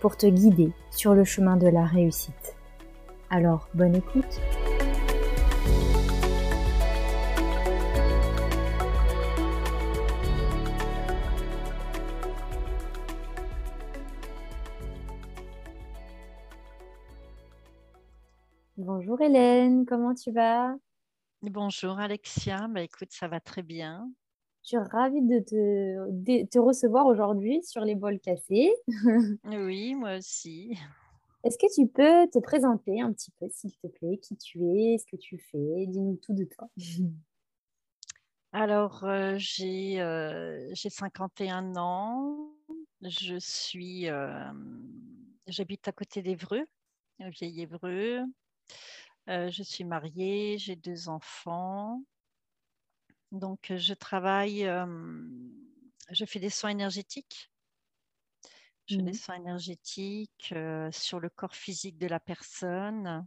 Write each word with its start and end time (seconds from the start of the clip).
pour 0.00 0.16
te 0.16 0.26
guider 0.26 0.72
sur 0.90 1.14
le 1.14 1.24
chemin 1.24 1.56
de 1.56 1.68
la 1.68 1.84
réussite. 1.84 2.56
Alors, 3.28 3.68
bonne 3.74 3.94
écoute 3.94 4.40
Bonjour 18.76 19.20
Hélène, 19.20 19.84
comment 19.84 20.14
tu 20.14 20.32
vas? 20.32 20.74
Bonjour 21.42 21.98
Alexia, 21.98 22.66
bah, 22.68 22.82
écoute, 22.82 23.12
ça 23.12 23.28
va 23.28 23.38
très 23.38 23.62
bien. 23.62 24.10
Je 24.62 24.68
suis 24.68 24.76
ravie 24.76 25.22
de 25.22 25.38
te, 25.38 26.44
te 26.44 26.58
recevoir 26.58 27.06
aujourd'hui 27.06 27.62
sur 27.62 27.84
les 27.84 27.94
bols 27.94 28.20
cassés. 28.20 28.72
oui, 29.44 29.94
moi 29.94 30.18
aussi. 30.18 30.76
Est-ce 31.42 31.56
que 31.56 31.72
tu 31.74 31.88
peux 31.88 32.28
te 32.30 32.38
présenter 32.38 33.00
un 33.00 33.12
petit 33.12 33.30
peu, 33.40 33.46
s'il 33.50 33.72
te 33.72 33.86
plaît, 33.86 34.18
qui 34.18 34.36
tu 34.36 34.58
es, 34.76 34.98
ce 34.98 35.06
que 35.06 35.16
tu 35.16 35.38
fais? 35.38 35.86
Dis-nous 35.86 36.16
tout 36.16 36.34
de 36.34 36.44
toi. 36.44 36.68
Alors, 38.52 39.04
euh, 39.04 39.36
j'ai 39.38 40.00
euh, 40.00 40.74
51 40.74 41.76
ans. 41.76 42.52
Je 43.00 43.36
suis, 43.38 44.08
euh, 44.08 44.52
j'habite 45.46 45.88
à 45.88 45.92
côté 45.92 46.20
d'Evreux, 46.20 46.66
vieil 47.18 47.62
Évreux. 47.62 48.20
Euh, 49.28 49.50
je 49.50 49.62
suis 49.62 49.84
mariée, 49.84 50.58
j'ai 50.58 50.76
deux 50.76 51.08
enfants. 51.08 52.02
Donc, 53.32 53.72
je 53.76 53.94
travaille, 53.94 54.68
je 56.10 56.24
fais 56.24 56.40
des 56.40 56.50
soins 56.50 56.70
énergétiques. 56.70 57.50
Je 58.86 58.96
fais 58.96 59.02
des 59.02 59.12
mmh. 59.12 59.14
soins 59.14 59.36
énergétiques 59.36 60.54
sur 60.90 61.20
le 61.20 61.28
corps 61.28 61.54
physique 61.54 61.96
de 61.96 62.08
la 62.08 62.18
personne 62.18 63.26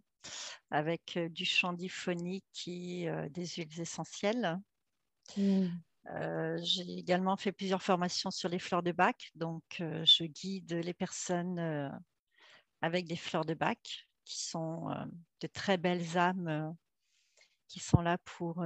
avec 0.72 1.18
du 1.32 1.46
chant 1.46 1.74
diphonique 1.74 2.68
et 2.68 3.10
des 3.30 3.46
huiles 3.46 3.80
essentielles. 3.80 4.60
Mmh. 5.38 5.68
j'ai 6.62 6.98
également 6.98 7.38
fait 7.38 7.54
plusieurs 7.54 7.82
formations 7.82 8.30
sur 8.30 8.50
les 8.50 8.60
fleurs 8.60 8.84
de 8.84 8.92
bac. 8.92 9.32
Donc, 9.36 9.64
je 9.80 10.26
guide 10.26 10.74
les 10.74 10.94
personnes 10.94 11.92
avec 12.82 13.08
des 13.08 13.16
fleurs 13.16 13.46
de 13.46 13.54
bac 13.54 14.10
qui 14.26 14.44
sont 14.44 14.90
de 15.40 15.48
très 15.48 15.78
belles 15.78 16.18
âmes 16.18 16.76
qui 17.70 17.80
sont 17.80 18.02
là 18.02 18.18
pour, 18.18 18.66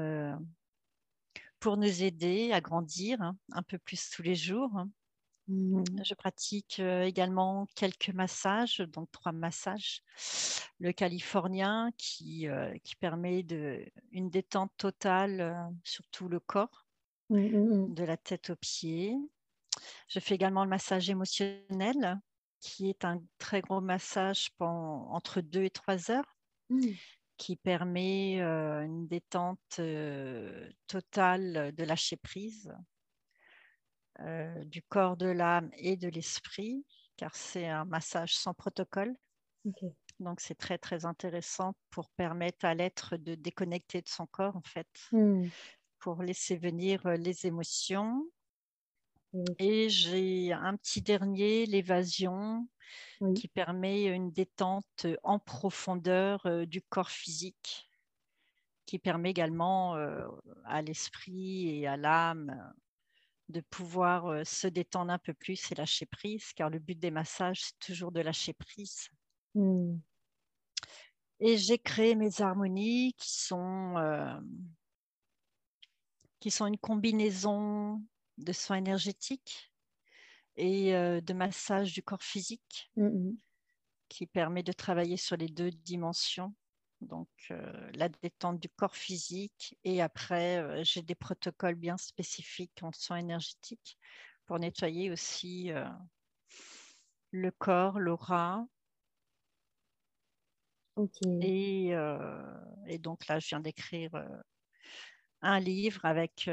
pour 1.59 1.77
nous 1.77 2.03
aider 2.03 2.51
à 2.51 2.61
grandir 2.61 3.21
hein, 3.21 3.37
un 3.51 3.63
peu 3.63 3.77
plus 3.77 4.09
tous 4.09 4.21
les 4.21 4.35
jours. 4.35 4.71
Mmh 5.47 5.83
Je 6.03 6.13
pratique 6.13 6.79
également 6.79 7.67
quelques 7.75 8.09
massages, 8.09 8.79
donc 8.79 9.09
trois 9.11 9.31
massages. 9.31 10.03
Le 10.79 10.91
californien 10.91 11.91
qui, 11.97 12.47
qui 12.83 12.95
permet 12.97 13.43
de, 13.43 13.85
une 14.11 14.29
détente 14.29 14.71
totale 14.77 15.71
sur 15.83 16.05
tout 16.09 16.27
le 16.27 16.41
corps, 16.41 16.85
mmh, 17.29 17.37
mmh, 17.37 17.93
de 17.93 18.03
la 18.03 18.17
tête 18.17 18.49
aux 18.49 18.57
pieds. 18.57 19.15
Je 20.09 20.19
fais 20.19 20.35
également 20.35 20.63
le 20.63 20.69
massage 20.69 21.09
émotionnel 21.09 22.19
qui 22.59 22.89
est 22.89 23.05
un 23.05 23.21
très 23.37 23.61
gros 23.61 23.81
massage 23.81 24.49
pendant, 24.57 25.09
entre 25.11 25.41
deux 25.41 25.63
et 25.63 25.69
trois 25.69 26.11
heures, 26.11 26.35
mmh. 26.69 26.87
Qui 27.37 27.55
permet 27.55 28.39
une 28.39 29.08
détente 29.08 29.80
totale 30.87 31.73
de 31.75 31.83
lâcher 31.83 32.17
prise 32.17 32.73
du 34.65 34.81
corps, 34.83 35.15
de 35.17 35.27
l'âme 35.27 35.70
et 35.77 35.95
de 35.95 36.09
l'esprit, 36.09 36.83
car 37.17 37.36
c'est 37.36 37.67
un 37.67 37.86
massage 37.86 38.36
sans 38.36 38.53
protocole. 38.53 39.15
Donc 40.20 40.39
c'est 40.39 40.55
très 40.55 40.77
très 40.77 41.05
intéressant 41.05 41.75
pour 41.92 42.09
permettre 42.11 42.65
à 42.65 42.73
l'être 42.73 43.17
de 43.17 43.36
déconnecter 43.36 44.02
de 44.02 44.09
son 44.09 44.25
corps 44.25 44.55
en 44.55 44.64
fait, 44.64 44.87
mmh. 45.11 45.48
pour 45.99 46.23
laisser 46.23 46.58
venir 46.58 47.08
les 47.09 47.45
émotions 47.45 48.25
et 49.60 49.89
j'ai 49.89 50.52
un 50.54 50.76
petit 50.77 51.02
dernier, 51.02 51.65
l'évasion, 51.65 52.67
qui 53.36 53.48
permet 53.48 54.05
une 54.05 54.32
détente 54.32 55.08
en 55.23 55.39
profondeur 55.39 56.48
du 56.67 56.82
corps 56.82 57.10
physique, 57.10 57.89
qui 58.86 58.99
permet 58.99 59.32
également 59.32 59.95
à 60.66 60.82
l'esprit 60.82 61.77
et 61.77 61.87
à 61.87 61.98
l'âme 61.98 62.73
de 63.49 63.61
pouvoir 63.61 64.45
se 64.45 64.67
détendre 64.67 65.11
un 65.11 65.20
peu 65.20 65.33
plus 65.33 65.71
et 65.71 65.76
lâcher 65.76 66.05
prise, 66.05 66.54
car 66.54 66.70
le 66.70 66.80
but 66.80 66.99
des 66.99 67.11
massages, 67.11 67.64
c'est 67.64 67.80
toujours 67.80 68.11
de 68.11 68.21
lâcher 68.21 68.54
prise. 68.54 69.10
Mmh. 69.55 69.98
Et 71.39 71.58
j'ai 71.58 71.77
créé 71.77 72.16
mes 72.16 72.42
harmonies 72.42 73.14
qui 73.17 73.42
sont, 73.42 73.95
qui 76.39 76.52
sont 76.52 76.67
une 76.67 76.77
combinaison 76.77 78.02
de 78.37 78.53
soins 78.53 78.77
énergétiques 78.77 79.73
et 80.55 80.92
de 80.92 81.33
massage 81.33 81.93
du 81.93 82.03
corps 82.03 82.23
physique 82.23 82.92
mmh 82.95 83.31
qui 84.09 84.25
permet 84.25 84.64
de 84.64 84.71
travailler 84.71 85.17
sur 85.17 85.36
les 85.36 85.49
deux 85.49 85.70
dimensions. 85.70 86.55
Donc, 87.02 87.27
la 87.49 88.09
détente 88.09 88.59
du 88.59 88.70
corps 88.70 88.95
physique 88.95 89.77
et 89.83 90.02
après, 90.02 90.83
j'ai 90.83 91.02
des 91.02 91.14
protocoles 91.14 91.75
bien 91.75 91.98
spécifiques 91.98 92.81
en 92.81 92.92
soins 92.92 93.17
énergétiques 93.17 93.98
pour 94.45 94.59
nettoyer 94.59 95.11
aussi 95.11 95.71
le 97.31 97.52
corps, 97.52 97.99
l'aura. 97.99 98.65
Et, 101.42 101.89
et, 102.87 102.98
donc 102.98 103.27
là, 103.27 103.39
je 103.39 103.49
viens 103.49 103.59
d'écrire 103.59 104.11
un 105.42 105.59
livre 105.59 106.04
avec 106.05 106.49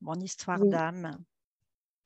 mon 0.00 0.14
histoire 0.14 0.58
d'âme. 0.64 1.10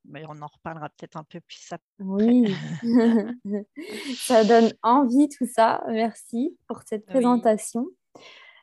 Mais 0.06 0.24
on 0.28 0.40
en 0.40 0.46
reparlera 0.46 0.88
peut-être 0.88 1.16
un 1.16 1.24
peu 1.24 1.40
plus 1.40 1.72
après. 1.72 1.86
Oui, 1.98 2.54
ça 4.16 4.44
donne 4.44 4.72
envie 4.82 5.28
tout 5.28 5.46
ça. 5.46 5.84
Merci 5.88 6.56
pour 6.66 6.82
cette 6.86 7.04
présentation. 7.04 7.86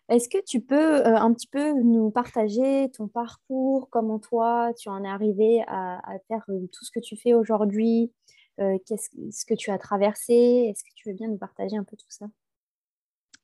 Est-ce 0.10 0.30
que 0.30 0.42
tu 0.44 0.62
peux 0.62 1.06
euh, 1.06 1.18
un 1.18 1.34
petit 1.34 1.48
peu 1.48 1.74
nous 1.84 2.12
partager 2.12 2.90
ton 2.92 3.08
parcours, 3.10 3.90
comment 3.90 4.20
toi 4.20 4.72
tu 4.78 4.88
en 4.88 5.04
es 5.04 5.08
arrivé 5.08 5.64
à, 5.68 6.00
faire 6.30 6.44
euh, 6.50 6.68
tout 6.72 6.86
ce 6.86 6.92
que 6.92 7.02
tu 7.02 7.18
fais 7.18 7.34
aujourd'hui, 7.34 8.14
euh, 8.62 8.78
qu'est-ce 8.86 9.46
que 9.46 9.54
tu 9.54 9.70
as 9.70 9.78
traversé? 9.78 10.34
Est-ce 10.70 10.84
que 10.84 10.94
tu 10.96 11.10
veux 11.10 11.16
bien 11.16 11.28
nous 11.28 11.38
partager 11.38 11.76
un 11.76 11.84
peu 11.84 11.98
tout 11.98 12.10
ça? 12.10 12.28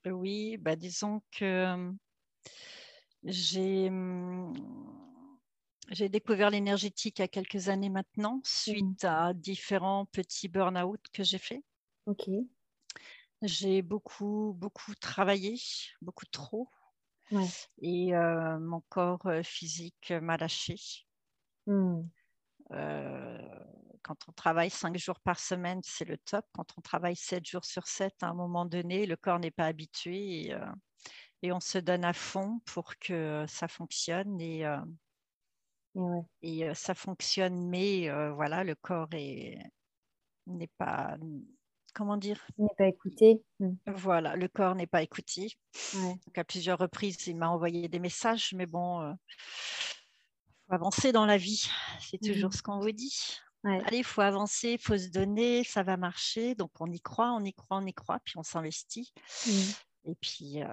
Oui, 0.06 0.58
bah 0.58 0.78
disons 0.78 1.22
que 1.32 1.94
j'ai 3.26 3.90
hum, 3.90 4.54
j'ai 5.90 6.10
découvert 6.10 6.50
l'énergétique 6.50 7.20
il 7.20 7.22
y 7.22 7.26
a 7.26 7.28
quelques 7.28 7.70
années 7.70 7.90
maintenant, 7.90 8.38
mmh. 8.38 8.42
suite 8.44 9.04
à 9.04 9.34
différents 9.34 10.06
petits 10.06 10.48
burn-out 10.48 11.02
que 11.12 11.24
j'ai 11.24 11.38
fait. 11.38 11.64
Ok. 12.06 12.30
J'ai 13.42 13.82
beaucoup, 13.82 14.54
beaucoup 14.58 14.96
travaillé, 14.96 15.56
beaucoup 16.02 16.26
trop. 16.26 16.70
Et 17.82 18.16
euh, 18.16 18.60
mon 18.60 18.82
corps 18.90 19.26
euh, 19.26 19.42
physique 19.44 20.14
m'a 20.22 20.38
lâché. 20.38 20.76
Mmh. 21.66 22.02
Euh, 22.72 23.38
quand 24.04 24.18
on 24.28 24.32
travaille 24.34 24.70
cinq 24.70 24.98
jours 24.98 25.20
par 25.20 25.40
semaine, 25.40 25.82
c'est 25.84 26.06
le 26.06 26.18
top. 26.18 26.46
Quand 26.54 26.68
on 26.78 26.82
travaille 26.82 27.16
sept 27.16 27.46
jours 27.46 27.66
sur 27.66 27.88
sept, 27.88 28.16
à 28.22 28.28
un 28.28 28.34
moment 28.34 28.66
donné, 28.66 29.06
le 29.06 29.16
corps 29.16 29.40
n'est 29.40 29.52
pas 29.52 29.66
habitué 29.66 30.48
et, 30.48 30.56
et, 31.42 31.52
on 31.52 31.60
se 31.60 31.78
donne 31.78 32.06
à 32.06 32.14
fond 32.14 32.60
pour 32.66 32.98
que 32.98 33.46
ça 33.48 33.68
fonctionne. 33.68 34.40
Et 34.40 34.66
et 36.42 36.74
ça 36.74 36.94
fonctionne, 36.94 37.70
mais 37.70 38.10
voilà, 38.34 38.64
le 38.64 38.76
corps 38.76 39.10
n'est 39.10 40.70
pas, 40.78 41.18
comment 41.94 42.18
dire? 42.18 42.46
N'est 42.58 42.68
pas 42.78 42.88
écouté. 42.88 43.44
Mmh. 43.60 43.74
Voilà, 43.88 44.36
le 44.36 44.48
corps 44.48 44.76
n'est 44.76 44.88
pas 44.88 45.04
écouté. 45.04 45.54
Donc 45.94 46.38
à 46.38 46.44
plusieurs 46.44 46.80
reprises, 46.80 47.28
il 47.28 47.38
m'a 47.38 47.50
envoyé 47.50 47.88
des 47.88 48.00
messages, 48.00 48.54
mais 48.54 48.66
bon, 48.66 49.12
il 49.12 49.18
faut 50.68 50.74
avancer 50.74 51.12
dans 51.12 51.26
la 51.26 51.38
vie. 51.38 51.70
C'est 52.00 52.20
toujours 52.20 52.50
mmh. 52.50 52.54
ce 52.54 52.62
qu'on 52.62 52.80
vous 52.80 52.92
dit. 52.92 53.38
Allez, 53.66 54.00
il 54.00 54.04
faut 54.04 54.20
avancer, 54.20 54.72
il 54.72 54.80
faut 54.80 54.98
se 54.98 55.08
donner, 55.08 55.64
ça 55.64 55.84
va 55.84 55.96
marcher. 55.96 56.54
Donc, 56.54 56.72
on 56.82 56.92
y 56.92 57.00
croit, 57.00 57.32
on 57.32 57.44
y 57.46 57.54
croit, 57.54 57.78
on 57.78 57.86
y 57.86 57.94
croit, 57.94 58.20
puis 58.26 58.34
on 58.38 58.44
s'investit. 58.44 59.14
Mmh. 59.48 60.10
Et 60.10 60.16
puis, 60.16 60.62
euh, 60.62 60.68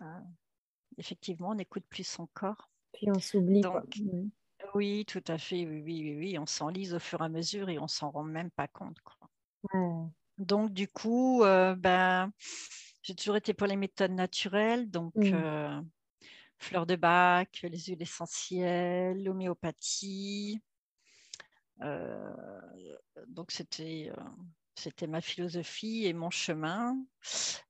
effectivement, 0.98 1.50
on 1.50 1.54
n'écoute 1.54 1.84
plus 1.88 2.02
son 2.02 2.26
corps. 2.34 2.68
Puis 2.92 3.08
on 3.08 3.20
s'oublie. 3.20 3.62
Mmh. 3.62 4.30
Oui, 4.74 5.04
tout 5.06 5.22
à 5.26 5.38
fait. 5.38 5.66
Oui, 5.66 5.82
oui, 5.82 6.16
oui, 6.16 6.38
On 6.38 6.46
s'enlise 6.46 6.94
au 6.94 6.98
fur 6.98 7.20
et 7.20 7.24
à 7.24 7.28
mesure 7.28 7.68
et 7.68 7.78
on 7.78 7.88
s'en 7.88 8.10
rend 8.10 8.24
même 8.24 8.50
pas 8.50 8.68
compte. 8.68 8.98
Donc, 10.38 10.72
du 10.72 10.88
coup, 10.88 11.42
euh, 11.44 11.74
ben, 11.74 12.32
j'ai 13.02 13.14
toujours 13.14 13.36
été 13.36 13.54
pour 13.54 13.66
les 13.66 13.76
méthodes 13.76 14.12
naturelles. 14.12 14.90
Donc, 14.90 15.14
mmh. 15.16 15.32
euh, 15.34 15.80
fleurs 16.58 16.86
de 16.86 16.96
bac, 16.96 17.60
les 17.62 17.78
huiles 17.78 18.02
essentielles, 18.02 19.22
l'homéopathie. 19.22 20.60
Euh, 21.82 22.60
donc, 23.28 23.50
c'était 23.50 24.12
c'était 24.74 25.06
ma 25.06 25.20
philosophie 25.20 26.06
et 26.06 26.12
mon 26.12 26.30
chemin. 26.30 26.96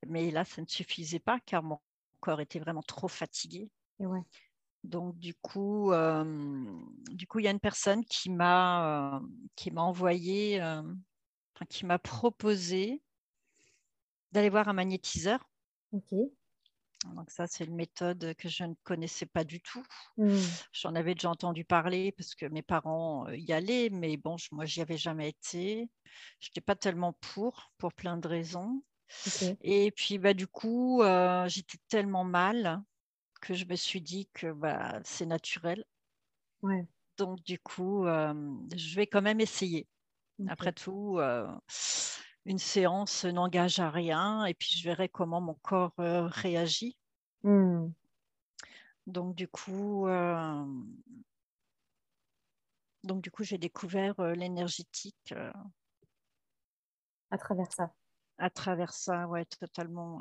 Mais 0.06 0.30
là, 0.30 0.44
ça 0.44 0.62
ne 0.62 0.66
suffisait 0.66 1.18
pas 1.18 1.40
car 1.40 1.62
mon 1.62 1.80
corps 2.20 2.40
était 2.40 2.60
vraiment 2.60 2.82
trop 2.82 3.08
fatigué. 3.08 3.68
Donc 4.84 5.18
du 5.18 5.34
coup, 5.34 5.92
du 7.10 7.26
coup, 7.26 7.38
il 7.38 7.44
y 7.44 7.48
a 7.48 7.50
une 7.50 7.60
personne 7.60 8.04
qui 8.04 8.30
m'a 8.30 9.20
qui 9.56 9.70
m'a 9.70 9.82
envoyé, 9.82 10.62
qui 11.68 11.86
m'a 11.86 11.98
proposé 11.98 13.02
d'aller 14.32 14.48
voir 14.48 14.68
un 14.68 14.72
magnétiseur. 14.72 15.50
Ok. 15.92 16.12
Donc 17.14 17.30
ça, 17.30 17.46
c'est 17.46 17.64
une 17.64 17.76
méthode 17.76 18.34
que 18.36 18.48
je 18.48 18.64
ne 18.64 18.74
connaissais 18.84 19.26
pas 19.26 19.42
du 19.42 19.62
tout. 19.62 19.82
Mmh. 20.18 20.36
J'en 20.72 20.94
avais 20.94 21.14
déjà 21.14 21.30
entendu 21.30 21.64
parler 21.64 22.12
parce 22.12 22.34
que 22.34 22.44
mes 22.46 22.62
parents 22.62 23.26
y 23.30 23.52
allaient, 23.52 23.88
mais 23.90 24.18
bon, 24.18 24.36
moi, 24.52 24.66
j'y 24.66 24.82
avais 24.82 24.98
jamais 24.98 25.30
été. 25.30 25.88
Je 26.40 26.48
n'étais 26.48 26.60
pas 26.60 26.76
tellement 26.76 27.14
pour, 27.14 27.72
pour 27.78 27.94
plein 27.94 28.18
de 28.18 28.28
raisons. 28.28 28.82
Et 29.62 29.90
puis, 29.92 30.18
bah, 30.18 30.34
du 30.34 30.46
coup, 30.46 31.02
j'étais 31.46 31.78
tellement 31.88 32.24
mal 32.24 32.82
que 33.40 33.54
je 33.54 33.64
me 33.64 33.76
suis 33.76 34.00
dit 34.00 34.28
que 34.34 34.52
bah, 34.52 35.00
c'est 35.04 35.26
naturel. 35.26 35.84
Donc, 37.16 37.42
du 37.42 37.58
coup, 37.58 38.04
je 38.04 38.94
vais 38.94 39.06
quand 39.06 39.22
même 39.22 39.40
essayer. 39.40 39.86
Après 40.48 40.72
tout, 40.72 41.18
une 42.46 42.58
séance 42.58 43.24
n'engage 43.24 43.78
à 43.78 43.90
rien 43.90 44.44
et 44.46 44.54
puis 44.54 44.74
je 44.74 44.84
verrai 44.84 45.08
comment 45.08 45.40
mon 45.40 45.54
corps 45.54 45.94
réagit. 45.96 46.96
Mmh. 47.42 47.88
Donc, 49.06 49.34
du 49.34 49.48
coup, 49.48 50.06
donc, 53.04 53.22
du 53.22 53.30
coup, 53.30 53.42
j'ai 53.42 53.58
découvert 53.58 54.20
l'énergétique. 54.34 55.34
à 57.30 57.38
travers 57.38 57.72
ça. 57.72 57.92
À 58.38 58.50
travers 58.50 58.92
ça, 58.92 59.26
ouais, 59.28 59.44
totalement. 59.44 60.20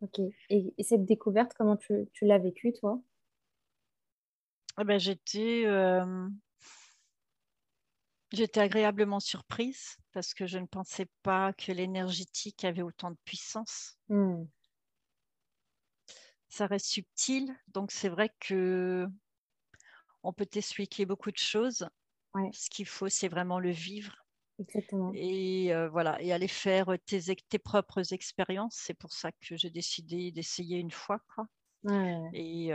Ok. 0.00 0.20
Et, 0.50 0.74
cette 0.82 1.04
découverte, 1.04 1.54
comment 1.54 1.76
tu, 1.76 2.08
l'as 2.22 2.38
vécue, 2.38 2.72
toi? 2.72 3.00
Eh 4.80 4.84
ben, 4.84 4.98
J'étais 4.98 5.64
euh, 5.66 6.28
j'étais 8.32 8.60
agréablement 8.60 9.20
surprise 9.20 9.96
parce 10.12 10.34
que 10.34 10.46
je 10.46 10.58
ne 10.58 10.66
pensais 10.66 11.08
pas 11.22 11.52
que 11.52 11.72
l'énergétique 11.72 12.64
avait 12.64 12.82
autant 12.82 13.10
de 13.10 13.16
puissance. 13.24 13.98
Hmm. 14.08 14.44
Ça 16.48 16.66
reste 16.66 16.86
subtil, 16.86 17.54
donc 17.68 17.90
c'est 17.90 18.08
vrai 18.08 18.30
que 18.40 19.06
on 20.22 20.32
peut 20.32 20.46
t'expliquer 20.46 21.06
beaucoup 21.06 21.30
de 21.30 21.38
choses. 21.38 21.88
Ce 22.52 22.70
qu'il 22.70 22.86
faut, 22.86 23.08
c'est 23.08 23.28
vraiment 23.28 23.58
le 23.58 23.70
vivre 23.70 24.27
Exactement. 24.58 25.12
Et 25.14 25.72
voilà, 25.90 26.20
et 26.20 26.32
aller 26.32 26.48
faire 26.48 26.96
tes, 27.06 27.36
tes 27.36 27.58
propres 27.58 28.12
expériences. 28.12 28.74
C'est 28.76 28.94
pour 28.94 29.12
ça 29.12 29.30
que 29.32 29.56
j'ai 29.56 29.70
décidé 29.70 30.32
d'essayer 30.32 30.78
une 30.78 30.90
fois. 30.90 31.20
Quoi. 31.34 31.46
Et 32.32 32.70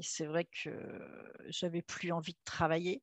c'est 0.00 0.26
vrai 0.26 0.44
que 0.44 0.70
j'avais 1.46 1.82
plus 1.82 2.12
envie 2.12 2.34
de 2.34 2.44
travailler. 2.44 3.02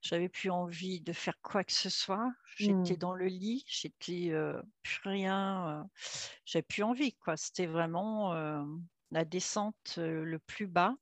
J'avais 0.00 0.28
plus 0.28 0.50
envie 0.50 1.00
de 1.00 1.12
faire 1.12 1.38
quoi 1.42 1.62
que 1.64 1.72
ce 1.72 1.90
soit. 1.90 2.32
J'étais 2.56 2.94
mmh. 2.94 2.98
dans 2.98 3.12
le 3.12 3.26
lit, 3.26 3.64
j'étais 3.68 4.32
plus 4.82 5.08
rien. 5.08 5.88
j'avais 6.44 6.62
plus 6.62 6.82
envie. 6.84 7.14
quoi. 7.14 7.36
C'était 7.36 7.66
vraiment 7.66 8.32
la 9.10 9.24
descente 9.24 9.96
le 9.96 10.38
plus 10.38 10.68
bas. 10.68 10.94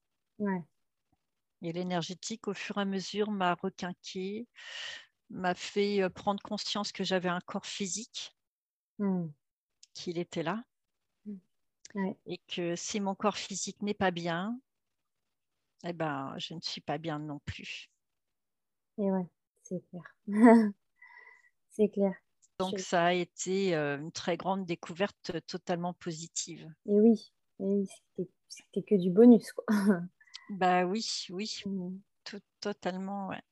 Et 1.62 1.72
l'énergétique, 1.72 2.48
au 2.48 2.54
fur 2.54 2.78
et 2.78 2.82
à 2.82 2.84
mesure, 2.84 3.30
m'a 3.30 3.54
requinqué 3.54 4.46
m'a 5.30 5.54
fait 5.54 6.08
prendre 6.10 6.42
conscience 6.42 6.92
que 6.92 7.04
j'avais 7.04 7.28
un 7.28 7.40
corps 7.40 7.66
physique, 7.66 8.36
mmh. 8.98 9.26
qu'il 9.94 10.18
était 10.18 10.42
là, 10.42 10.62
mmh. 11.26 12.10
et 12.26 12.38
que 12.48 12.76
si 12.76 13.00
mon 13.00 13.14
corps 13.14 13.36
physique 13.36 13.82
n'est 13.82 13.94
pas 13.94 14.10
bien, 14.10 14.58
eh 15.84 15.92
ben, 15.92 16.34
je 16.38 16.54
ne 16.54 16.60
suis 16.60 16.80
pas 16.80 16.98
bien 16.98 17.18
non 17.18 17.40
plus. 17.40 17.90
Et 18.98 19.10
ouais, 19.10 19.26
c'est 19.62 19.82
clair. 19.90 20.16
c'est 21.70 21.88
clair. 21.88 22.14
Donc 22.58 22.78
ça 22.78 23.06
a 23.06 23.12
été 23.12 23.74
une 23.74 24.12
très 24.12 24.38
grande 24.38 24.64
découverte 24.64 25.32
totalement 25.46 25.92
positive. 25.92 26.66
Et 26.86 26.98
oui, 27.58 27.86
c'était 28.48 28.82
que 28.82 28.94
du 28.94 29.10
bonus. 29.10 29.52
Quoi. 29.52 29.66
bah 30.50 30.86
oui, 30.86 31.26
oui, 31.30 31.62
mmh. 31.66 31.98
tout, 32.24 32.40
totalement, 32.60 33.28
ouais. 33.28 33.42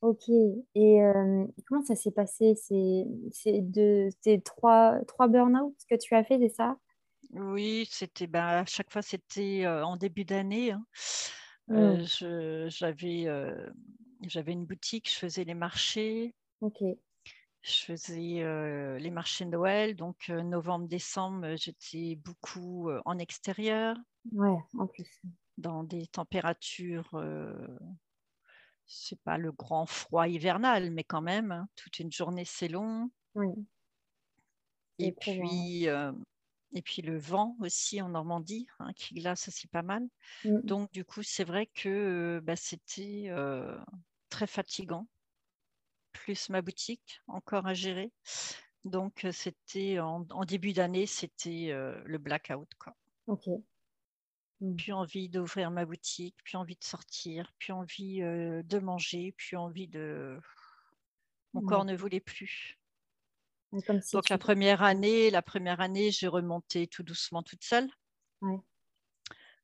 Ok. 0.00 0.28
Et 0.74 1.00
comment 1.66 1.82
ça 1.84 1.96
s'est 1.96 2.12
passé? 2.12 2.54
C'est 2.56 4.42
trois, 4.44 4.98
trois 5.06 5.28
burn-out 5.28 5.74
que 5.88 5.96
tu 5.96 6.14
as 6.14 6.24
fait, 6.24 6.38
c'est 6.38 6.48
ça? 6.54 6.78
Oui, 7.30 7.86
c'était 7.90 8.26
bah, 8.26 8.60
à 8.60 8.64
chaque 8.66 8.90
fois 8.92 9.02
c'était 9.02 9.66
en 9.66 9.96
début 9.96 10.24
d'année. 10.24 10.72
Hein. 10.72 10.84
Mmh. 11.68 12.04
j'avais 12.68 13.26
j'avais 14.22 14.52
une 14.52 14.66
boutique, 14.66 15.10
je 15.10 15.16
faisais 15.18 15.44
les 15.44 15.54
marchés, 15.54 16.34
Ok. 16.60 16.98
je 17.62 17.84
faisais 17.84 18.98
les 18.98 19.10
marchés 19.10 19.44
de 19.44 19.50
Noël, 19.50 19.94
donc 19.96 20.28
novembre-décembre, 20.28 21.56
j'étais 21.56 22.16
beaucoup 22.16 22.90
en 23.04 23.18
extérieur, 23.18 23.96
Ouais, 24.32 24.56
en 24.78 24.86
plus. 24.86 25.20
dans 25.58 25.84
des 25.84 26.06
températures 26.06 27.10
c'est 28.88 29.20
pas 29.20 29.38
le 29.38 29.52
grand 29.52 29.86
froid 29.86 30.26
hivernal, 30.26 30.90
mais 30.90 31.04
quand 31.04 31.20
même, 31.20 31.52
hein, 31.52 31.68
toute 31.76 31.98
une 31.98 32.10
journée 32.10 32.44
c'est 32.44 32.68
long. 32.68 33.10
Oui. 33.34 33.48
Et 34.98 35.12
puis, 35.12 35.88
euh, 35.88 36.12
et 36.72 36.82
puis 36.82 37.02
le 37.02 37.16
vent 37.16 37.56
aussi 37.60 38.02
en 38.02 38.08
Normandie, 38.08 38.66
hein, 38.80 38.92
qui 38.94 39.14
glace 39.14 39.48
aussi 39.48 39.68
pas 39.68 39.82
mal. 39.82 40.02
Mm. 40.44 40.60
Donc 40.62 40.90
du 40.92 41.04
coup, 41.04 41.22
c'est 41.22 41.44
vrai 41.44 41.66
que 41.66 41.88
euh, 41.88 42.40
bah, 42.40 42.56
c'était 42.56 43.26
euh, 43.28 43.78
très 44.28 44.46
fatigant. 44.46 45.06
Plus 46.12 46.48
ma 46.48 46.62
boutique 46.62 47.20
encore 47.28 47.66
à 47.66 47.74
gérer. 47.74 48.10
Donc 48.84 49.24
c'était 49.30 50.00
en, 50.00 50.26
en, 50.30 50.44
début 50.44 50.72
d'année, 50.72 51.06
c'était 51.06 51.70
le 52.04 52.18
blackout. 52.18 52.68
Quoi. 52.78 52.96
Ok. 53.26 53.48
Mmh. 54.60 54.74
plus 54.74 54.92
envie 54.92 55.28
d'ouvrir 55.28 55.70
ma 55.70 55.84
boutique, 55.84 56.36
plus 56.42 56.56
envie 56.56 56.74
de 56.74 56.84
sortir, 56.84 57.52
plus 57.58 57.72
envie 57.72 58.20
de 58.20 58.78
manger, 58.78 59.32
plus 59.32 59.56
envie 59.56 59.86
de. 59.86 60.40
Mon 61.54 61.62
corps 61.62 61.84
ne 61.84 61.96
voulait 61.96 62.20
plus. 62.20 62.76
Donc 64.12 64.28
la 64.28 64.38
première 64.38 64.82
année, 64.82 65.30
la 65.30 65.42
première 65.42 65.80
année, 65.80 66.10
j'ai 66.10 66.26
remonté 66.26 66.86
tout 66.86 67.02
doucement 67.02 67.42
toute 67.42 67.62
seule. 67.62 67.88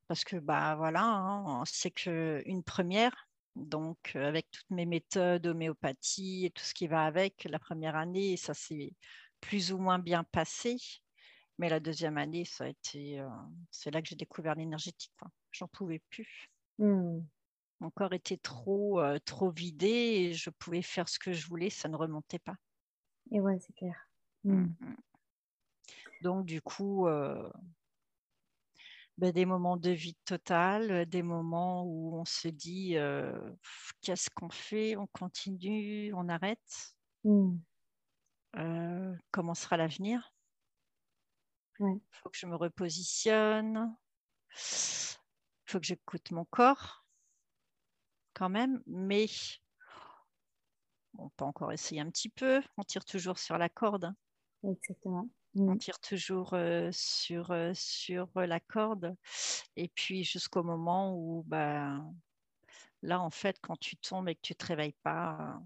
Parce 0.07 0.25
que 0.25 0.37
bah 0.37 0.77
voilà, 0.77 1.03
hein, 1.03 1.63
c'est 1.67 1.91
qu'une 1.91 2.63
première. 2.63 3.29
Donc 3.57 4.15
avec 4.15 4.51
toutes 4.51 4.71
mes 4.71 4.87
méthodes, 4.87 5.47
homéopathie 5.47 6.47
et 6.47 6.51
tout 6.51 6.65
ce 6.65 6.75
qui 6.75 6.87
va 6.87 7.05
avec, 7.05 7.45
la 7.51 7.59
première 7.59 7.97
année, 7.97 8.37
ça 8.37 8.55
s'est 8.55 8.93
plus 9.41 9.73
ou 9.73 9.79
moins 9.79 9.99
bien 9.99 10.25
passé. 10.25 10.77
Mais 11.58 11.68
la 11.68 11.80
deuxième 11.80 12.18
année, 12.18 12.44
ça 12.44 12.64
a 12.64 12.68
été, 12.68 13.20
euh, 13.20 13.28
c'est 13.70 13.90
là 13.90 14.02
que 14.02 14.08
j'ai 14.08 14.16
découvert 14.16 14.54
l'énergétique. 14.54 15.12
J'en 15.52 15.68
pouvais 15.68 16.00
plus. 16.11 16.49
Mmh. 16.78 17.20
Mon 17.80 17.90
corps 17.90 18.12
était 18.12 18.37
trop, 18.37 19.00
euh, 19.00 19.18
trop 19.25 19.50
vidé 19.50 19.87
et 19.87 20.32
je 20.32 20.50
pouvais 20.50 20.82
faire 20.82 21.08
ce 21.08 21.18
que 21.18 21.32
je 21.32 21.46
voulais, 21.46 21.70
ça 21.70 21.88
ne 21.88 21.96
remontait 21.96 22.40
pas. 22.40 22.56
Et 23.30 23.40
ouais, 23.40 23.58
c'est 23.61 23.75
clair. 23.75 23.94
Mmh, 24.42 24.66
mmh. 24.80 24.96
Donc 26.23 26.44
du 26.46 26.61
coup, 26.61 27.06
euh, 27.06 27.49
ben, 29.18 29.30
des 29.30 29.44
moments 29.44 29.76
de 29.76 29.90
vide 29.90 30.16
total, 30.25 31.06
des 31.06 31.23
moments 31.23 31.84
où 31.84 32.16
on 32.16 32.25
se 32.25 32.49
dit 32.49 32.96
qu'est-ce 34.00 34.28
qu'on 34.30 34.50
fait, 34.50 34.96
on 34.96 35.06
continue, 35.06 36.12
on 36.14 36.28
arrête. 36.28 36.96
comment 39.30 39.54
sera 39.54 39.76
l'avenir? 39.76 40.34
Il 41.81 42.00
faut 42.11 42.31
que 42.31 42.37
je 42.37 42.47
me 42.47 42.57
repositionne. 42.57 43.97
Il 44.50 45.71
faut 45.71 45.81
que 45.81 45.87
j'écoute 45.87 46.31
mon 46.31 46.45
corps 46.45 47.04
quand 48.35 48.49
même. 48.49 48.83
Mais 48.87 49.26
on 51.19 51.28
peut 51.31 51.45
encore 51.45 51.73
essayer 51.73 52.00
un 52.00 52.11
petit 52.11 52.28
peu. 52.28 52.62
On 52.76 52.83
tire 52.83 53.04
toujours 53.04 53.38
sur 53.38 53.59
la 53.59 53.69
corde. 53.69 54.12
Exactement. 54.64 55.28
On 55.57 55.76
tire 55.76 56.00
toujours 56.00 56.54
euh, 56.54 56.90
sur, 56.93 57.52
euh, 57.52 57.73
sur 57.75 58.28
la 58.35 58.59
corde. 58.61 59.16
Et 59.76 59.88
puis 59.88 60.25
jusqu'au 60.25 60.62
moment 60.64 61.14
où, 61.16 61.45
bah, 61.47 62.02
là, 63.02 63.21
en 63.21 63.31
fait, 63.31 63.59
quand 63.61 63.78
tu 63.78 63.97
tombes 63.97 64.28
et 64.28 64.35
que 64.35 64.40
tu 64.43 64.52
ne 64.52 64.57
te 64.57 64.66
réveilles 64.66 64.97
pas, 65.02 65.61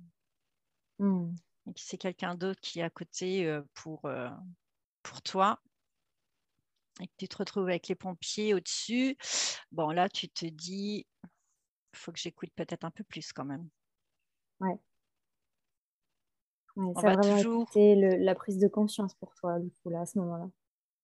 Mm. 0.98 1.34
et 1.68 1.74
que 1.74 1.80
c'est 1.80 1.98
quelqu'un 1.98 2.34
d'autre 2.34 2.60
qui 2.60 2.80
est 2.80 2.82
à 2.82 2.90
côté 2.90 3.46
euh, 3.46 3.62
pour, 3.74 4.04
euh, 4.06 4.28
pour 5.02 5.22
toi, 5.22 5.60
et 7.00 7.06
que 7.06 7.12
tu 7.18 7.28
te 7.28 7.36
retrouves 7.36 7.68
avec 7.68 7.88
les 7.88 7.94
pompiers 7.94 8.54
au-dessus, 8.54 9.16
bon, 9.72 9.90
là, 9.90 10.08
tu 10.08 10.28
te 10.28 10.46
dis, 10.46 11.06
il 11.24 11.98
faut 11.98 12.12
que 12.12 12.18
j'écoute 12.18 12.50
peut-être 12.56 12.84
un 12.84 12.90
peu 12.90 13.04
plus 13.04 13.32
quand 13.32 13.44
même. 13.44 13.68
Ouais, 14.60 14.76
On 16.76 16.94
ça 16.94 17.10
a 17.10 17.16
va 17.16 17.22
toujours- 17.22 17.68
été 17.70 17.94
le- 17.96 18.16
la 18.24 18.34
prise 18.34 18.58
de 18.58 18.68
conscience 18.68 19.14
pour 19.14 19.34
toi, 19.34 19.58
du 19.58 19.70
coup, 19.82 19.90
là, 19.90 20.00
à 20.02 20.06
ce 20.06 20.18
moment-là. 20.18 20.48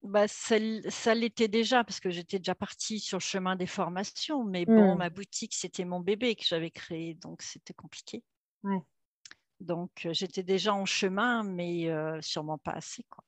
Bah, 0.02 0.28
ça, 0.28 0.56
ça 0.90 1.14
l'était 1.14 1.48
déjà 1.48 1.82
parce 1.82 1.98
que 1.98 2.10
j'étais 2.10 2.38
déjà 2.38 2.54
partie 2.54 3.00
sur 3.00 3.16
le 3.18 3.22
chemin 3.22 3.56
des 3.56 3.66
formations, 3.66 4.44
mais 4.44 4.66
bon, 4.66 4.94
Mm. 4.94 4.98
ma 4.98 5.08
boutique, 5.10 5.54
c'était 5.54 5.84
mon 5.86 6.00
bébé 6.00 6.34
que 6.36 6.44
j'avais 6.44 6.70
créé, 6.70 7.14
donc 7.14 7.40
c'était 7.40 7.72
compliqué. 7.72 8.22
Ouais. 8.64 8.82
Donc, 9.60 10.04
euh, 10.04 10.12
j'étais 10.12 10.42
déjà 10.42 10.74
en 10.74 10.84
chemin, 10.84 11.42
mais 11.42 11.88
euh, 11.88 12.20
sûrement 12.20 12.58
pas 12.58 12.72
assez, 12.72 13.04
quoi. 13.04 13.24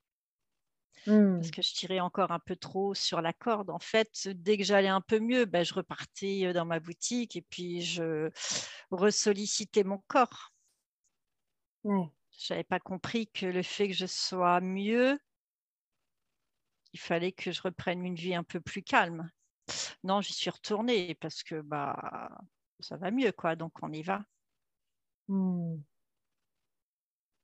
Parce 1.05 1.51
que 1.51 1.63
je 1.63 1.75
tirais 1.75 2.01
encore 2.01 2.31
un 2.31 2.39
peu 2.39 2.57
trop 2.57 2.95
sur 2.95 3.21
la 3.21 3.33
corde. 3.33 3.71
En 3.71 3.79
fait, 3.79 4.29
dès 4.29 4.57
que 4.57 4.65
j'allais 4.65 4.89
un 4.89 5.01
peu 5.01 5.19
mieux, 5.21 5.45
ben, 5.45 5.65
je 5.65 5.75
repartais 5.75 6.53
dans 6.53 6.65
ma 6.65 6.81
boutique 6.81 7.37
et 7.37 7.43
puis 7.43 7.83
je 7.83 8.31
ressollicitais 8.91 9.85
mon 9.85 9.99
corps. 10.09 10.53
Je 12.39 12.53
n'avais 12.53 12.65
pas 12.65 12.81
compris 12.81 13.27
que 13.29 13.47
le 13.47 13.63
fait 13.63 13.89
que 13.89 13.95
je 13.95 14.07
sois 14.07 14.61
mieux, 14.61 15.19
il 16.93 16.99
fallait 16.99 17.33
que 17.33 17.53
je 17.53 17.63
reprenne 17.63 18.05
une 18.05 18.15
vie 18.17 18.35
un 18.35 18.43
peu 18.45 18.61
plus 18.61 18.83
calme. 18.83 19.31
Non, 20.05 20.21
j'y 20.21 20.33
suis 20.33 20.51
retournée 20.51 21.15
parce 21.17 21.43
que 21.43 21.61
bah 21.61 22.31
ça 22.81 22.97
va 22.97 23.11
mieux, 23.11 23.33
quoi. 23.33 23.57
Donc 23.57 23.73
on 23.83 23.93
y 23.93 24.03
va. 24.03 24.25
Mm. 25.29 25.83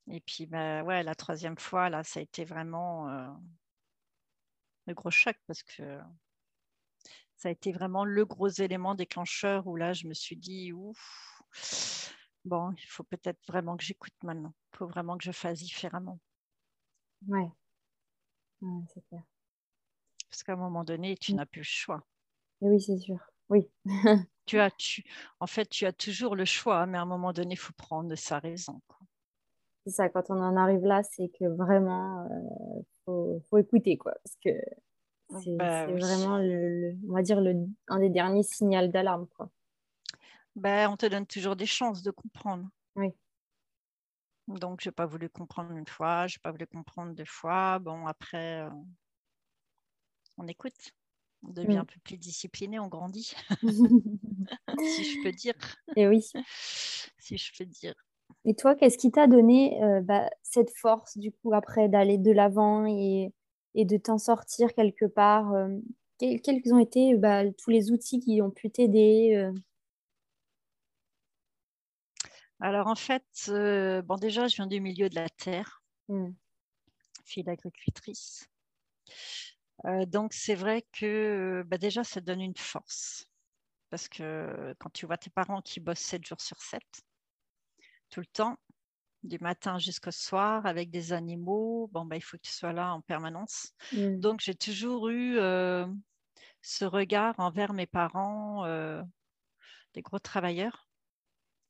Et 0.09 0.21
puis 0.21 0.45
bah, 0.45 0.83
ouais, 0.83 1.03
la 1.03 1.15
troisième 1.15 1.57
fois, 1.57 1.89
là, 1.89 2.03
ça 2.03 2.19
a 2.19 2.23
été 2.23 2.45
vraiment 2.45 3.09
euh, 3.09 3.27
le 4.87 4.93
gros 4.93 5.11
choc 5.11 5.35
parce 5.45 5.61
que 5.63 5.99
ça 7.35 7.49
a 7.49 7.51
été 7.51 7.71
vraiment 7.71 8.05
le 8.05 8.25
gros 8.25 8.47
élément 8.49 8.95
déclencheur 8.95 9.67
où 9.67 9.75
là, 9.75 9.93
je 9.93 10.07
me 10.07 10.13
suis 10.13 10.35
dit, 10.37 10.71
ouf, 10.73 11.43
bon, 12.45 12.71
il 12.73 12.85
faut 12.87 13.03
peut-être 13.03 13.39
vraiment 13.47 13.77
que 13.77 13.83
j'écoute 13.83 14.13
maintenant. 14.23 14.53
Il 14.73 14.77
faut 14.77 14.87
vraiment 14.87 15.17
que 15.17 15.23
je 15.23 15.31
fasse 15.31 15.59
différemment. 15.59 16.19
Ouais. 17.27 17.51
Ouais, 18.61 18.83
c'est 18.91 19.01
clair. 19.07 19.23
Parce 20.29 20.43
qu'à 20.43 20.51
un 20.51 20.57
moment 20.57 20.83
donné, 20.83 21.15
tu 21.15 21.33
Mm. 21.33 21.37
n'as 21.37 21.45
plus 21.45 21.61
le 21.61 21.63
choix. 21.63 22.05
Et 22.63 22.65
oui, 22.67 22.81
c'est 22.81 22.97
sûr. 22.97 23.19
Oui. 23.49 23.69
Tu 24.45 24.57
as, 24.59 24.71
tu, 24.71 25.03
en 25.41 25.47
fait, 25.47 25.65
tu 25.67 25.85
as 25.85 25.91
toujours 25.91 26.35
le 26.37 26.45
choix, 26.45 26.85
mais 26.85 26.97
à 26.97 27.01
un 27.01 27.05
moment 27.05 27.33
donné, 27.33 27.55
il 27.55 27.57
faut 27.57 27.73
prendre 27.73 28.15
sa 28.15 28.39
raison. 28.39 28.81
quoi. 28.87 28.99
C'est 29.85 29.91
ça, 29.91 30.09
quand 30.09 30.29
on 30.29 30.35
en 30.41 30.55
arrive 30.55 30.85
là, 30.85 31.03
c'est 31.03 31.29
que 31.29 31.45
vraiment, 31.45 32.25
euh, 32.31 32.81
faut, 33.05 33.41
faut 33.49 33.57
écouter, 33.57 33.97
quoi. 33.97 34.13
Parce 34.23 34.37
que 34.43 34.49
c'est 35.29 35.57
Bah 35.57 35.85
c'est 35.85 35.93
oui. 35.93 35.99
vraiment, 35.99 36.37
le, 36.39 36.91
le- 36.91 36.97
on 37.09 37.13
va 37.13 37.21
dire, 37.23 37.41
le, 37.41 37.55
un 37.89 37.99
des 37.99 38.09
derniers 38.09 38.43
signaux 38.43 38.87
d'alarme, 38.87 39.27
quoi. 39.37 39.51
Ben, 40.55 40.89
on 40.89 40.97
te 40.97 41.05
donne 41.05 41.25
toujours 41.27 41.55
des 41.55 41.65
chances 41.65 42.01
de 42.03 42.11
comprendre. 42.11 42.69
Oui. 42.95 43.13
Donc, 44.47 44.81
je 44.81 44.87
n'ai 44.89 44.93
pas 44.93 45.05
voulu 45.05 45.29
comprendre 45.29 45.71
une 45.71 45.87
fois, 45.87 46.27
je 46.27 46.37
n'ai 46.37 46.41
pas 46.41 46.51
voulu 46.51 46.65
comprendre 46.67 47.13
deux 47.13 47.25
fois. 47.25 47.79
Bon, 47.79 48.05
après, 48.07 48.61
euh, 48.61 48.69
on 50.37 50.47
écoute. 50.47 50.91
On 51.43 51.49
devient 51.51 51.73
Mm. 51.73 51.79
un 51.79 51.85
peu 51.85 51.99
plus 52.03 52.17
discipliné, 52.17 52.79
on 52.79 52.87
grandit, 52.87 53.33
si 54.79 55.03
je 55.03 55.19
peux 55.19 55.31
dire. 55.31 55.55
Et 55.95 56.07
oui. 56.07 56.21
Si 57.17 57.37
je 57.37 57.51
peux 57.57 57.65
dire. 57.65 57.95
Et 58.45 58.55
toi, 58.55 58.75
qu'est-ce 58.75 58.97
qui 58.97 59.11
t'a 59.11 59.27
donné 59.27 59.81
euh, 59.83 60.01
bah, 60.01 60.29
cette 60.43 60.71
force, 60.71 61.17
du 61.17 61.31
coup, 61.31 61.53
après 61.53 61.89
d'aller 61.89 62.17
de 62.17 62.31
l'avant 62.31 62.85
et, 62.85 63.33
et 63.75 63.85
de 63.85 63.97
t'en 63.97 64.17
sortir 64.17 64.73
quelque 64.73 65.05
part 65.05 65.53
euh, 65.53 65.69
quels, 66.19 66.41
quels 66.41 66.73
ont 66.73 66.79
été 66.79 67.15
bah, 67.15 67.43
tous 67.51 67.69
les 67.69 67.91
outils 67.91 68.19
qui 68.19 68.41
ont 68.41 68.51
pu 68.51 68.69
t'aider 68.69 69.35
euh, 69.35 69.53
Alors, 72.59 72.87
en 72.87 72.95
fait, 72.95 73.23
bon, 74.05 74.15
déjà, 74.15 74.47
je 74.47 74.55
viens 74.55 74.67
du 74.67 74.79
milieu 74.79 75.09
de 75.09 75.15
la 75.15 75.29
terre, 75.29 75.83
fille 77.25 77.43
d'agricultrice. 77.43 78.47
Euh, 79.85 80.05
donc, 80.05 80.33
c'est 80.33 80.55
vrai 80.55 80.85
que 80.93 81.63
bah, 81.67 81.77
déjà, 81.77 82.03
ça 82.03 82.21
te 82.21 82.25
donne 82.25 82.41
une 82.41 82.57
force. 82.57 83.27
Parce 83.89 84.07
que 84.07 84.73
quand 84.79 84.91
tu 84.91 85.05
vois 85.05 85.17
tes 85.17 85.29
parents 85.29 85.61
qui 85.61 85.79
bossent 85.79 85.99
7 85.99 86.25
jours 86.25 86.41
sur 86.41 86.59
7, 86.59 86.81
tout 88.13 88.21
le 88.21 88.27
temps, 88.27 88.57
du 89.23 89.39
matin 89.39 89.79
jusqu'au 89.79 90.11
soir, 90.11 90.65
avec 90.67 90.91
des 90.91 91.13
animaux, 91.13 91.89
bon, 91.93 92.05
bah, 92.05 92.17
il 92.17 92.21
faut 92.23 92.37
que 92.37 92.43
tu 92.43 92.51
sois 92.53 92.73
là 92.73 92.93
en 92.93 93.01
permanence. 93.01 93.73
hmm, 93.91 94.23
Donc, 94.23 94.41
j'ai 94.41 94.55
toujours 94.55 95.09
eu 95.09 95.37
euh, 95.39 95.87
ce 96.61 96.85
regard 96.85 97.35
envers 97.39 97.73
mes 97.73 97.87
parents, 97.87 98.65
euh, 98.65 99.03
des 99.95 100.01
gros 100.01 100.19
travailleurs. 100.19 100.89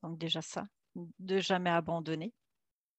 Donc, 0.04 0.18
déjà 0.20 0.42
ça, 0.44 0.68
de 0.96 1.40
jamais 1.40 1.70
abandonner. 1.72 2.34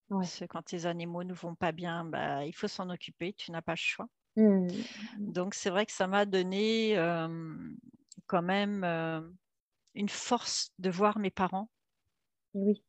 ouais, 0.08 0.28
Parce 0.28 0.38
que 0.40 0.46
quand 0.46 0.62
tes 0.64 0.86
animaux 0.86 1.24
ne 1.24 1.34
vont 1.34 1.54
pas 1.56 1.72
bien, 1.72 2.04
bah, 2.06 2.46
il 2.46 2.54
faut 2.54 2.68
s'en 2.68 2.90
occuper, 2.90 3.34
tu 3.34 3.52
n'as 3.52 3.62
pas 3.62 3.72
le 3.74 3.76
choix. 3.78 4.08
hmm, 4.36 4.84
Donc, 5.26 5.54
c'est 5.54 5.70
vrai 5.70 5.86
que 5.86 5.92
ça 5.92 6.06
m'a 6.06 6.26
donné 6.26 6.96
euh, 6.98 7.28
quand 8.26 8.42
même 8.42 8.84
euh, 8.84 9.20
une 9.94 10.08
force 10.08 10.72
de 10.78 10.90
voir 10.90 11.18
mes 11.18 11.30
parents 11.32 11.70
oui, 12.54 12.84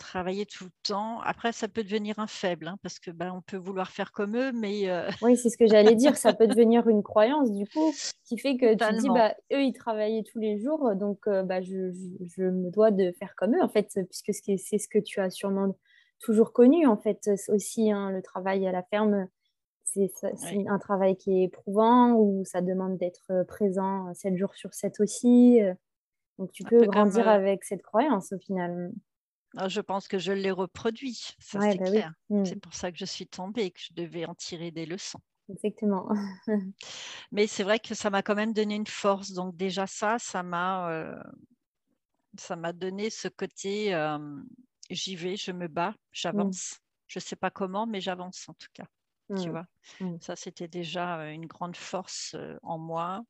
travailler 0.00 0.46
tout 0.46 0.64
le 0.64 0.70
temps. 0.82 1.20
Après, 1.20 1.52
ça 1.52 1.68
peut 1.68 1.84
devenir 1.84 2.18
un 2.18 2.26
faible, 2.26 2.66
hein, 2.68 2.76
parce 2.82 2.98
que 2.98 3.10
ben, 3.10 3.32
on 3.32 3.42
peut 3.42 3.56
vouloir 3.56 3.90
faire 3.90 4.12
comme 4.12 4.36
eux, 4.36 4.52
mais 4.52 4.88
euh, 4.90 5.08
oui, 5.22 5.36
c'est 5.36 5.50
ce 5.50 5.58
que 5.58 5.66
j'allais 5.66 5.94
dire. 5.96 6.16
Ça 6.16 6.32
peut 6.32 6.48
devenir 6.48 6.88
une 6.88 7.02
croyance, 7.02 7.52
du 7.52 7.66
coup, 7.66 7.92
qui 8.24 8.38
fait 8.38 8.56
que 8.56 8.72
tu 8.72 8.78
te 8.78 8.92
dis, 8.96 9.08
bah, 9.10 9.34
eux, 9.52 9.62
ils 9.62 9.72
travaillaient 9.72 10.22
tous 10.24 10.38
les 10.38 10.58
jours, 10.58 10.94
donc 10.96 11.26
euh, 11.26 11.42
bah, 11.42 11.60
je, 11.60 11.92
je- 11.92 12.24
je 12.26 12.42
me 12.44 12.70
dois 12.70 12.90
de 12.90 13.12
faire 13.12 13.34
comme 13.36 13.54
eux, 13.54 13.62
en 13.62 13.68
fait, 13.68 13.88
puisque 14.08 14.32
c'est 14.32 14.78
ce 14.78 14.88
que 14.88 14.98
tu 14.98 15.20
as 15.20 15.30
sûrement 15.30 15.76
toujours 16.20 16.52
connu, 16.52 16.86
en 16.86 16.96
fait, 16.96 17.30
aussi, 17.48 17.90
hein, 17.92 18.10
le 18.10 18.22
travail 18.22 18.66
à 18.66 18.72
la 18.72 18.82
ferme. 18.82 19.28
C'est 19.84 20.10
Oui. 20.22 20.64
un 20.68 20.78
travail 20.78 21.16
qui 21.16 21.40
est 21.40 21.44
éprouvant, 21.44 22.12
où 22.14 22.44
ça 22.44 22.60
demande 22.62 22.96
d'être 22.96 23.24
euh, 23.30 23.44
présent 23.44 24.14
7 24.14 24.36
jours 24.36 24.54
sur 24.54 24.72
7 24.72 25.00
aussi. 25.00 25.60
Donc, 26.38 26.52
tu 26.52 26.64
peux 26.64 26.78
comme, 26.80 26.90
grandir 26.90 27.28
avec 27.28 27.64
cette 27.64 27.82
croyance, 27.82 28.32
au 28.32 28.38
final. 28.38 28.92
Ah, 29.56 29.68
je 29.68 29.80
pense 29.80 30.08
que 30.08 30.18
je 30.18 30.32
l'ai 30.32 30.50
reproduit, 30.50 31.36
ça 31.38 31.60
Ouais, 31.60 31.72
c'est 31.72 31.78
bah 31.78 31.88
oui. 31.90 32.00
clair. 32.00 32.12
Mm, 32.28 32.44
C'est 32.44 32.60
pour 32.60 32.74
ça 32.74 32.90
que 32.92 32.98
je 32.98 33.04
suis 33.04 33.26
tombée 33.28 33.64
et 33.66 33.70
que 33.72 33.80
je 33.80 33.92
devais 33.94 34.24
en 34.26 34.34
tirer 34.34 34.70
des 34.70 34.86
leçons. 34.86 35.20
exactement. 35.48 36.08
Mais 37.32 37.46
c'est 37.46 37.64
vrai 37.64 37.78
que 37.80 37.94
ça 37.94 38.10
m'a 38.10 38.22
quand 38.22 38.34
même 38.34 38.52
donné 38.52 38.74
une 38.76 38.86
force. 38.86 39.32
Donc 39.32 39.56
déjà 39.56 39.86
ça, 39.86 40.18
ça 40.18 40.42
m'a 40.42 40.90
euh, 40.90 41.16
ça 42.38 42.56
m'a 42.56 42.72
donné 42.72 43.10
ce 43.10 43.28
côté 43.28 43.94
euh, 43.94 44.18
j'y 44.90 45.16
vais, 45.16 45.36
je 45.36 45.52
me 45.52 45.68
bats, 45.68 45.94
j'avance. 46.12 46.80
Je 47.06 47.18
ne 47.18 47.22
sais 47.22 47.36
pas 47.36 47.50
comment, 47.50 47.86
mais 47.86 48.00
j'avance 48.00 48.48
en 48.48 48.54
tout 48.54 48.68
cas. 48.72 48.86
Tu 49.36 49.50
Mm, 49.50 49.50
vois, 49.50 49.66
ça 50.20 50.36
c'était 50.36 50.68
déjà 50.68 51.20
euh, 51.20 51.30
une 51.32 51.46
grande 51.46 51.76
force 51.76 52.34
euh, 52.34 52.56
en 52.62 52.78
moi. 52.78 53.22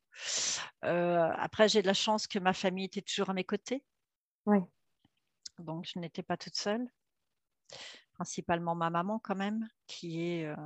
Après, 0.82 1.68
j'ai 1.68 1.82
de 1.82 1.86
la 1.86 1.94
chance 1.94 2.26
que 2.26 2.38
ma 2.38 2.52
famille 2.52 2.86
était 2.86 3.02
toujours 3.02 3.30
à 3.30 3.34
mes 3.34 3.44
côtés, 3.44 3.84
Ouais. 4.46 4.60
Donc 5.60 5.86
je 5.86 5.98
n'étais 5.98 6.22
pas 6.22 6.36
toute 6.36 6.56
seule. 6.56 6.86
Principalement 8.14 8.74
ma 8.74 8.90
maman 8.90 9.18
quand 9.18 9.36
même, 9.36 9.68
qui 9.86 10.22
est 10.22 10.46
euh, 10.46 10.56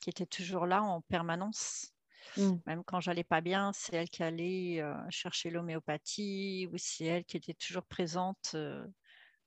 qui 0.00 0.10
était 0.10 0.26
toujours 0.26 0.66
là 0.66 0.82
en 0.82 1.00
permanence. 1.02 1.92
Mm. 2.36 2.56
Même 2.66 2.84
quand 2.84 3.00
j'allais 3.00 3.24
pas 3.24 3.40
bien, 3.40 3.72
c'est 3.72 3.96
elle 3.96 4.08
qui 4.08 4.22
allait 4.22 4.80
euh, 4.80 4.94
chercher 5.10 5.50
l'homéopathie 5.50 6.68
ou 6.72 6.76
c'est 6.76 7.04
elle 7.04 7.24
qui 7.24 7.36
était 7.36 7.54
toujours 7.54 7.84
présente 7.84 8.52
euh, 8.54 8.86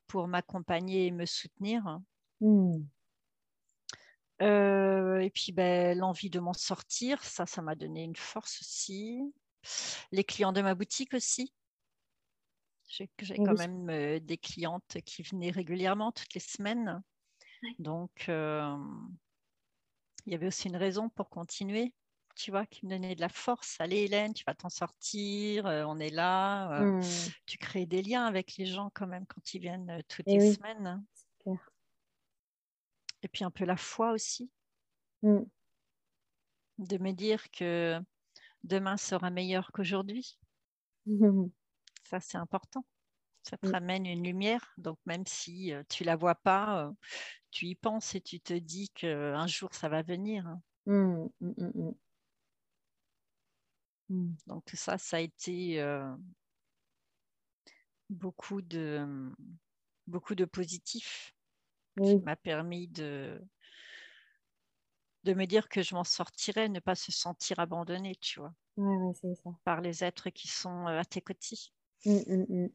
pour 0.08 0.28
m'accompagner 0.28 1.08
et 1.08 1.12
me 1.12 1.26
soutenir. 1.26 2.00
Mm. 2.42 2.80
Euh, 4.42 5.20
et 5.20 5.30
puis 5.30 5.52
ben, 5.52 5.98
l'envie 5.98 6.30
de 6.30 6.40
m'en 6.40 6.54
sortir, 6.54 7.24
ça, 7.24 7.46
ça 7.46 7.62
m'a 7.62 7.76
donné 7.76 8.04
une 8.04 8.16
force 8.16 8.62
aussi. 8.62 9.22
Les 10.12 10.24
clients 10.24 10.54
de 10.54 10.62
ma 10.62 10.76
boutique 10.76 11.14
aussi. 11.14 11.54
J'ai 12.90 13.08
quand 13.36 13.52
oui. 13.52 13.58
même 13.58 13.90
euh, 13.90 14.20
des 14.20 14.38
clientes 14.38 14.98
qui 15.06 15.22
venaient 15.22 15.52
régulièrement 15.52 16.12
toutes 16.12 16.34
les 16.34 16.40
semaines. 16.40 17.02
Donc, 17.78 18.28
euh, 18.30 18.76
il 20.26 20.34
y 20.34 20.36
avait 20.36 20.48
aussi 20.48 20.68
une 20.68 20.76
raison 20.76 21.10
pour 21.10 21.30
continuer, 21.30 21.94
tu 22.36 22.52
vois, 22.52 22.66
qui 22.66 22.86
me 22.86 22.92
donnait 22.92 23.16
de 23.16 23.22
la 23.22 23.30
force. 23.30 23.80
Allez, 23.80 24.00
Hélène, 24.00 24.34
tu 24.34 24.44
vas 24.46 24.56
t'en 24.56 24.70
sortir, 24.70 25.68
euh, 25.68 25.84
on 25.88 26.00
est 26.00 26.10
là. 26.10 26.82
euh, 26.82 26.92
Mm. 26.92 27.32
tu 27.46 27.58
crées 27.60 27.86
des 27.86 28.02
liens 28.02 28.26
avec 28.26 28.58
les 28.58 28.66
gens 28.66 28.90
quand 28.94 29.08
même 29.08 29.26
quand 29.28 29.54
ils 29.54 29.62
viennent 29.62 30.02
toutes 30.08 30.26
Et 30.28 30.34
les 30.34 30.40
oui. 30.40 30.56
semaines. 30.56 31.04
C'est 31.14 31.52
Et 33.22 33.28
puis 33.28 33.44
un 33.44 33.52
peu 33.52 33.66
la 33.66 33.78
foi 33.78 34.12
aussi. 34.14 34.52
Mm. 35.24 35.44
De 36.80 36.98
me 36.98 37.12
dire 37.12 37.52
que 37.52 38.00
demain 38.64 38.98
sera 38.98 39.30
meilleur 39.30 39.72
qu'aujourd'hui. 39.74 40.40
Ça, 42.10 42.20
c'est 42.20 42.38
important. 42.38 42.86
Ça 43.44 43.58
te 43.58 43.68
Mm. 43.68 43.72
ramène 43.72 44.06
une 44.08 44.24
lumière. 44.26 44.74
Donc, 44.78 45.00
même 45.06 45.26
si 45.28 45.74
euh, 45.74 45.84
tu 45.90 46.04
la 46.04 46.16
vois 46.16 46.36
pas, 46.36 46.88
euh, 46.88 46.94
tu 47.52 47.68
y 47.68 47.76
penses 47.76 48.16
et 48.16 48.22
tu 48.22 48.42
te 48.42 48.54
dis 48.54 48.90
qu'un 48.90 49.48
jour, 49.48 49.74
ça 49.74 49.90
va 49.90 50.04
venir. 50.04 50.48
hein. 50.48 50.62
Mm, 50.86 51.30
mm, 51.40 51.54
mm, 51.58 51.72
mm. 51.76 51.96
Mm. 54.10 54.36
Donc, 54.48 54.70
ça, 54.74 54.98
ça 54.98 55.18
a 55.18 55.20
été 55.20 55.80
euh, 55.82 56.14
beaucoup, 58.10 58.62
de, 58.62 59.32
beaucoup 60.08 60.36
de 60.36 60.46
positif 60.46 61.34
qui 62.04 62.18
m'a 62.24 62.36
permis 62.36 62.88
de, 62.90 63.42
de 65.24 65.34
me 65.34 65.46
dire 65.48 65.70
que 65.70 65.82
je 65.82 65.96
m'en 65.96 66.04
sortirais, 66.04 66.68
ne 66.68 66.82
pas 66.82 66.94
se 66.96 67.14
sentir 67.14 67.60
abandonnée, 67.60 68.18
tu 68.18 68.42
vois, 68.42 68.54
ça. 69.34 69.60
par 69.64 69.80
les 69.80 70.04
êtres 70.04 70.32
qui 70.32 70.50
sont 70.50 70.86
euh, 70.88 71.00
à 71.00 71.06
tes 71.06 71.22
côtés. 71.22 71.72
Mm, 72.06 72.20
mm, 72.28 72.46
mm. 72.50 72.70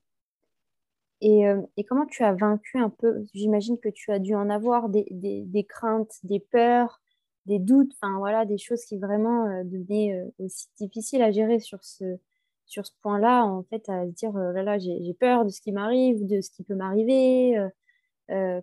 Et, 1.20 1.46
euh, 1.48 1.62
et 1.78 1.84
comment 1.84 2.06
tu 2.06 2.22
as 2.22 2.34
vaincu 2.34 2.78
un 2.78 2.90
peu, 2.90 3.24
j'imagine 3.32 3.78
que 3.78 3.88
tu 3.88 4.12
as 4.12 4.18
dû 4.18 4.34
en 4.34 4.50
avoir 4.50 4.90
des, 4.90 5.66
craintes, 5.66 6.18
des 6.22 6.38
peurs, 6.38 7.00
des 7.46 7.58
doutes, 7.58 7.92
enfin 7.94 8.18
voilà, 8.18 8.44
des 8.44 8.58
choses 8.58 8.84
qui 8.84 8.98
vraiment 8.98 9.46
euh, 9.46 9.64
devenaient 9.64 10.14
euh, 10.14 10.30
aussi 10.38 10.68
difficiles 10.78 11.22
à 11.22 11.30
gérer 11.30 11.60
sur 11.60 11.82
ce, 11.82 12.18
sur 12.66 12.84
ce 12.84 12.92
point-là, 13.00 13.44
en 13.46 13.62
fait, 13.64 13.88
à 13.88 14.06
se 14.06 14.12
dire, 14.12 14.32
là 14.32 14.62
là, 14.62 14.78
j'ai 14.78 15.14
peur 15.18 15.46
de 15.46 15.50
ce 15.50 15.62
qui 15.62 15.72
m'arrive, 15.72 16.26
de 16.26 16.42
ce 16.42 16.50
qui 16.50 16.62
peut 16.62 16.74
m'arriver. 16.74 17.58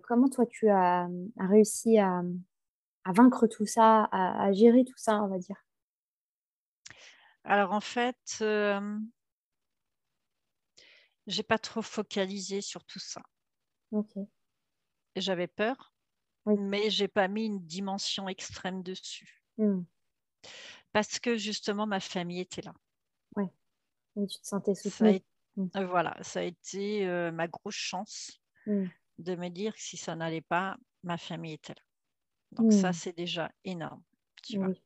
comment 0.04 0.28
toi 0.28 0.46
tu 0.46 0.68
as, 0.68 1.08
réussi 1.38 1.98
à, 1.98 2.22
vaincre 3.06 3.48
tout 3.48 3.66
ça, 3.66 4.08
à, 4.12 4.52
gérer 4.52 4.84
tout 4.84 4.96
ça, 4.96 5.22
on 5.22 5.28
va 5.28 5.38
dire? 5.38 5.64
Alors, 7.44 7.72
en 7.72 7.80
fait, 7.80 8.42
j'ai 11.26 11.42
pas 11.42 11.58
trop 11.58 11.82
focalisé 11.82 12.60
sur 12.60 12.84
tout 12.84 12.98
ça. 12.98 13.22
J'avais 15.16 15.46
peur, 15.46 15.94
Oui. 16.46 16.56
mais 16.58 16.90
j'ai 16.90 17.08
pas 17.08 17.28
mis 17.28 17.46
une 17.46 17.64
dimension 17.66 18.28
extrême 18.28 18.82
dessus. 18.82 19.44
Mm. 19.58 19.82
Parce 20.92 21.18
que 21.18 21.36
justement, 21.36 21.86
ma 21.86 22.00
famille 22.00 22.40
était 22.40 22.62
là. 22.62 22.74
Et 24.14 24.26
tu 24.26 24.38
te 24.40 24.46
sentais 24.46 24.74
soutenue. 24.74 25.10
été- 25.14 25.26
euh, 25.76 25.86
voilà, 25.86 26.14
ça 26.22 26.40
a 26.40 26.42
été 26.42 27.06
euh, 27.06 27.32
ma 27.32 27.48
grosse 27.48 27.74
chance 27.74 28.38
Mm. 28.66 28.84
de 29.18 29.34
me 29.36 29.48
dire 29.48 29.74
que 29.74 29.80
si 29.80 29.96
ça 29.96 30.14
n'allait 30.16 30.42
pas, 30.42 30.76
ma 31.02 31.16
famille 31.16 31.54
était 31.54 31.72
là. 31.74 31.82
Donc 32.52 32.72
ça, 32.72 32.92
c'est 32.92 33.16
déjà 33.16 33.50
énorme. 33.64 34.02
Tu 34.42 34.58
vois. 34.58 34.66
Oui, 34.68 34.82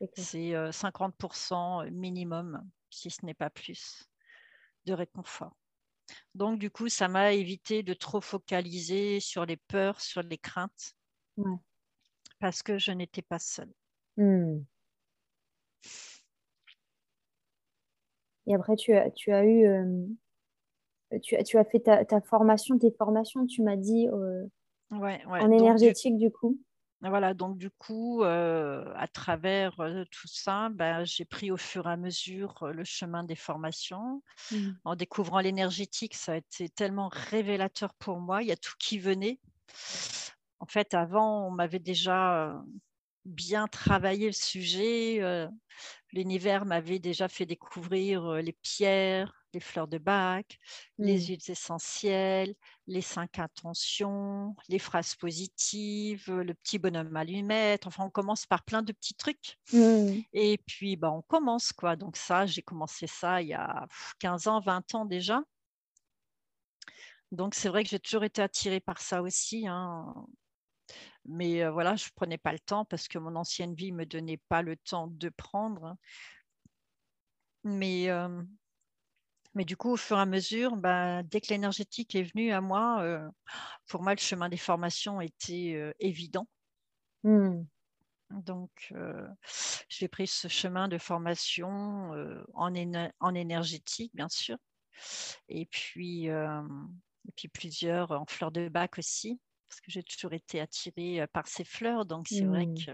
c'est 0.00 0.12
clair. 0.12 0.26
C'est 0.26 0.54
euh, 0.56 0.72
50% 0.72 1.88
minimum, 1.92 2.68
si 2.90 3.08
ce 3.10 3.24
n'est 3.24 3.34
pas 3.34 3.50
plus, 3.50 4.04
de 4.86 4.92
réconfort. 4.94 5.56
Donc, 6.34 6.58
du 6.58 6.70
coup, 6.70 6.88
ça 6.88 7.08
m'a 7.08 7.32
évité 7.32 7.82
de 7.82 7.94
trop 7.94 8.20
focaliser 8.20 9.20
sur 9.20 9.46
les 9.46 9.56
peurs, 9.56 10.00
sur 10.00 10.22
les 10.22 10.38
craintes, 10.38 10.92
Ouais. 11.36 11.56
parce 12.38 12.62
que 12.62 12.78
je 12.78 12.92
n'étais 12.92 13.22
pas 13.22 13.38
seule. 13.38 13.72
Hmm. 14.16 14.60
Et 18.46 18.54
après, 18.54 18.76
tu 18.76 18.92
as, 18.94 19.10
tu 19.10 19.32
as 19.32 19.44
eu, 19.44 19.66
euh, 19.66 20.06
tu 21.22 21.36
as, 21.36 21.42
tu 21.42 21.58
as 21.58 21.64
fait 21.64 21.80
ta, 21.80 22.04
ta 22.04 22.20
formation, 22.20 22.78
tes 22.78 22.92
formations, 22.92 23.46
tu 23.46 23.62
m'as 23.62 23.76
dit, 23.76 24.08
euh, 24.08 24.44
Ouais, 24.92 25.24
ouais. 25.26 25.40
en 25.40 25.48
Donc, 25.48 25.48
du- 25.48 25.54
énergétique, 25.54 26.16
du 26.16 26.30
coup. 26.30 26.60
Voilà, 27.02 27.34
donc 27.34 27.58
du 27.58 27.70
coup, 27.70 28.22
euh, 28.22 28.90
à 28.96 29.06
travers 29.06 29.78
euh, 29.80 30.04
tout 30.10 30.28
ça, 30.28 30.70
ben, 30.70 31.04
j'ai 31.04 31.26
pris 31.26 31.50
au 31.50 31.58
fur 31.58 31.86
et 31.86 31.92
à 31.92 31.96
mesure 31.96 32.62
euh, 32.62 32.72
le 32.72 32.84
chemin 32.84 33.22
des 33.22 33.36
formations. 33.36 34.22
Hmm. 34.50 34.70
En 34.84 34.96
découvrant 34.96 35.40
l'énergétique, 35.40 36.14
ça 36.14 36.32
a 36.32 36.36
été 36.36 36.70
tellement 36.70 37.08
révélateur 37.08 37.92
pour 37.94 38.18
moi. 38.18 38.42
Il 38.42 38.48
y 38.48 38.52
a 38.52 38.56
tout 38.56 38.72
qui 38.78 38.98
venait. 38.98 39.38
En 40.58 40.66
fait, 40.66 40.94
avant, 40.94 41.46
on 41.46 41.50
m'avait 41.50 41.78
déjà 41.78 42.58
bien 43.26 43.68
travaillé 43.68 44.26
le 44.26 44.32
sujet. 44.32 45.20
L'univers 46.12 46.64
m'avait 46.64 46.98
déjà 46.98 47.28
fait 47.28 47.44
découvrir 47.44 48.36
les 48.36 48.54
pierres, 48.54 49.45
les 49.56 49.60
fleurs 49.60 49.88
de 49.88 49.98
bac, 49.98 50.58
les 50.98 51.18
Hmm. 51.18 51.26
huiles 51.26 51.50
essentielles, 51.50 52.54
les 52.86 53.00
cinq 53.02 53.38
intentions, 53.38 54.54
les 54.68 54.78
phrases 54.78 55.14
positives, 55.16 56.30
le 56.32 56.54
petit 56.54 56.78
bonhomme 56.78 57.16
allumette. 57.16 57.86
Enfin, 57.86 58.04
on 58.04 58.10
commence 58.10 58.46
par 58.46 58.64
plein 58.64 58.82
de 58.82 58.92
petits 58.92 59.14
trucs. 59.14 59.56
Hmm. 59.72 60.24
Et 60.32 60.58
puis, 60.66 60.96
bah, 60.96 61.10
on 61.12 61.22
commence, 61.22 61.72
quoi. 61.72 61.96
Donc 61.96 62.16
ça, 62.16 62.46
j'ai 62.46 62.62
commencé 62.62 63.06
ça 63.06 63.42
il 63.42 63.48
y 63.48 63.54
a 63.54 63.86
pff, 63.88 64.14
15 64.18 64.48
ans, 64.48 64.60
20 64.60 64.94
ans 64.94 65.06
déjà. 65.06 65.42
Donc, 67.32 67.54
c'est 67.54 67.68
vrai 67.68 67.82
que 67.84 67.90
j'ai 67.90 68.00
toujours 68.00 68.24
été 68.24 68.42
attirée 68.42 68.80
par 68.80 69.00
ça 69.00 69.22
aussi. 69.22 69.66
hein. 69.68 70.14
Mais 71.24 71.62
euh, 71.62 71.70
voilà, 71.70 71.96
je 71.96 72.06
ne 72.06 72.10
prenais 72.14 72.38
pas 72.38 72.52
le 72.52 72.58
temps 72.58 72.84
parce 72.84 73.08
que 73.08 73.18
mon 73.18 73.36
ancienne 73.36 73.74
vie 73.74 73.92
ne 73.92 73.98
me 73.98 74.06
donnait 74.06 74.40
pas 74.48 74.62
le 74.62 74.76
temps 74.76 75.08
de 75.08 75.28
prendre. 75.28 75.96
Mais, 77.64 78.08
euh, 78.10 78.42
mais 79.56 79.64
du 79.64 79.76
coup, 79.76 79.90
au 79.92 79.96
fur 79.98 80.18
et 80.18 80.22
à 80.22 80.26
mesure, 80.26 80.76
bah, 80.76 81.22
dès 81.24 81.40
que 81.40 81.48
l'énergétique 81.50 82.14
est 82.14 82.22
venue 82.24 82.52
à 82.52 82.60
moi, 82.60 83.02
euh, 83.02 83.28
pour 83.88 84.02
moi, 84.02 84.14
le 84.14 84.20
chemin 84.20 84.48
des 84.50 84.56
formations 84.58 85.20
était 85.20 85.74
euh, 85.76 85.92
évident. 86.00 86.48
Hmm. 87.22 87.66
Donc, 88.30 88.88
euh, 88.92 89.28
j'ai 89.88 90.08
pris 90.08 90.26
ce 90.26 90.48
chemin 90.48 90.88
de 90.88 90.98
formation 90.98 92.10
en, 92.54 92.74
éne- 92.74 93.12
en 93.20 93.34
énergétique, 93.34 94.10
bien 94.14 94.28
sûr, 94.28 94.56
et 95.48 95.66
puis, 95.66 96.26
et 96.26 97.32
puis 97.36 97.48
plusieurs 97.48 98.12
en 98.12 98.26
fleurs 98.26 98.52
de 98.52 98.68
bac 98.68 98.98
aussi, 98.98 99.40
parce 99.68 99.80
que 99.80 99.90
j'ai 99.92 100.02
toujours 100.02 100.32
été 100.32 100.60
attirée 100.60 101.26
par 101.32 101.48
ces 101.48 101.64
fleurs. 101.64 102.06
Donc, 102.06 102.28
c'est 102.28 102.46
vrai 102.46 102.66
Hmm. 102.66 102.86
que. 102.86 102.92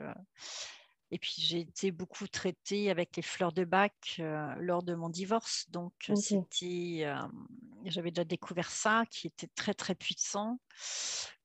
Et 1.12 1.18
puis, 1.18 1.34
j'ai 1.38 1.60
été 1.60 1.92
beaucoup 1.92 2.26
traitée 2.26 2.90
avec 2.90 3.16
les 3.16 3.22
fleurs 3.22 3.52
de 3.52 3.64
bac 3.64 4.16
euh, 4.18 4.54
lors 4.58 4.82
de 4.82 4.94
mon 4.94 5.10
divorce. 5.10 5.70
Donc, 5.70 5.92
Ok. 6.08 6.16
c'était. 6.16 7.02
euh, 7.04 7.16
J'avais 7.84 8.10
déjà 8.10 8.24
découvert 8.24 8.70
ça, 8.70 9.04
qui 9.10 9.26
était 9.28 9.48
très, 9.54 9.74
très 9.74 9.94
puissant. 9.94 10.58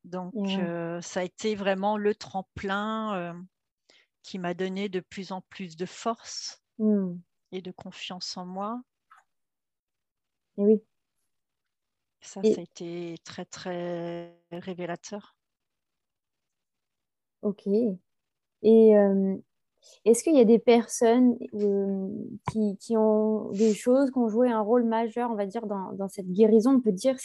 Donc, 0.05 0.35
euh, 0.57 1.01
ça 1.01 1.19
a 1.19 1.23
été 1.23 1.55
vraiment 1.55 1.97
le 1.97 2.15
tremplin. 2.15 3.15
euh, 3.15 3.33
qui 4.23 4.39
m'a 4.39 4.53
donné 4.53 4.89
de 4.89 4.99
plus 4.99 5.31
en 5.31 5.41
plus 5.41 5.75
de 5.77 5.85
force 5.85 6.61
Hmm. 6.79 7.21
et 7.51 7.61
de 7.61 7.71
confiance 7.71 8.37
en 8.37 8.45
moi. 8.45 8.81
Oui. 10.57 10.81
Ça, 12.21 12.43
Et- 12.43 12.53
ça 12.53 12.61
a 12.61 12.63
été 12.63 13.15
très, 13.23 13.45
très 13.45 14.39
révélateur. 14.51 15.35
Ok. 17.41 17.65
Et 18.61 18.95
euh, 18.95 19.37
est-ce 20.05 20.23
qu'il 20.23 20.35
y 20.35 20.39
a 20.39 20.45
des 20.45 20.59
personnes 20.59 21.37
euh, 21.53 22.07
qui, 22.51 22.77
qui 22.77 22.97
ont 22.97 23.51
des 23.51 23.73
choses, 23.73 24.11
qui 24.11 24.17
ont 24.17 24.29
joué 24.29 24.49
un 24.49 24.61
rôle 24.61 24.83
majeur, 24.83 25.29
on 25.31 25.35
va 25.35 25.45
dire, 25.45 25.65
dans, 25.67 25.91
dans 25.93 26.07
cette 26.09 26.31
guérison? 26.31 26.75
On 26.75 26.81
peut 26.81 26.91
dire 26.91 27.17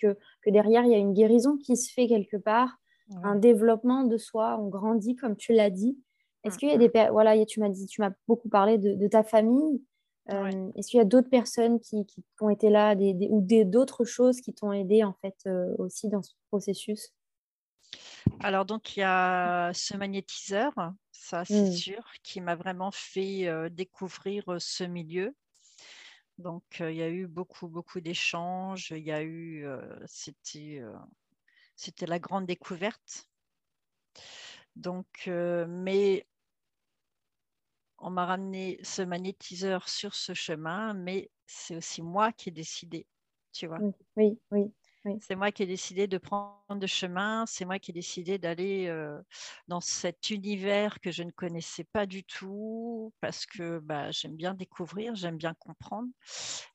que, 0.00 0.16
que 0.42 0.50
derrière, 0.50 0.84
il 0.84 0.90
y 0.90 0.94
a 0.94 0.98
une 0.98 1.12
guérison 1.12 1.56
qui 1.56 1.76
se 1.76 1.92
fait 1.92 2.06
quelque 2.06 2.36
part, 2.36 2.78
un 3.22 3.36
développement 3.36 4.04
de 4.04 4.18
soi, 4.18 4.58
on 4.60 4.68
grandit, 4.68 5.16
comme 5.16 5.34
tu 5.34 5.52
l'as 5.54 5.70
dit. 5.70 5.98
Est-ce 6.44 6.58
qu'il 6.58 6.68
y 6.68 6.72
a 6.72 6.78
des 6.78 6.88
per- 6.88 7.08
voilà, 7.10 7.30
a- 7.32 7.44
tu 7.46 7.58
m'as 7.58 7.68
dit, 7.68 7.86
tu 7.86 8.00
m'as 8.00 8.12
beaucoup 8.26 8.48
parlé 8.48 8.78
de, 8.78 8.94
de 8.94 9.08
ta 9.08 9.24
famille. 9.24 9.82
Euh, 10.30 10.42
Ouais. 10.42 10.72
est-ce 10.76 10.88
qu'il 10.90 10.98
y 10.98 11.00
a 11.00 11.06
d'autres 11.06 11.30
personnes 11.30 11.80
qui, 11.80 12.04
qui 12.04 12.22
ont 12.40 12.50
été 12.50 12.68
là, 12.68 12.94
des, 12.94 13.14
des- 13.14 13.28
ou 13.30 13.40
des- 13.40 13.64
d'autres 13.64 14.04
choses 14.04 14.42
qui 14.42 14.52
t'ont 14.52 14.72
aidé 14.72 15.02
en 15.02 15.14
fait 15.14 15.34
euh, 15.46 15.74
aussi 15.78 16.08
dans 16.08 16.22
ce 16.22 16.34
processus? 16.50 17.14
Alors, 18.40 18.66
donc, 18.66 18.96
il 18.96 19.00
y 19.00 19.04
a 19.04 19.72
ce 19.72 19.96
magnétiseur, 19.96 20.72
ça, 21.20 21.44
c'est 21.44 21.66
Mm. 21.66 21.82
sûr, 21.82 22.02
qui 22.22 22.40
m'a 22.40 22.54
vraiment 22.56 22.90
fait 22.92 23.70
découvrir 23.70 24.44
ce 24.60 24.84
milieu. 24.84 25.34
Donc, 26.38 26.64
il 26.80 26.94
y 26.94 27.02
a 27.02 27.10
eu 27.10 27.26
beaucoup, 27.26 27.68
beaucoup 27.68 28.00
d'échanges. 28.00 28.90
Il 28.92 29.04
y 29.04 29.12
a 29.12 29.22
eu, 29.22 29.64
c'était, 30.06 30.80
c'était 31.76 32.06
la 32.06 32.18
grande 32.20 32.46
découverte. 32.46 33.30
Donc, 34.76 35.28
mais 35.68 36.26
on 37.98 38.10
m'a 38.10 38.26
ramené 38.26 38.80
ce 38.82 39.02
magnétiseur 39.02 39.88
sur 39.88 40.14
ce 40.16 40.34
chemin, 40.34 40.94
mais 40.94 41.30
c'est 41.46 41.76
aussi 41.76 42.02
moi 42.02 42.32
qui 42.32 42.48
ai 42.48 42.52
décidé, 42.52 43.06
tu 43.52 43.66
vois? 43.68 43.84
Oui, 44.16 44.38
oui, 44.50 44.72
oui. 45.04 45.20
C'est 45.20 45.34
moi 45.36 45.50
qui 45.52 45.64
ai 45.64 45.66
décidé 45.66 46.06
de 46.06 46.16
prendre 46.16 46.80
le 46.80 46.86
chemin, 46.86 47.44
c'est 47.46 47.64
moi 47.64 47.78
qui 47.78 47.90
ai 47.90 47.94
décidé 47.94 48.38
d'aller 48.38 48.86
euh, 48.86 49.20
dans 49.66 49.80
cet 49.80 50.30
univers 50.30 51.00
que 51.00 51.10
je 51.10 51.22
ne 51.22 51.30
connaissais 51.32 51.84
pas 51.84 52.06
du 52.06 52.24
tout, 52.24 53.12
parce 53.20 53.44
que 53.46 53.78
bah, 53.80 54.10
j'aime 54.10 54.36
bien 54.36 54.54
découvrir, 54.54 55.14
j'aime 55.14 55.36
bien 55.36 55.54
comprendre. 55.54 56.08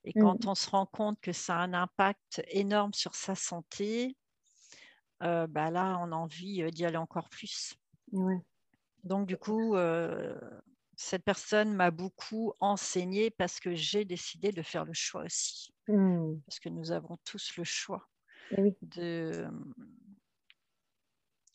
Et 0.04 0.14
Mm. 0.16 0.22
quand 0.22 0.46
on 0.46 0.56
se 0.56 0.70
rend 0.70 0.86
compte 0.86 1.20
que 1.22 1.32
ça 1.32 1.56
a 1.56 1.60
un 1.60 1.74
impact 1.74 2.44
énorme 2.50 2.94
sur 2.94 3.16
sa 3.16 3.36
santé, 3.36 4.18
bah 5.22 5.72
là, 5.72 5.98
on 6.02 6.12
a 6.12 6.16
envie 6.16 6.70
d'y 6.72 6.86
aller 6.86 6.98
encore 6.98 7.30
plus. 7.30 7.76
Donc, 9.04 9.28
du 9.28 9.38
coup, 9.38 9.76
cette 10.96 11.24
personne 11.24 11.74
m'a 11.74 11.92
beaucoup 11.92 12.54
enseigné 12.60 13.32
parce 13.32 13.60
que 13.60 13.74
j'ai 13.74 14.06
décidé 14.06 14.52
de 14.52 14.62
faire 14.62 14.86
le 14.86 14.94
choix 14.94 15.24
aussi. 15.24 15.74
Mmh. 15.88 16.40
Parce 16.46 16.60
que 16.60 16.70
nous 16.70 16.92
avons 16.92 17.18
tous 17.26 17.56
le 17.58 17.64
choix 17.64 18.10
oui. 18.58 18.76
de, 18.82 19.48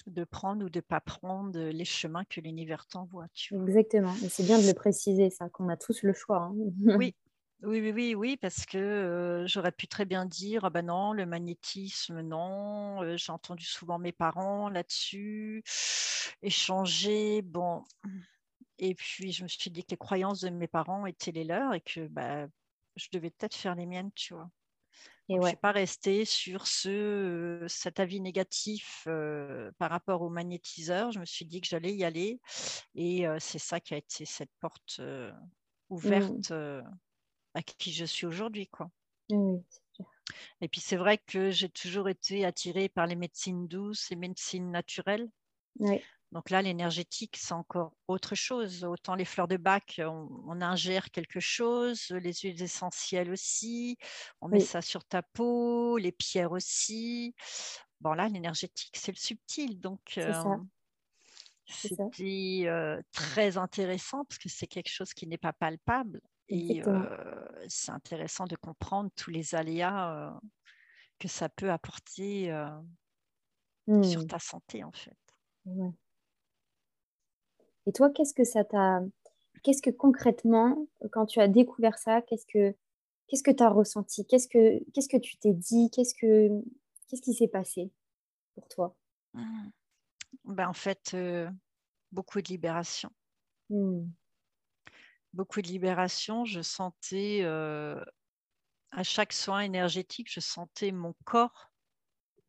de 0.07 0.25
prendre 0.25 0.65
ou 0.65 0.71
de 0.71 0.79
ne 0.79 0.83
pas 0.83 1.01
prendre 1.01 1.59
les 1.59 1.85
chemins 1.85 2.25
que 2.25 2.41
l'univers 2.41 2.87
t'envoie. 2.87 3.27
Exactement. 3.51 4.15
Et 4.25 4.29
c'est 4.29 4.45
bien 4.45 4.59
de 4.59 4.67
le 4.67 4.75
préciser, 4.75 5.31
ça, 5.31 5.49
qu'on 5.49 5.69
a 5.69 5.77
tous 5.77 6.03
le 6.03 6.13
choix. 6.13 6.45
hein. 6.45 6.55
Oui, 6.99 7.15
oui, 7.63 7.81
oui, 7.81 7.93
oui, 7.93 8.15
oui, 8.15 8.37
parce 8.37 8.65
que 8.67 8.79
euh, 8.79 9.47
j'aurais 9.47 9.73
pu 9.73 9.89
très 9.89 10.05
bien 10.05 10.25
dire, 10.25 10.65
ah 10.65 10.71
ben 10.71 10.87
non, 10.87 11.13
le 11.13 11.27
magnétisme, 11.27 12.21
non. 12.21 13.03
euh, 13.03 13.17
J'ai 13.17 13.33
entendu 13.33 13.65
souvent 13.65 13.99
mes 13.99 14.13
parents 14.13 14.69
là-dessus, 14.69 15.63
échanger, 16.43 17.43
bon. 17.43 17.83
Et 18.79 18.95
puis 18.95 19.33
je 19.33 19.43
me 19.43 19.49
suis 19.49 19.71
dit 19.71 19.83
que 19.85 19.91
les 19.91 19.97
croyances 19.97 20.41
de 20.41 20.51
mes 20.51 20.69
parents 20.69 21.05
étaient 21.05 21.33
les 21.33 21.45
leurs 21.45 21.75
et 21.75 21.81
que 21.81 22.07
bah, 22.07 22.47
je 22.97 23.09
devais 23.13 23.31
peut-être 23.31 23.55
faire 23.57 23.75
les 23.75 23.87
miennes, 23.87 24.13
tu 24.15 24.35
vois. 24.35 24.49
Et 25.29 25.35
Donc, 25.35 25.43
Je 25.43 25.47
ne 25.47 25.49
suis 25.49 25.57
pas 25.57 25.73
restée 25.73 26.25
sur 26.25 26.67
ce, 26.67 26.89
euh, 26.89 27.69
cet 27.69 28.01
avis 28.01 28.21
négatif 28.21 29.05
euh, 29.09 29.71
par 29.79 29.91
rapport 29.91 30.23
au 30.23 30.31
magnétiseur. 30.31 31.13
Je 31.13 31.21
me 31.21 31.27
suis 31.27 31.45
dit 31.45 31.61
que 31.61 31.67
j'allais 31.69 31.95
y 31.95 32.05
aller. 32.05 32.41
Et 32.95 33.27
euh, 33.27 33.39
c'est 33.41 33.59
ça 33.59 33.81
qui 33.81 33.95
a 33.95 33.99
été 33.99 34.25
cette 34.25 34.53
porte 34.61 34.97
euh, 35.01 35.33
Mmh. 36.05 36.45
ouverte 36.45 36.53
à 37.55 37.63
qui 37.63 37.93
je 37.93 38.05
suis 38.07 38.27
aujourd'hui. 38.27 38.69
quoi. 38.69 38.91
Et 40.61 40.69
puis 40.69 40.81
c'est 40.81 40.97
vrai 40.97 41.19
que 41.19 41.51
j'ai 41.51 41.69
toujours 41.69 42.09
été 42.09 42.45
attirée 42.45 42.89
par 42.89 43.07
les 43.07 43.17
médecines 43.17 43.67
douces, 43.69 44.11
les 44.11 44.17
médecines 44.17 44.71
naturelles. 44.71 45.29
Oui. 45.79 46.09
Donc 46.33 46.51
là, 46.51 46.61
l'énergétique, 46.63 47.37
c'est 47.39 47.55
encore 47.55 47.95
autre 48.07 48.35
chose. 48.35 48.85
Autant 48.85 49.15
les 49.15 49.25
fleurs 49.25 49.49
de 49.49 49.57
bac, 49.57 50.01
on, 50.05 50.29
on 50.47 50.61
ingère 50.61 51.11
quelque 51.11 51.41
chose, 51.41 52.09
les 52.11 52.33
huiles 52.35 52.63
essentielles 52.63 53.31
aussi, 53.31 53.97
on 54.43 54.49
met 54.49 54.61
ça 54.61 54.83
sur 54.83 55.05
ta 55.05 55.23
peau, 55.23 55.97
les 55.99 56.13
pierres 56.13 56.53
aussi. 56.53 57.35
Bon 58.01 58.13
là, 58.13 58.29
l'énergétique, 58.29 58.95
c'est 58.97 59.13
le 59.13 59.19
subtil. 59.19 59.81
Donc 59.81 60.19
C'est 60.19 60.33
ça. 60.35 60.51
euh, 60.51 60.59
c'était 61.67 62.63
euh, 62.67 63.01
très 63.13 63.59
intéressant 63.59 64.25
parce 64.25 64.39
que 64.39 64.49
c'est 64.49 64.67
quelque 64.67 64.89
chose 64.91 65.13
qui 65.15 65.27
n'est 65.27 65.39
pas 65.39 65.53
palpable. 65.53 66.21
Et 66.49 66.83
euh, 66.83 67.45
c'est 67.69 67.93
intéressant 67.93 68.47
de 68.47 68.57
comprendre 68.57 69.11
tous 69.17 69.31
les 69.31 69.55
aléas 69.55 70.31
euh, 70.37 70.39
que 71.21 71.29
ça 71.29 71.49
peut 71.49 71.71
apporter 71.71 72.53
sur 74.01 74.25
Mmh. 74.25 74.27
ta 74.27 74.41
santé, 74.41 74.83
en 74.83 74.91
fait. 74.91 75.17
Ouais. 75.65 75.93
Et 77.89 77.93
toi, 77.93 78.11
qu'est-ce 78.11 78.35
que 78.35 78.45
ça 78.45 78.65
t'a... 78.65 79.01
Qu'est-ce 79.65 79.83
que 79.83 79.91
concrètement, 79.91 80.87
quand 81.11 81.27
tu 81.27 81.41
as 81.41 81.49
découvert 81.49 81.99
ça, 81.99 82.23
qu'est-ce 82.23 82.47
que 82.47 82.77
qu'est-ce 83.27 83.43
que 83.43 83.51
tu 83.51 83.63
as 83.63 83.71
ressenti? 83.71 84.25
Qu'est-ce 84.25 84.47
que 84.47 84.79
qu'est-ce 84.93 85.09
que 85.09 85.17
tu 85.17 85.37
t'es 85.39 85.53
dit? 85.53 85.91
Qu'est-ce 85.91 86.15
que 86.15 86.49
qu'est-ce 87.09 87.23
qui 87.23 87.35
s'est 87.35 87.49
passé 87.49 87.91
pour 88.55 88.69
toi? 88.69 88.95
Mm. 89.35 89.71
Ben, 90.45 90.69
en 90.69 90.75
fait, 90.75 91.13
euh, 91.15 91.51
beaucoup 92.13 92.41
de 92.41 92.49
libération. 92.49 93.11
Mmh. 93.71 94.05
Beaucoup 95.33 95.61
de 95.61 95.69
libération. 95.69 96.45
Je 96.45 96.61
sentais, 96.61 97.41
euh, 97.43 98.01
à 98.93 99.03
chaque 99.03 99.33
soin 99.33 99.61
énergétique, 99.61 100.29
je 100.31 100.41
sentais 100.41 100.93
mon 100.93 101.15
corps, 101.25 101.73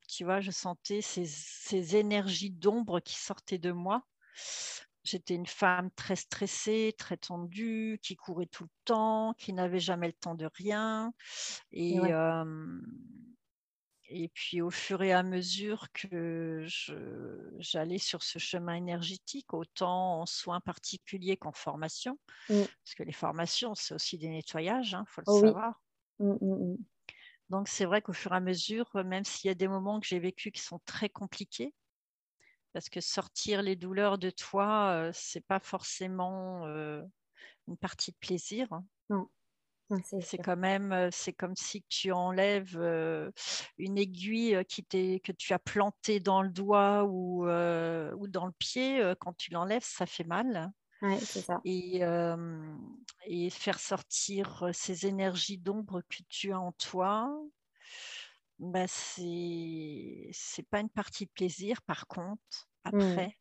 tu 0.08 0.25
vois, 0.25 0.41
je 0.41 0.52
sentais 0.52 1.02
ces, 1.02 1.25
ces 1.25 1.95
énergies 1.95 2.52
d'ombre 2.52 2.99
qui 2.99 3.15
sortaient 3.15 3.58
de 3.58 3.71
moi. 3.71 4.04
J'étais 5.03 5.35
une 5.35 5.45
femme 5.47 5.91
très 5.91 6.15
stressée, 6.15 6.93
très 6.97 7.17
tendue, 7.17 7.99
qui 8.03 8.15
courait 8.15 8.45
tout 8.47 8.63
le 8.65 8.69
temps, 8.85 9.33
qui 9.38 9.53
n'avait 9.53 9.79
jamais 9.79 10.07
le 10.07 10.13
temps 10.13 10.35
de 10.35 10.49
rien. 10.53 11.13
Et 11.89 11.97
Et, 11.97 11.99
ouais. 11.99 12.13
euh, 12.13 12.81
et 14.12 14.27
puis 14.29 14.62
au 14.62 14.71
fur 14.71 15.01
et 15.03 15.12
à 15.13 15.21
mesure 15.23 15.88
que 15.93 16.65
j'allais 17.59 17.97
sur 17.99 18.23
ce 18.23 18.39
chemin 18.39 18.73
énergétique, 18.75 19.53
autant 19.53 20.21
en 20.21 20.25
soins 20.25 20.62
particuliers 20.62 21.38
qu'en 21.38 21.51
formation, 21.51 22.19
Mm. 22.49 22.69
parce 22.85 22.95
que 22.95 23.03
les 23.03 23.13
formations, 23.13 23.75
c'est 23.75 23.93
aussi 23.95 24.17
des 24.17 24.29
nettoyages, 24.29 24.97
il 24.99 25.05
faut 25.07 25.21
le 25.21 25.25
Oh 25.25 25.31
savoir. 25.31 25.81
Mmh, 26.19 26.38
mmh, 26.41 26.73
mmh. 26.73 26.77
Donc 27.49 27.67
c'est 27.67 27.85
vrai 27.85 28.01
qu'au 28.01 28.13
fur 28.13 28.31
et 28.33 28.35
à 28.35 28.39
mesure, 28.39 28.89
même 29.05 29.23
s'il 29.23 29.47
y 29.49 29.51
a 29.51 29.55
des 29.55 29.67
moments 29.67 29.99
que 29.99 30.07
j'ai 30.07 30.19
vécu 30.19 30.51
qui 30.51 30.62
sont 30.62 30.79
très 30.85 31.09
compliqués, 31.09 31.73
parce 32.73 32.89
que 32.89 33.01
sortir 33.01 33.62
les 33.62 33.75
douleurs 33.75 34.17
de 34.17 34.29
toi, 34.29 34.91
euh, 34.93 35.12
c'est 35.13 35.45
pas 35.45 35.60
forcément 35.60 36.65
euh, 36.67 37.03
une 37.67 37.77
partie 37.77 38.12
de 38.12 38.17
plaisir. 38.17 38.67
hein. 38.73 38.86
Non, 39.10 39.29
non, 39.89 40.01
c'est 40.19 40.39
quand 40.39 40.58
même, 40.58 40.91
euh, 40.91 41.10
c'est 41.12 41.34
comme 41.34 41.55
si 41.55 41.84
tu 41.89 42.12
enlèves 42.12 42.77
euh, 42.77 43.32
une 43.77 43.97
aiguille 43.97 44.63
qui 44.67 44.86
que 44.86 45.32
tu 45.32 45.53
as 45.53 45.60
plantée 45.60 46.19
dans 46.19 46.41
le 46.41 46.49
doigt 46.49 47.05
ou, 47.05 47.45
ou 47.47 48.27
dans 48.27 48.45
le 48.45 48.51
pied. 48.58 49.13
Quand 49.19 49.34
tu 49.34 49.51
l'enlèves, 49.51 49.84
ça 49.86 50.05
fait 50.05 50.23
mal. 50.25 50.71
Ouais, 51.01 51.25
ça. 51.25 51.65
Et, 51.65 52.01
et 53.25 53.49
faire 53.49 53.79
sortir 53.79 54.69
ces 54.73 55.05
énergies 55.05 55.58
d'ombre 55.58 56.01
que 56.10 56.23
tu 56.29 56.51
as 56.53 56.60
en 56.60 56.71
toi, 56.73 57.29
bah 58.59 58.87
c'est 58.87 60.29
c'est 60.33 60.63
pas 60.69 60.81
une 60.81 60.89
partie 60.89 61.25
de 61.25 61.31
plaisir. 61.31 61.81
Par 61.83 62.07
contre, 62.07 62.69
Mmh. 62.91 63.19
après, 63.19 63.37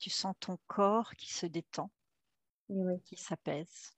tu 0.00 0.10
sens 0.10 0.34
ton 0.40 0.58
corps 0.68 1.14
qui 1.16 1.32
se 1.32 1.46
détend, 1.46 1.92
qui 3.04 3.16
s'apaise. 3.16 3.90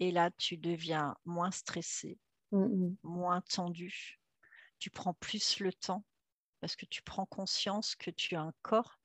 Et 0.00 0.12
là, 0.12 0.30
tu 0.32 0.58
deviens 0.58 1.16
moins 1.26 1.50
stressé, 1.52 2.20
Mmh, 2.50 2.66
mmh. 2.66 2.96
moins 3.04 3.42
tendu. 3.42 4.20
Tu 4.78 4.90
prends 4.90 5.14
plus 5.14 5.60
le 5.60 5.72
temps 5.72 6.04
parce 6.60 6.76
que 6.76 6.86
tu 6.86 7.02
prends 7.02 7.26
conscience 7.26 7.96
que 7.96 8.10
tu 8.12 8.36
as 8.36 8.42
un 8.42 8.54
corps 8.62 9.00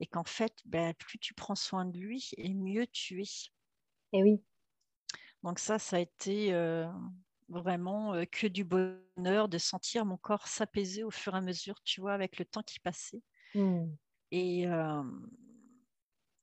et 0.00 0.06
qu'en 0.08 0.24
fait, 0.24 0.54
ben, 0.66 0.94
plus 0.94 1.18
tu 1.20 1.34
prends 1.34 1.56
soin 1.56 1.86
de 1.86 1.98
lui 1.98 2.30
et 2.38 2.54
mieux 2.54 2.86
tu 2.88 3.22
es. 3.22 3.26
Et 4.12 4.22
oui. 4.22 4.44
Donc 5.42 5.58
ça, 5.58 5.78
ça 5.78 5.96
a 5.96 6.00
été 6.00 6.52
euh, 6.52 6.86
vraiment 7.50 8.14
euh, 8.14 8.24
que 8.24 8.46
du 8.46 8.64
bonheur 8.64 9.48
de 9.48 9.58
sentir 9.58 10.04
mon 10.04 10.16
corps 10.16 10.46
s'apaiser 10.46 11.04
au 11.04 11.10
fur 11.10 11.34
et 11.34 11.38
à 11.38 11.40
mesure, 11.40 11.80
tu 11.82 12.00
vois, 12.00 12.12
avec 12.12 12.38
le 12.38 12.44
temps 12.44 12.62
qui 12.62 12.80
passait. 12.80 13.22
Mmh. 13.54 13.86
Et, 14.30 14.66
euh, 14.68 15.02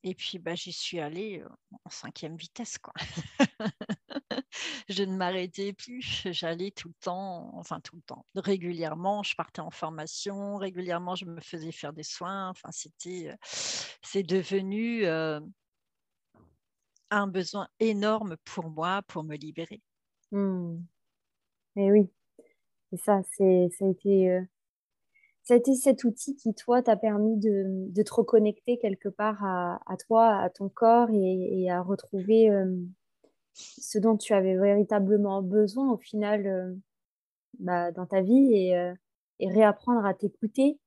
et 0.03 0.13
puis, 0.13 0.39
bah, 0.39 0.55
j'y 0.55 0.73
suis 0.73 0.99
allée 0.99 1.43
en 1.85 1.89
cinquième 1.89 2.35
vitesse, 2.35 2.77
quoi. 2.77 2.93
je 4.89 5.03
ne 5.03 5.15
m'arrêtais 5.15 5.73
plus. 5.73 6.27
J'allais 6.31 6.71
tout 6.71 6.89
le 6.89 6.93
temps, 7.01 7.51
enfin 7.57 7.79
tout 7.79 7.95
le 7.95 8.01
temps, 8.01 8.25
régulièrement. 8.35 9.23
Je 9.23 9.35
partais 9.35 9.61
en 9.61 9.71
formation, 9.71 10.57
régulièrement, 10.57 11.15
je 11.15 11.25
me 11.25 11.41
faisais 11.41 11.71
faire 11.71 11.93
des 11.93 12.03
soins. 12.03 12.49
Enfin, 12.49 12.69
c'était, 12.71 13.35
c'est 13.43 14.23
devenu 14.23 15.05
euh, 15.05 15.39
un 17.09 17.27
besoin 17.27 17.67
énorme 17.79 18.37
pour 18.43 18.69
moi 18.69 19.01
pour 19.07 19.23
me 19.23 19.35
libérer. 19.35 19.81
Mmh. 20.31 20.77
Et 21.77 21.91
oui. 21.91 22.09
Et 22.91 22.97
ça, 22.97 23.21
c'est, 23.31 23.69
ça 23.77 23.85
a 23.85 23.89
été, 23.89 24.29
euh, 24.31 24.41
ça 25.43 25.53
a 25.53 25.57
été 25.57 25.73
cet 25.75 26.03
outil 26.03 26.35
qui, 26.35 26.53
toi, 26.53 26.81
t'a 26.81 26.97
permis 26.97 27.37
de, 27.37 27.63
de 27.89 28.03
te 28.03 28.13
reconnecter 28.13 28.77
quelque 28.77 29.09
part 29.09 29.43
à, 29.43 29.79
à 29.85 29.97
toi, 29.97 30.35
à 30.35 30.49
ton 30.49 30.69
corps 30.69 31.09
et, 31.11 31.63
et 31.63 31.71
à 31.71 31.81
retrouver 31.81 32.49
euh, 32.49 32.75
ce 33.53 33.99
dont 33.99 34.17
tu 34.17 34.33
avais 34.33 34.57
véritablement 34.57 35.41
besoin 35.41 35.91
au 35.91 35.97
final 35.97 36.45
euh, 36.47 36.73
bah, 37.59 37.91
dans 37.91 38.05
ta 38.05 38.21
vie 38.21 38.53
et, 38.53 38.93
et 39.39 39.49
réapprendre 39.49 40.05
à 40.05 40.13
t'écouter 40.13 40.79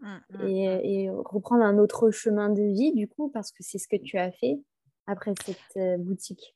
Mm, 0.00 0.20
mm, 0.28 0.48
et, 0.48 0.68
mm. 0.68 0.80
et 0.84 1.10
reprendre 1.10 1.64
un 1.64 1.78
autre 1.78 2.10
chemin 2.10 2.50
de 2.50 2.62
vie, 2.62 2.92
du 2.92 3.08
coup, 3.08 3.30
parce 3.30 3.50
que 3.50 3.62
c'est 3.62 3.78
ce 3.78 3.88
que 3.88 3.96
tu 3.96 4.18
as 4.18 4.30
fait 4.32 4.60
après 5.06 5.32
cette 5.44 6.00
boutique. 6.00 6.54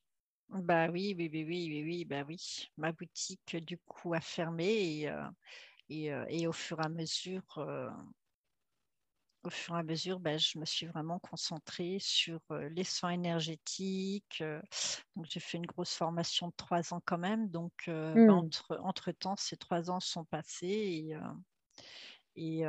Bah 0.50 0.88
oui, 0.90 1.14
oui, 1.16 1.28
oui, 1.32 1.44
oui, 1.44 1.68
oui, 1.70 1.82
oui, 1.84 2.04
bah 2.04 2.22
oui. 2.26 2.36
Ma 2.78 2.92
boutique, 2.92 3.56
du 3.56 3.78
coup, 3.78 4.14
a 4.14 4.20
fermé 4.20 5.00
et, 5.00 5.08
euh, 5.10 5.28
et, 5.90 6.12
euh, 6.12 6.26
et 6.28 6.46
au 6.48 6.52
fur 6.52 6.80
et 6.80 6.84
à 6.86 6.88
mesure, 6.90 7.44
euh, 7.58 7.90
au 9.44 9.50
fur 9.50 9.76
et 9.76 9.78
à 9.80 9.82
mesure, 9.82 10.20
bah, 10.20 10.36
je 10.36 10.58
me 10.58 10.64
suis 10.64 10.86
vraiment 10.86 11.18
concentrée 11.20 11.98
sur 12.00 12.40
les 12.50 12.84
soins 12.84 13.10
énergétiques. 13.10 14.42
donc, 15.16 15.26
j'ai 15.26 15.40
fait 15.40 15.58
une 15.58 15.66
grosse 15.66 15.94
formation 15.94 16.48
de 16.48 16.54
trois 16.56 16.92
ans 16.92 17.00
quand 17.04 17.18
même. 17.18 17.48
Donc, 17.50 17.72
bah, 17.88 18.14
Mm. 18.14 18.32
entre, 18.34 18.78
entre-temps, 18.82 19.36
ces 19.36 19.56
trois 19.56 19.90
ans 19.90 20.00
sont 20.00 20.24
passés 20.24 20.66
et, 20.68 21.16
et, 22.36 22.64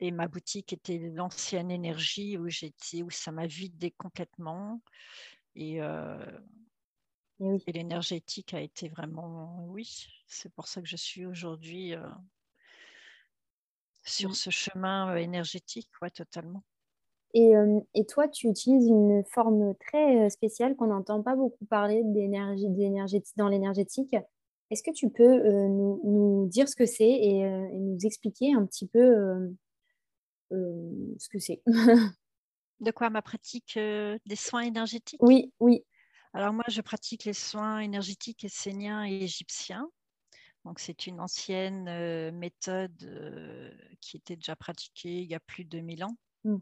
et 0.00 0.10
ma 0.10 0.28
boutique 0.28 0.72
était 0.72 0.98
l'ancienne 0.98 1.70
énergie 1.70 2.38
où 2.38 2.48
j'étais, 2.48 3.02
où 3.02 3.10
ça 3.10 3.32
m'a 3.32 3.46
vidé 3.46 3.90
complètement. 3.90 4.80
Et, 5.56 5.82
euh, 5.82 6.16
Et 7.40 7.50
oui. 7.50 7.64
et 7.66 7.72
l'énergétique 7.72 8.54
a 8.54 8.60
été 8.60 8.88
vraiment, 8.88 9.64
oui, 9.66 10.06
c'est 10.26 10.52
pour 10.52 10.68
ça 10.68 10.80
que 10.80 10.86
je 10.86 10.96
suis 10.96 11.26
aujourd'hui 11.26 11.94
euh, 11.94 12.06
sur 14.04 14.36
ce 14.36 14.50
chemin 14.50 15.16
énergétique, 15.16 15.90
ouais, 16.00 16.10
totalement. 16.10 16.62
Et, 17.34 17.52
et, 17.94 18.06
toi, 18.06 18.26
tu 18.26 18.48
utilises 18.48 18.88
une 18.88 19.22
forme 19.22 19.74
très 19.74 20.30
spéciale 20.30 20.76
qu'on 20.76 20.86
n'entend 20.86 21.22
pas 21.22 21.36
beaucoup 21.36 21.66
parler 21.66 22.02
d'énergie, 22.02 22.68
dans 23.36 23.48
l'énergétique. 23.48 24.16
Est-ce 24.70 24.82
que 24.82 24.92
tu 24.92 25.10
peux 25.10 25.42
nous, 25.68 26.00
nous, 26.04 26.46
dire 26.48 26.70
ce 26.70 26.74
que 26.74 26.86
c'est 26.86 27.04
et, 27.04 27.40
et, 27.40 27.78
nous 27.78 27.98
expliquer 28.06 28.54
un 28.54 28.64
petit 28.64 28.86
peu 28.86 29.52
ce 30.50 31.28
que 31.28 31.38
c'est 31.38 31.62
De 32.80 32.92
quoi 32.92 33.10
ma 33.10 33.22
pratique 33.22 33.76
des 33.76 34.36
soins 34.36 34.62
énergétiques? 34.62 35.20
Oui, 35.22 35.52
oui. 35.58 35.84
Alors 36.32 36.52
moi, 36.52 36.64
je 36.68 36.80
pratique 36.80 37.24
les 37.24 37.32
soins 37.32 37.80
énergétiques 37.80 38.44
esséniens 38.44 39.04
et 39.04 39.24
égyptiens. 39.24 39.90
Donc 40.64 40.78
c'est 40.78 41.06
une 41.06 41.20
ancienne 41.20 42.30
méthode 42.32 42.92
qui 44.00 44.16
était 44.16 44.36
déjà 44.36 44.54
pratiquée 44.54 45.22
il 45.22 45.28
y 45.28 45.34
a 45.34 45.40
plus 45.40 45.64
de 45.64 45.70
2000 45.70 46.04
ans. 46.04 46.16
Mmh. 46.44 46.58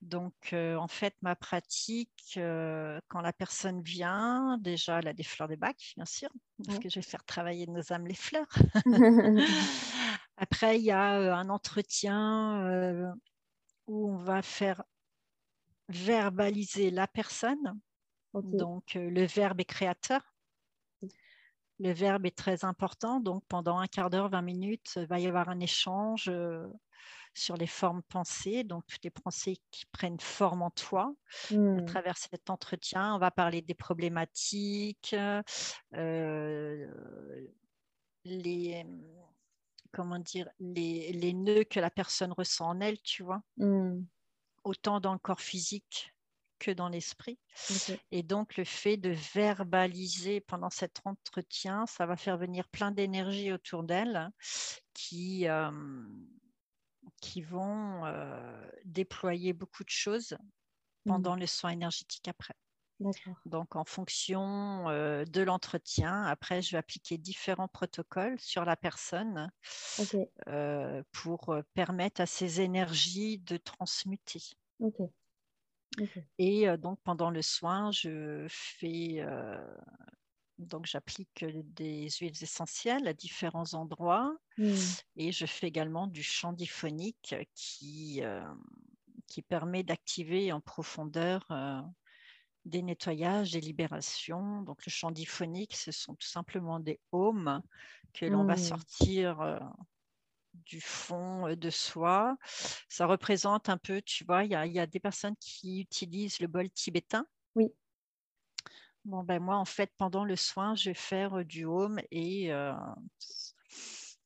Donc, 0.00 0.52
en 0.54 0.88
fait, 0.88 1.14
ma 1.22 1.34
pratique, 1.34 2.32
quand 2.36 3.20
la 3.20 3.32
personne 3.32 3.82
vient, 3.82 4.56
déjà, 4.60 5.00
elle 5.00 5.08
a 5.08 5.12
des 5.12 5.24
fleurs 5.24 5.48
de 5.48 5.56
bac, 5.56 5.92
bien 5.96 6.06
sûr, 6.06 6.30
parce 6.64 6.78
que 6.78 6.88
je 6.88 6.96
vais 6.96 7.02
faire 7.02 7.24
travailler 7.24 7.66
nos 7.66 7.92
âmes 7.92 8.06
les 8.06 8.14
fleurs. 8.14 8.46
Après, 10.38 10.78
il 10.78 10.84
y 10.84 10.92
a 10.92 11.36
un 11.36 11.48
entretien 11.48 13.12
où 13.86 14.10
on 14.10 14.16
va 14.16 14.40
faire 14.40 14.82
verbaliser 15.88 16.90
la 16.90 17.06
personne. 17.08 17.80
Donc, 18.34 18.94
le 18.94 19.26
verbe 19.26 19.60
est 19.60 19.64
créateur. 19.64 20.22
Le 21.80 21.92
verbe 21.92 22.26
est 22.26 22.36
très 22.36 22.64
important. 22.64 23.20
Donc, 23.20 23.44
pendant 23.48 23.78
un 23.78 23.86
quart 23.86 24.10
d'heure, 24.10 24.28
20 24.28 24.42
minutes, 24.42 24.92
il 24.96 25.06
va 25.06 25.18
y 25.18 25.26
avoir 25.26 25.48
un 25.48 25.60
échange 25.60 26.30
sur 27.34 27.56
les 27.56 27.66
formes 27.66 28.02
pensées, 28.02 28.64
donc 28.64 28.84
toutes 28.86 29.04
les 29.04 29.10
pensées 29.10 29.58
qui 29.70 29.86
prennent 29.86 30.20
forme 30.20 30.62
en 30.62 30.70
toi. 30.70 31.14
À 31.50 31.54
mmh. 31.54 31.84
travers 31.86 32.16
cet 32.16 32.50
entretien, 32.50 33.14
on 33.14 33.18
va 33.18 33.30
parler 33.30 33.62
des 33.62 33.74
problématiques, 33.74 35.14
euh, 35.94 36.86
les 38.24 38.84
comment 39.92 40.18
dire 40.18 40.48
les, 40.58 41.12
les, 41.12 41.32
nœuds 41.32 41.64
que 41.64 41.80
la 41.80 41.90
personne 41.90 42.32
ressent 42.32 42.68
en 42.68 42.80
elle, 42.80 43.00
tu 43.02 43.22
vois, 43.22 43.42
mmh. 43.56 44.00
autant 44.64 45.00
dans 45.00 45.12
le 45.12 45.18
corps 45.18 45.40
physique 45.40 46.14
que 46.58 46.70
dans 46.70 46.88
l'esprit. 46.88 47.38
Et 48.10 48.22
donc, 48.22 48.56
le 48.56 48.64
fait 48.64 48.96
de 48.96 49.10
verbaliser 49.10 50.40
pendant 50.40 50.70
cet 50.70 51.00
entretien, 51.04 51.86
ça 51.86 52.06
va 52.06 52.16
faire 52.16 52.36
venir 52.36 52.68
plein 52.68 52.90
d'énergie 52.90 53.52
autour 53.52 53.84
d'elle 53.84 54.30
qui, 54.92 55.48
euh, 55.48 55.70
qui 57.20 57.42
vont 57.42 58.04
euh, 58.06 58.70
déployer 58.84 59.52
beaucoup 59.52 59.84
de 59.84 59.90
choses 59.90 60.32
mmh. 60.32 61.10
pendant 61.10 61.36
le 61.36 61.46
soin 61.46 61.70
énergétique 61.70 62.28
après. 62.28 62.54
Donc, 63.46 63.76
en 63.76 63.84
fonction 63.84 64.88
euh, 64.88 65.24
de 65.24 65.42
l'entretien, 65.42 66.24
après, 66.24 66.62
je 66.62 66.72
vais 66.72 66.78
appliquer 66.78 67.18
différents 67.18 67.68
protocoles 67.68 68.38
sur 68.40 68.64
la 68.64 68.76
personne 68.76 69.50
euh, 70.48 71.02
pour 71.12 71.56
permettre 71.74 72.20
à 72.20 72.26
ces 72.26 72.60
énergies 72.60 73.38
de 73.38 73.56
transmuter. 73.56 74.42
Et 76.38 76.66
donc, 76.76 77.00
pendant 77.02 77.30
le 77.30 77.42
soin, 77.42 77.90
je 77.92 78.46
fais 78.48 79.24
donc, 80.58 80.86
j'applique 80.86 81.44
des 81.44 82.10
huiles 82.10 82.42
essentielles 82.42 83.06
à 83.06 83.12
différents 83.12 83.74
endroits 83.74 84.36
mmh. 84.58 84.74
et 85.16 85.30
je 85.30 85.46
fais 85.46 85.68
également 85.68 86.08
du 86.08 86.22
chant 86.24 86.52
diphonique 86.52 87.36
qui, 87.54 88.20
qui 89.28 89.42
permet 89.42 89.84
d'activer 89.84 90.52
en 90.52 90.60
profondeur 90.60 91.46
des 92.68 92.82
nettoyages, 92.82 93.52
des 93.52 93.60
libérations. 93.60 94.62
Donc, 94.62 94.84
le 94.86 94.90
chant 94.90 95.10
diphonique, 95.10 95.74
ce 95.76 95.90
sont 95.90 96.14
tout 96.14 96.26
simplement 96.26 96.80
des 96.80 97.00
haumes 97.12 97.62
que 98.14 98.26
l'on 98.26 98.44
va 98.44 98.54
mmh. 98.54 98.58
sortir 98.58 99.60
du 100.54 100.80
fond 100.80 101.54
de 101.54 101.70
soi. 101.70 102.36
Ça 102.88 103.06
représente 103.06 103.68
un 103.68 103.78
peu, 103.78 104.02
tu 104.02 104.24
vois, 104.24 104.44
il 104.44 104.50
y 104.50 104.54
a, 104.54 104.66
y 104.66 104.78
a, 104.78 104.86
des 104.86 105.00
personnes 105.00 105.36
qui 105.40 105.80
utilisent 105.80 106.40
le 106.40 106.46
bol 106.46 106.70
tibétain. 106.70 107.26
Oui. 107.54 107.72
Bon, 109.04 109.22
ben 109.22 109.42
moi, 109.42 109.56
en 109.56 109.64
fait, 109.64 109.92
pendant 109.96 110.24
le 110.24 110.36
soin, 110.36 110.74
je 110.74 110.90
vais 110.90 110.94
faire 110.94 111.44
du 111.44 111.64
home 111.64 112.00
et 112.10 112.50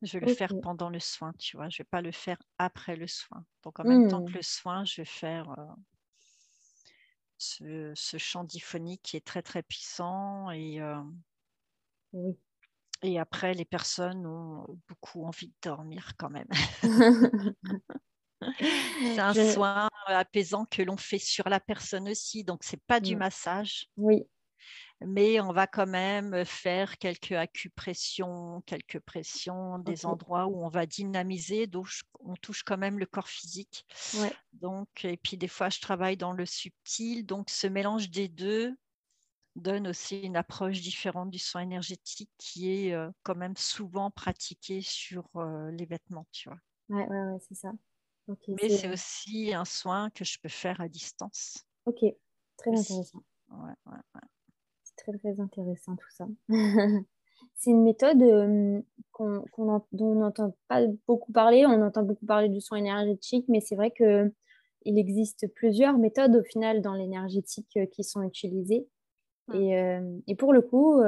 je 0.03 0.19
vais 0.19 0.27
le 0.27 0.35
faire 0.35 0.53
pendant 0.63 0.91
le 0.91 0.99
soin, 0.99 1.33
tu 1.39 1.57
vois. 1.57 1.69
Je 1.69 1.77
ne 1.77 1.85
vais 1.85 1.89
pas 1.89 2.03
le 2.03 2.13
faire 2.13 2.39
après 2.59 2.97
le 2.97 3.07
soin. 3.07 3.45
Donc, 3.63 3.79
en 3.79 3.85
même 3.85 4.09
temps 4.09 4.25
que 4.25 4.33
mmh. 4.33 4.37
le 4.37 4.43
soin, 4.43 4.85
je 4.85 5.03
vais 5.03 5.07
faire 5.07 5.55
ce, 7.43 7.93
ce, 7.95 8.19
chant 8.19 8.45
diphonique 8.45 9.03
qui 9.03 9.17
est 9.17 9.25
très, 9.25 9.43
très 9.43 9.63
puissant. 9.63 10.51
Et, 10.51 10.81
et 13.03 13.19
après, 13.19 13.55
les 13.55 13.65
personnes 13.65 14.27
ont 14.27 14.79
beaucoup 14.89 15.25
envie 15.25 15.49
de 15.49 15.55
dormir 15.63 16.13
quand 16.19 16.31
même. 16.31 16.49
C'est 19.01 19.19
un 19.19 19.35
soin 19.53 19.89
apaisant 20.07 20.65
que 20.65 20.83
l'on 20.83 20.97
fait 20.97 21.19
sur 21.19 21.49
la 21.49 21.61
personne 21.61 22.09
aussi. 22.09 22.45
Donc, 22.45 22.65
ce 22.65 22.75
n'est 22.75 22.83
pas 22.87 23.01
du 23.01 23.15
mmh. 23.15 23.19
massage. 23.19 23.87
Oui 23.97 24.25
mais 25.01 25.41
on 25.41 25.53
va 25.53 25.67
quand 25.67 25.87
même 25.87 26.45
faire 26.45 26.99
quelques 26.99 27.33
acupressions, 27.33 28.63
quelques 28.67 29.01
pressions, 29.01 29.79
des 29.79 30.07
endroits 30.07 30.47
où 30.47 30.65
on 30.65 30.69
va 30.69 30.87
dynamiser, 30.87 31.67
donc 31.67 31.89
on 32.21 32.35
touche 32.35 32.63
quand 32.63 32.79
même 32.79 32.99
le 32.99 33.07
corps 33.07 33.29
physique. 33.29 33.87
Donc, 34.53 35.05
et 35.05 35.17
puis 35.17 35.37
des 35.37 35.49
fois, 35.49 35.71
je 35.71 35.81
travaille 35.81 36.17
dans 36.17 36.33
le 36.33 36.47
subtil, 36.47 37.27
donc 37.27 37.51
ce 37.51 37.67
mélange 37.67 38.11
des 38.11 38.29
deux 38.29 38.75
donne 39.57 39.89
aussi 39.89 40.21
une 40.21 40.37
approche 40.37 40.81
différente 40.81 41.31
du 41.31 41.39
soin 41.39 41.63
énergétique 41.63 42.31
qui 42.39 42.71
est 42.71 42.95
euh, 42.95 43.11
quand 43.23 43.35
même 43.35 43.57
souvent 43.57 44.11
pratiqué 44.11 44.81
sur 44.81 45.29
euh, 45.37 45.71
les 45.73 45.85
vêtements, 45.85 46.27
tu 46.33 46.49
vois. 46.49 46.59
Ouais, 46.89 47.07
ouais, 47.07 47.39
c'est 47.41 47.55
ça. 47.55 47.73
mais 48.49 48.69
c'est 48.71 48.89
aussi 48.91 49.53
un 49.53 49.65
soin 49.65 50.11
que 50.11 50.25
je 50.25 50.39
peux 50.39 50.49
faire 50.49 50.81
à 50.81 50.89
distance. 50.89 51.65
Ok, 51.85 52.01
très 52.57 52.71
intéressant. 52.71 53.23
Ouais, 53.51 53.75
ouais, 53.87 53.99
ouais 54.15 54.21
très 55.03 55.19
très 55.19 55.41
intéressant 55.41 55.97
tout 55.97 56.11
ça. 56.11 56.27
c'est 57.55 57.71
une 57.71 57.83
méthode 57.83 58.23
euh, 58.23 58.81
qu'on, 59.13 59.45
dont 59.93 60.07
on 60.07 60.15
n'entend 60.17 60.55
pas 60.69 60.83
beaucoup 61.07 61.33
parler. 61.33 61.67
On 61.67 61.83
entend 61.83 62.03
beaucoup 62.03 62.27
parler 62.27 62.49
du 62.49 62.61
soin 62.61 62.79
énergétique, 62.79 63.47
mais 63.49 63.61
c'est 63.61 63.77
vrai 63.77 63.91
que 63.91 64.33
il 64.85 64.99
existe 64.99 65.47
plusieurs 65.55 65.97
méthodes 65.97 66.35
au 66.35 66.43
final 66.43 66.83
dans 66.83 66.95
l'énergétique 66.95 67.71
euh, 67.77 67.87
qui 67.87 68.03
sont 68.05 68.23
utilisées. 68.23 68.89
Mmh. 69.49 69.55
Et, 69.55 69.79
euh, 69.79 70.19
et, 70.27 70.37
pour 70.37 70.53
le 70.53 70.63
coup, 70.63 71.03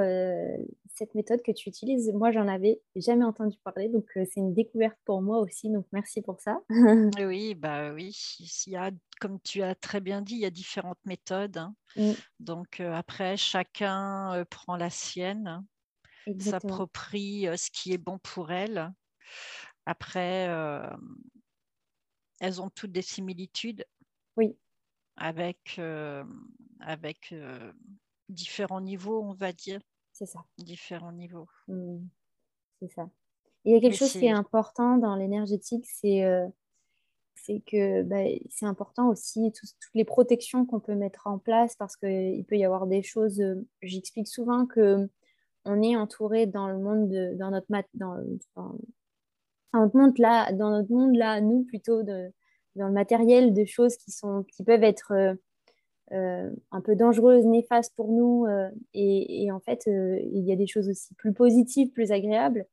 cette 0.94 1.14
méthode 1.14 1.42
que 1.42 1.52
tu 1.52 1.68
utilises, 1.68 2.12
moi, 2.12 2.32
j'en 2.32 2.48
avais 2.48 2.80
jamais 2.96 3.24
entendu 3.24 3.56
parler. 3.62 3.88
Donc, 3.88 4.06
c'est 4.14 4.36
une 4.36 4.54
découverte 4.54 4.98
pour 5.04 5.22
moi 5.22 5.38
aussi. 5.38 5.70
Donc, 5.70 5.86
merci 5.92 6.20
pour 6.22 6.40
ça. 6.40 6.58
oui, 7.18 7.54
bah 7.54 7.92
oui. 7.92 8.16
Il 8.66 8.72
y 8.72 8.76
a, 8.76 8.90
comme 9.20 9.40
tu 9.40 9.62
as 9.62 9.74
très 9.74 10.00
bien 10.00 10.22
dit, 10.22 10.34
il 10.34 10.40
y 10.40 10.46
a 10.46 10.50
différentes 10.50 11.04
méthodes. 11.04 11.58
Hein. 11.58 11.74
Mmh. 11.96 12.12
Donc, 12.40 12.80
après, 12.80 13.36
chacun 13.36 14.44
prend 14.50 14.76
la 14.76 14.90
sienne, 14.90 15.64
s'approprie 16.38 17.46
ce 17.56 17.70
qui 17.70 17.92
est 17.92 17.98
bon 17.98 18.18
pour 18.18 18.50
elle. 18.50 18.92
Après, 19.86 20.48
elles 22.40 22.62
ont 22.62 22.70
toutes 22.70 22.92
des 22.92 23.02
similitudes. 23.02 23.84
Oui. 24.36 24.56
Avec, 25.16 25.80
avec 26.80 27.32
différents 28.28 28.80
niveaux, 28.80 29.22
on 29.22 29.34
va 29.34 29.52
dire. 29.52 29.80
C'est 30.12 30.26
ça. 30.26 30.44
Différents 30.58 31.12
niveaux. 31.12 31.48
Mmh. 31.68 31.98
C'est 32.80 32.92
ça. 32.92 33.08
il 33.64 33.72
y 33.72 33.76
a 33.76 33.80
quelque 33.80 33.96
chose 33.96 34.12
qui 34.12 34.26
est 34.26 34.30
important 34.30 34.96
dans 34.96 35.16
l'énergétique, 35.16 35.86
c'est 35.86 36.24
euh, 36.24 36.46
que 37.66 38.02
bah, 38.02 38.24
c'est 38.50 38.66
important 38.66 39.08
aussi 39.08 39.52
toutes 39.52 39.70
les 39.94 40.04
protections 40.04 40.64
qu'on 40.66 40.80
peut 40.80 40.94
mettre 40.94 41.26
en 41.26 41.38
place 41.38 41.76
parce 41.76 41.96
qu'il 41.96 42.44
peut 42.46 42.56
y 42.56 42.64
avoir 42.64 42.86
des 42.86 43.02
choses. 43.02 43.40
Euh, 43.40 43.66
j'explique 43.82 44.28
souvent 44.28 44.66
que 44.66 45.08
on 45.64 45.82
est 45.82 45.96
entouré 45.96 46.46
dans 46.46 46.68
le 46.68 46.78
monde, 46.78 47.08
de, 47.08 47.34
dans 47.36 47.50
notre 47.50 47.66
mat, 47.70 47.86
dans, 47.94 48.16
dans, 48.54 48.74
notre 49.72 49.96
monde 49.96 50.18
là, 50.18 50.52
dans 50.52 50.70
notre 50.70 50.90
monde 50.90 51.16
là, 51.16 51.40
nous 51.40 51.64
plutôt 51.64 52.02
de, 52.02 52.30
dans 52.76 52.86
le 52.86 52.92
matériel 52.92 53.54
de 53.54 53.64
choses 53.64 53.96
qui 53.96 54.10
sont, 54.10 54.44
qui 54.44 54.62
peuvent 54.62 54.84
être 54.84 55.12
euh, 55.12 55.34
euh, 56.14 56.50
un 56.70 56.80
peu 56.80 56.94
dangereuse, 56.94 57.44
néfaste 57.44 57.92
pour 57.96 58.12
nous. 58.12 58.46
Euh, 58.46 58.70
et, 58.92 59.50
en 59.50 59.58
fait, 59.58 59.88
euh, 59.88 60.20
il 60.32 60.44
y 60.44 60.52
a 60.52 60.56
des 60.56 60.66
choses 60.66 60.88
aussi 60.88 61.12
plus 61.14 61.32
positives, 61.32 61.90
plus 61.90 62.12
agréables. 62.12 62.66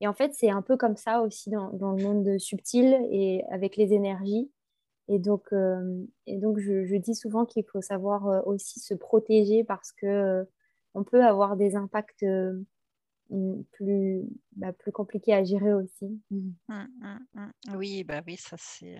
Et 0.00 0.08
en 0.08 0.14
fait, 0.14 0.32
c'est 0.34 0.50
un 0.50 0.62
peu 0.62 0.76
comme 0.76 0.96
ça 0.96 1.20
aussi 1.22 1.50
dans, 1.50 1.70
le 1.70 2.02
monde 2.02 2.38
subtil 2.38 2.98
et 3.10 3.44
avec 3.50 3.76
les 3.76 3.92
énergies. 3.92 4.50
Et 5.08 5.18
donc, 5.18 5.52
et 6.26 6.36
donc 6.36 6.58
je, 6.58 6.96
dis 6.96 7.14
souvent 7.14 7.46
qu'il 7.46 7.64
faut 7.64 7.80
savoir 7.80 8.46
aussi 8.46 8.80
se 8.80 8.92
protéger 8.92 9.64
parce 9.64 9.92
que 9.92 10.46
on 10.94 11.04
peut 11.04 11.24
avoir 11.24 11.56
des 11.56 11.76
impacts 11.76 12.26
plus, 13.72 14.22
bah, 14.56 14.72
plus 14.72 14.92
compliqué 14.92 15.32
à 15.32 15.44
gérer 15.44 15.72
aussi. 15.72 16.20
Mmh, 16.30 16.50
mmh, 16.68 17.18
mmh. 17.34 17.76
Oui, 17.76 18.04
bah 18.04 18.20
oui, 18.26 18.36
ça 18.36 18.56
c'est 18.58 18.98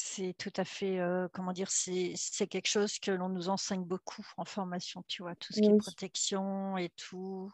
c'est 0.00 0.32
tout 0.38 0.52
à 0.56 0.64
fait, 0.64 1.00
euh, 1.00 1.26
comment 1.32 1.52
dire, 1.52 1.70
c'est 1.70 2.46
quelque 2.46 2.68
chose 2.68 3.00
que 3.00 3.10
l'on 3.10 3.28
nous 3.28 3.48
enseigne 3.48 3.82
beaucoup 3.82 4.24
en 4.36 4.44
formation, 4.44 5.02
tu 5.08 5.22
vois, 5.22 5.34
tout 5.34 5.52
ce 5.52 5.60
qui 5.60 5.66
est 5.66 5.76
protection 5.76 6.78
et 6.78 6.90
tout. 6.90 7.50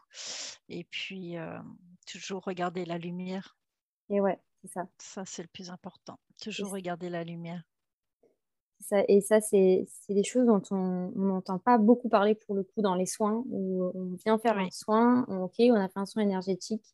Et 0.69 0.83
puis, 0.83 1.37
euh, 1.37 1.57
toujours 2.05 2.43
regarder 2.43 2.85
la 2.85 2.99
lumière. 2.99 3.57
Et 4.11 4.21
ouais, 4.21 4.39
c'est 4.61 4.71
ça. 4.71 4.87
Ça, 4.99 5.23
c'est 5.25 5.41
le 5.41 5.47
plus 5.47 5.71
important. 5.71 6.19
Toujours 6.39 6.69
regarder 6.69 7.09
la 7.09 7.23
lumière. 7.23 7.63
Ça, 8.79 9.03
et 9.07 9.21
ça, 9.21 9.41
c'est 9.41 9.87
des 10.09 10.23
choses 10.23 10.45
dont 10.45 10.61
on 10.69 11.11
n'entend 11.15 11.57
pas 11.57 11.79
beaucoup 11.79 12.09
parler 12.09 12.35
pour 12.35 12.53
le 12.53 12.61
coup 12.61 12.83
dans 12.83 12.93
les 12.93 13.07
soins, 13.07 13.43
où 13.49 13.91
on 13.95 14.15
vient 14.23 14.37
faire 14.37 14.59
un 14.59 14.69
soin, 14.69 15.23
ok, 15.29 15.55
on 15.61 15.75
a 15.75 15.89
fait 15.89 15.99
un 15.99 16.05
soin 16.05 16.21
énergétique, 16.21 16.85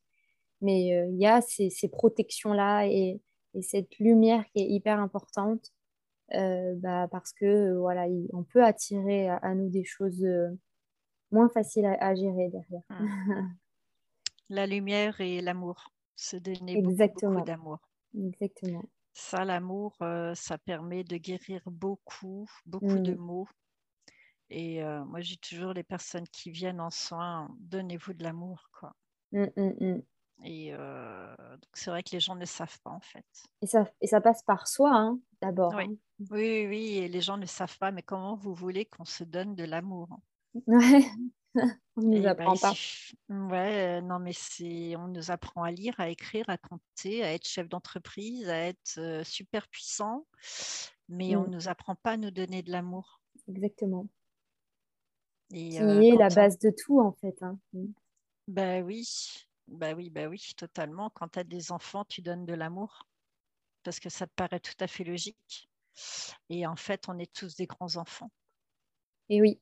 mais 0.61 0.95
euh, 0.95 1.07
il 1.11 1.19
y 1.19 1.27
a 1.27 1.41
ces, 1.41 1.69
ces 1.69 1.89
protections-là 1.89 2.85
et 2.87 3.19
et 3.53 3.61
cette 3.61 3.97
lumière 3.99 4.45
qui 4.51 4.61
est 4.61 4.67
hyper 4.67 4.99
importante 4.99 5.71
euh, 6.33 6.75
bah, 6.77 7.07
parce 7.11 7.33
que 7.33 7.45
euh, 7.45 7.79
voilà, 7.79 8.05
on 8.31 8.43
peut 8.43 8.63
attirer 8.63 9.29
à, 9.29 9.53
nous 9.53 9.69
des 9.69 9.83
choses 9.83 10.23
euh, 10.23 10.49
moins 11.31 11.49
faciles 11.49 11.85
à, 11.85 12.15
gérer 12.15 12.49
derrière. 12.49 12.83
Mmh. 12.89 13.49
La 14.49 14.67
lumière 14.67 15.19
et 15.21 15.41
l'amour, 15.41 15.93
se 16.15 16.37
donner 16.37 16.77
Exactement. 16.77 17.33
beaucoup, 17.33 17.45
d'amour. 17.45 17.79
Exactement. 18.17 18.83
Ça, 19.13 19.45
l'amour, 19.45 19.95
ça 20.33 20.57
permet 20.57 21.05
de 21.05 21.15
guérir 21.15 21.61
beaucoup, 21.65 22.45
beaucoup 22.65 22.99
de 22.99 23.13
mmh. 23.13 23.17
maux. 23.17 23.47
Et 24.49 24.83
moi, 25.05 25.21
j'ai 25.21 25.37
toujours 25.37 25.71
les 25.71 25.83
personnes 25.83 26.27
qui 26.27 26.51
viennent 26.51 26.81
en 26.81 26.89
soins, 26.89 27.47
donnez-vous 27.59 28.13
de 28.13 28.23
l'amour. 28.23 28.69
quoi. 28.77 28.93
Mmh, 29.31 30.01
et 30.43 30.73
euh, 30.73 31.35
c'est 31.73 31.91
vrai 31.91 32.03
que 32.03 32.11
les 32.11 32.19
gens 32.19 32.35
ne 32.35 32.45
savent 32.45 32.79
pas 32.81 32.91
en 32.91 32.99
fait. 32.99 33.25
Et 33.61 33.67
ça, 33.67 33.85
et 34.01 34.07
ça 34.07 34.21
passe 34.21 34.43
par 34.43 34.67
soi 34.67 34.91
hein, 34.93 35.19
d'abord. 35.41 35.73
Oui. 35.75 35.83
Hein. 35.83 35.95
oui. 36.31 36.65
oui, 36.67 36.97
et 36.97 37.07
les 37.07 37.21
gens 37.21 37.37
ne 37.37 37.45
savent 37.45 37.77
pas, 37.77 37.91
mais 37.91 38.01
comment 38.01 38.35
vous 38.35 38.53
voulez 38.53 38.85
qu'on 38.85 39.05
se 39.05 39.23
donne 39.23 39.55
de 39.55 39.63
l'amour 39.63 40.07
Ouais, 40.65 41.05
on 41.95 42.01
ne 42.01 42.17
nous 42.17 42.23
bah, 42.23 42.31
apprend 42.31 42.55
pas. 42.55 42.73
Ouais, 43.29 43.99
euh, 43.99 44.01
non, 44.01 44.19
mais 44.19 44.33
c'est, 44.33 44.95
on 44.95 45.07
nous 45.07 45.31
apprend 45.31 45.63
à 45.63 45.71
lire, 45.71 45.93
à 45.99 46.09
écrire, 46.09 46.49
à 46.49 46.57
compter, 46.57 47.23
à 47.23 47.33
être 47.33 47.47
chef 47.47 47.69
d'entreprise, 47.69 48.49
à 48.49 48.57
être 48.57 48.97
euh, 48.97 49.23
super 49.23 49.67
puissant, 49.67 50.25
mais 51.07 51.35
on 51.35 51.43
ne 51.43 51.47
mm. 51.47 51.51
nous 51.51 51.67
apprend 51.67 51.95
pas 51.95 52.11
à 52.11 52.17
nous 52.17 52.31
donner 52.31 52.63
de 52.63 52.71
l'amour. 52.71 53.21
Exactement. 53.47 54.07
Et, 55.53 55.69
qui 55.71 55.77
est 55.77 56.17
la 56.17 56.29
base 56.29 56.57
de 56.59 56.71
tout 56.71 57.01
en 57.01 57.11
fait. 57.11 57.35
Hein. 57.43 57.59
Ben 58.47 58.85
oui, 58.85 59.05
bah 59.71 59.93
oui, 59.93 60.09
bah 60.09 60.27
oui, 60.27 60.41
totalement. 60.55 61.09
Quand 61.09 61.29
tu 61.29 61.39
as 61.39 61.43
des 61.43 61.71
enfants, 61.71 62.05
tu 62.05 62.21
donnes 62.21 62.45
de 62.45 62.53
l'amour 62.53 63.07
parce 63.83 63.99
que 63.99 64.09
ça 64.09 64.27
te 64.27 64.33
paraît 64.35 64.59
tout 64.59 64.75
à 64.79 64.87
fait 64.87 65.03
logique. 65.03 65.69
Et 66.49 66.67
en 66.67 66.75
fait, 66.75 67.09
on 67.09 67.17
est 67.17 67.33
tous 67.33 67.55
des 67.55 67.65
grands 67.65 67.95
enfants. 67.95 68.31
Et 69.29 69.41
oui. 69.41 69.61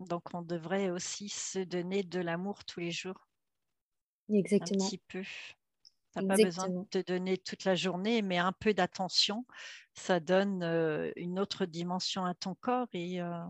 Donc, 0.00 0.34
on 0.34 0.42
devrait 0.42 0.90
aussi 0.90 1.28
se 1.28 1.60
donner 1.60 2.02
de 2.02 2.20
l'amour 2.20 2.64
tous 2.64 2.80
les 2.80 2.90
jours. 2.90 3.28
Exactement. 4.28 4.84
Un 4.84 4.88
petit 4.88 4.98
peu. 5.08 5.22
Tu 5.22 6.22
n'as 6.22 6.26
pas 6.26 6.42
besoin 6.42 6.68
de 6.68 6.84
te 6.84 6.98
donner 6.98 7.38
toute 7.38 7.64
la 7.64 7.74
journée, 7.74 8.22
mais 8.22 8.38
un 8.38 8.52
peu 8.52 8.74
d'attention, 8.74 9.44
ça 9.94 10.20
donne 10.20 10.62
euh, 10.62 11.10
une 11.16 11.38
autre 11.38 11.66
dimension 11.66 12.24
à 12.24 12.34
ton 12.34 12.54
corps 12.54 12.88
et, 12.92 13.20
euh, 13.20 13.44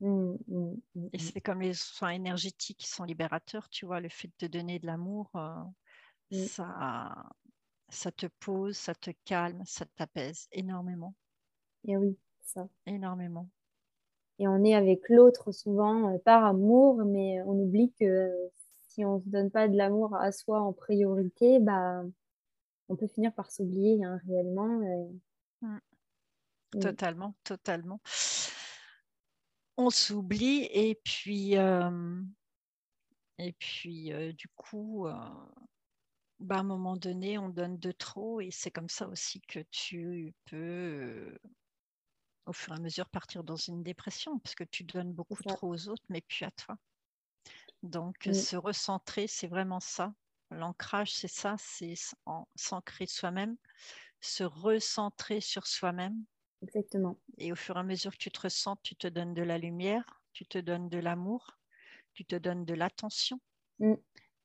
Mmh, 0.00 0.34
mmh, 0.48 0.74
mmh, 0.94 1.06
et 1.12 1.18
c'est 1.18 1.40
comme 1.40 1.62
les 1.62 1.72
soins 1.72 2.10
énergétiques 2.10 2.78
qui 2.78 2.88
sont 2.88 3.04
libérateurs, 3.04 3.68
tu 3.70 3.86
vois, 3.86 4.00
le 4.00 4.08
fait 4.10 4.28
de 4.28 4.34
te 4.36 4.46
donner 4.46 4.78
de 4.78 4.86
l'amour, 4.86 5.30
euh, 5.36 5.54
ça, 6.30 7.24
ça 7.88 8.12
te 8.12 8.26
pose, 8.40 8.76
ça 8.76 8.94
te 8.94 9.10
calme, 9.24 9.62
ça 9.64 9.86
t'apaise 9.96 10.48
énormément. 10.52 11.14
Et 11.88 11.96
oui, 11.96 12.18
ça. 12.42 12.68
Énormément. 12.86 13.48
Et 14.38 14.46
on 14.48 14.62
est 14.64 14.74
avec 14.74 15.08
l'autre 15.08 15.50
souvent 15.52 16.12
euh, 16.12 16.18
par 16.18 16.44
amour, 16.44 17.02
mais 17.04 17.40
on 17.42 17.52
oublie 17.52 17.92
que 17.98 18.30
si 18.88 19.04
on 19.04 19.16
ne 19.16 19.20
se 19.20 19.28
donne 19.28 19.50
pas 19.50 19.66
de 19.68 19.76
l'amour 19.76 20.14
à 20.14 20.30
soi 20.30 20.60
en 20.60 20.72
priorité, 20.72 21.58
bah, 21.58 22.02
on 22.88 22.96
peut 22.96 23.06
finir 23.08 23.32
par 23.32 23.50
s'oublier 23.50 24.04
hein, 24.04 24.20
réellement. 24.28 24.80
Totalement, 26.80 27.34
totalement 27.44 28.00
on 29.76 29.90
s'oublie 29.90 30.64
et 30.72 30.94
puis, 31.04 31.54
et 33.38 33.52
puis 33.58 34.12
du 34.34 34.48
coup, 34.54 35.06
bah, 36.40 36.56
à 36.56 36.60
un 36.60 36.62
moment 36.62 36.96
donné, 36.96 37.38
on 37.38 37.48
donne 37.48 37.78
de 37.78 37.92
trop 37.92 38.40
et 38.40 38.50
c'est 38.50 38.70
comme 38.70 38.88
ça 38.88 39.08
aussi 39.08 39.40
que 39.42 39.60
tu 39.70 40.34
peux, 40.44 41.38
au 42.46 42.52
fur 42.52 42.72
et 42.74 42.76
à 42.76 42.80
mesure, 42.80 43.08
partir 43.08 43.42
dans 43.42 43.56
une 43.56 43.82
dépression 43.82 44.38
parce 44.38 44.54
que 44.54 44.64
tu 44.64 44.84
donnes 44.84 45.12
beaucoup 45.12 45.42
trop 45.42 45.74
aux 45.74 45.88
autres, 45.88 46.04
mais 46.08 46.20
plus 46.20 46.44
à 46.44 46.50
toi. 46.50 46.76
Donc, 47.82 48.16
se 48.32 48.56
recentrer, 48.56 49.26
c'est 49.26 49.48
vraiment 49.48 49.80
ça. 49.80 50.14
L'ancrage, 50.50 51.12
c'est 51.12 51.28
ça, 51.28 51.56
c'est 51.58 51.94
s'ancrer 52.54 53.06
soi-même, 53.06 53.56
se 54.20 54.44
recentrer 54.44 55.40
sur 55.40 55.66
soi-même 55.66 56.24
Exactement. 56.66 57.18
Et 57.38 57.52
au 57.52 57.56
fur 57.56 57.76
et 57.76 57.80
à 57.80 57.82
mesure 57.82 58.12
que 58.12 58.18
tu 58.18 58.30
te 58.30 58.40
ressens, 58.40 58.76
tu 58.82 58.96
te 58.96 59.06
donnes 59.06 59.34
de 59.34 59.42
la 59.42 59.58
lumière, 59.58 60.22
tu 60.32 60.46
te 60.46 60.58
donnes 60.58 60.88
de 60.88 60.98
l'amour, 60.98 61.58
tu 62.12 62.24
te 62.24 62.36
donnes 62.36 62.64
de 62.64 62.74
l'attention. 62.74 63.40
Mm. 63.78 63.94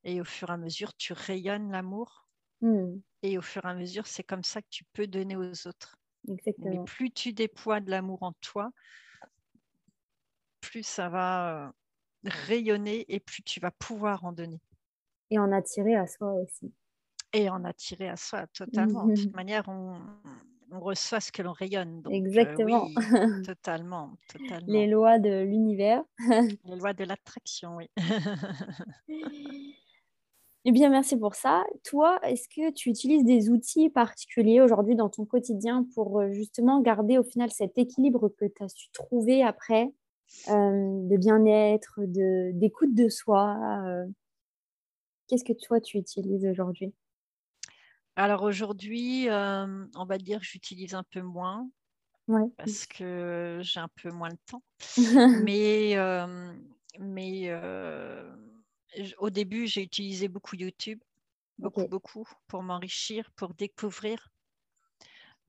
Et 0.04 0.20
au 0.20 0.24
fur 0.24 0.50
et 0.50 0.52
à 0.52 0.56
mesure, 0.56 0.94
tu 0.96 1.12
rayonnes 1.12 1.72
l'amour. 1.72 2.28
Mm. 2.60 2.98
Et 3.22 3.38
au 3.38 3.42
fur 3.42 3.64
et 3.64 3.68
à 3.68 3.74
mesure, 3.74 4.06
c'est 4.06 4.22
comme 4.22 4.44
ça 4.44 4.62
que 4.62 4.68
tu 4.70 4.84
peux 4.92 5.06
donner 5.06 5.36
aux 5.36 5.66
autres. 5.66 5.96
Exactement. 6.28 6.70
Mais 6.70 6.84
plus 6.84 7.10
tu 7.10 7.32
déploies 7.32 7.80
de 7.80 7.90
l'amour 7.90 8.22
en 8.22 8.32
toi, 8.34 8.70
plus 10.60 10.84
ça 10.84 11.08
va 11.08 11.66
euh, 11.66 11.72
rayonner 12.24 13.04
et 13.12 13.20
plus 13.20 13.42
tu 13.42 13.58
vas 13.58 13.72
pouvoir 13.72 14.24
en 14.24 14.32
donner. 14.32 14.60
Et 15.30 15.38
en 15.38 15.50
attirer 15.50 15.96
à 15.96 16.06
soi 16.06 16.32
aussi. 16.34 16.72
Et 17.32 17.48
en 17.48 17.64
attirer 17.64 18.08
à 18.08 18.16
soi, 18.16 18.46
totalement. 18.48 19.06
De 19.06 19.16
toute 19.16 19.34
manière, 19.34 19.68
on, 19.68 19.98
on 20.72 20.80
reçoit 20.80 21.20
ce 21.20 21.30
que 21.30 21.42
l'on 21.42 21.52
rayonne. 21.52 22.02
Euh, 22.06 22.10
Exactement. 22.10 22.88
totalement, 23.44 24.16
totalement. 24.32 24.66
Les 24.66 24.86
lois 24.86 25.18
de 25.18 25.42
l'univers. 25.42 26.02
Les 26.64 26.76
lois 26.76 26.94
de 26.94 27.04
l'attraction, 27.04 27.76
oui. 27.76 27.90
Eh 30.64 30.72
bien, 30.72 30.90
merci 30.90 31.16
pour 31.18 31.34
ça. 31.34 31.64
Toi, 31.84 32.20
est-ce 32.22 32.48
que 32.48 32.70
tu 32.72 32.88
utilises 32.88 33.24
des 33.24 33.50
outils 33.50 33.90
particuliers 33.90 34.60
aujourd'hui 34.60 34.94
dans 34.94 35.08
ton 35.08 35.24
quotidien 35.24 35.84
pour 35.94 36.20
euh, 36.20 36.32
justement 36.32 36.80
garder 36.80 37.18
au 37.18 37.24
final 37.24 37.50
cet 37.50 37.78
équilibre 37.78 38.28
que 38.28 38.44
tu 38.44 38.62
as 38.62 38.68
su 38.68 38.88
trouver 38.92 39.42
après 39.42 39.92
euh, 40.48 41.08
de 41.08 41.16
bien-être, 41.16 42.00
d'écoute 42.06 42.94
de, 42.94 43.08
soi 43.08 43.58
Qu'est-ce 45.26 45.44
que 45.44 45.52
toi, 45.52 45.80
tu 45.80 45.98
utilises 45.98 46.46
aujourd'hui? 46.46 46.94
Alors 48.16 48.42
aujourd'hui, 48.42 49.28
euh, 49.28 49.86
on 49.94 50.04
va 50.04 50.18
dire 50.18 50.40
que 50.40 50.46
j'utilise 50.46 50.94
un 50.94 51.04
peu 51.04 51.22
moins 51.22 51.68
parce 52.56 52.86
que 52.86 53.60
j'ai 53.62 53.80
un 53.80 53.88
peu 54.02 54.10
moins 54.10 54.28
de 54.28 54.38
temps. 54.46 54.62
mais 55.46 55.96
euh, 55.96 56.52
mais 56.98 57.44
euh, 57.46 58.34
au 59.18 59.30
début, 59.30 59.66
j'ai 59.66 59.82
utilisé 59.82 60.28
beaucoup 60.28 60.56
YouTube, 60.56 61.00
beaucoup, 61.58 61.86
beaucoup, 61.88 62.28
pour 62.48 62.62
m'enrichir, 62.62 63.30
pour 63.32 63.54
découvrir 63.54 64.28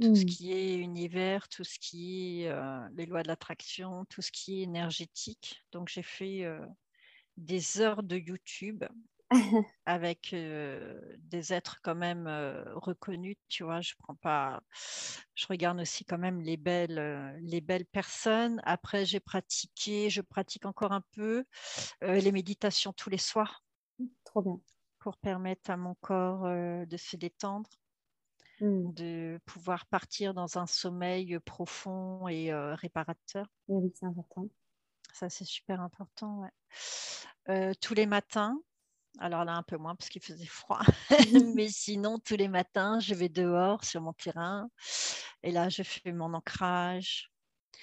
tout 0.01 0.15
ce 0.15 0.23
mmh. 0.23 0.25
qui 0.25 0.53
est 0.53 0.75
univers, 0.77 1.47
tout 1.49 1.63
ce 1.63 1.77
qui 1.79 2.43
est 2.43 2.51
les 2.95 3.05
lois 3.05 3.23
de 3.23 3.27
l'attraction, 3.27 4.05
tout 4.05 4.21
ce 4.21 4.31
qui 4.31 4.59
est 4.59 4.63
énergétique. 4.63 5.63
Donc 5.71 5.89
j'ai 5.89 6.03
fait 6.03 6.45
des 7.37 7.81
heures 7.81 8.03
de 8.03 8.17
YouTube 8.17 8.83
avec 9.85 10.29
des 10.33 11.53
êtres 11.53 11.79
quand 11.81 11.95
même 11.95 12.27
reconnus, 12.75 13.35
tu 13.49 13.63
vois. 13.63 13.81
Je 13.81 13.93
prends 13.97 14.15
pas, 14.15 14.61
je 15.35 15.47
regarde 15.47 15.79
aussi 15.79 16.05
quand 16.05 16.17
même 16.17 16.41
les 16.41 16.57
belles, 16.57 17.37
les 17.41 17.61
belles 17.61 17.85
personnes. 17.85 18.61
Après, 18.63 19.05
j'ai 19.05 19.19
pratiqué, 19.19 20.09
je 20.09 20.21
pratique 20.21 20.65
encore 20.65 20.91
un 20.91 21.03
peu 21.11 21.45
les 22.01 22.31
méditations 22.31 22.93
tous 22.93 23.09
les 23.09 23.17
soirs. 23.17 23.63
Mmh, 23.99 24.05
trop 24.23 24.41
bien. 24.41 24.59
Pour 24.99 25.17
permettre 25.17 25.69
à 25.69 25.77
mon 25.77 25.95
corps 25.95 26.43
de 26.43 26.97
se 26.97 27.17
détendre, 27.17 27.69
mmh. 28.61 28.93
de 28.93 29.39
pouvoir 29.45 29.85
partir 29.87 30.33
dans 30.33 30.57
un 30.57 30.67
sommeil 30.67 31.37
profond 31.39 32.27
et 32.27 32.53
réparateur. 32.53 33.47
Oui, 33.67 33.91
c'est 33.95 34.05
important. 34.05 34.47
Ça, 35.13 35.29
c'est 35.29 35.45
super 35.45 35.81
important. 35.81 36.43
tous 37.81 37.93
les 37.93 38.05
matins, 38.05 38.59
alors 39.19 39.45
là, 39.45 39.53
un 39.53 39.63
peu 39.63 39.77
moins 39.77 39.95
parce 39.95 40.09
qu'il 40.09 40.21
faisait 40.21 40.45
froid. 40.45 40.81
Mais 41.55 41.67
sinon, 41.69 42.19
tous 42.19 42.35
les 42.35 42.47
matins, 42.47 42.99
je 42.99 43.13
vais 43.13 43.29
dehors 43.29 43.83
sur 43.83 44.01
mon 44.01 44.13
terrain. 44.13 44.69
Et 45.43 45.51
là, 45.51 45.69
je 45.69 45.83
fais 45.83 46.11
mon 46.11 46.33
ancrage. 46.33 47.31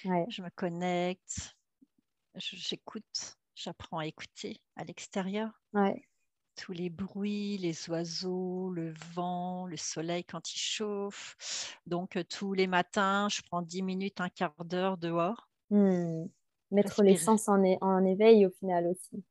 Je 0.03 0.41
me 0.41 0.49
connecte. 0.49 1.55
J'écoute. 2.35 3.37
J'apprends 3.55 3.99
à 3.99 4.05
écouter 4.05 4.61
à 4.75 4.83
l'extérieur. 4.83 5.49
tous 6.55 6.73
les 6.73 6.89
bruits, 6.89 7.57
les 7.57 7.89
oiseaux, 7.89 8.69
le 8.71 8.93
vent, 9.13 9.65
le 9.65 9.77
soleil 9.77 10.23
quand 10.23 10.53
il 10.53 10.59
chauffe. 10.59 11.79
Donc, 11.85 12.19
tous 12.29 12.53
les 12.53 12.67
matins, 12.67 13.27
je 13.29 13.41
prends 13.41 13.61
10 13.61 13.81
minutes, 13.81 14.21
un 14.21 14.29
quart 14.29 14.53
d'heure 14.65 14.97
dehors. 14.97 15.49
Hmm. 15.69 16.25
Mettre 16.71 17.03
les 17.03 17.17
sens 17.17 17.49
en, 17.49 17.63
en, 17.81 18.05
éveil 18.05 18.45
au 18.45 18.49
final 18.51 18.87
aussi. 18.87 19.23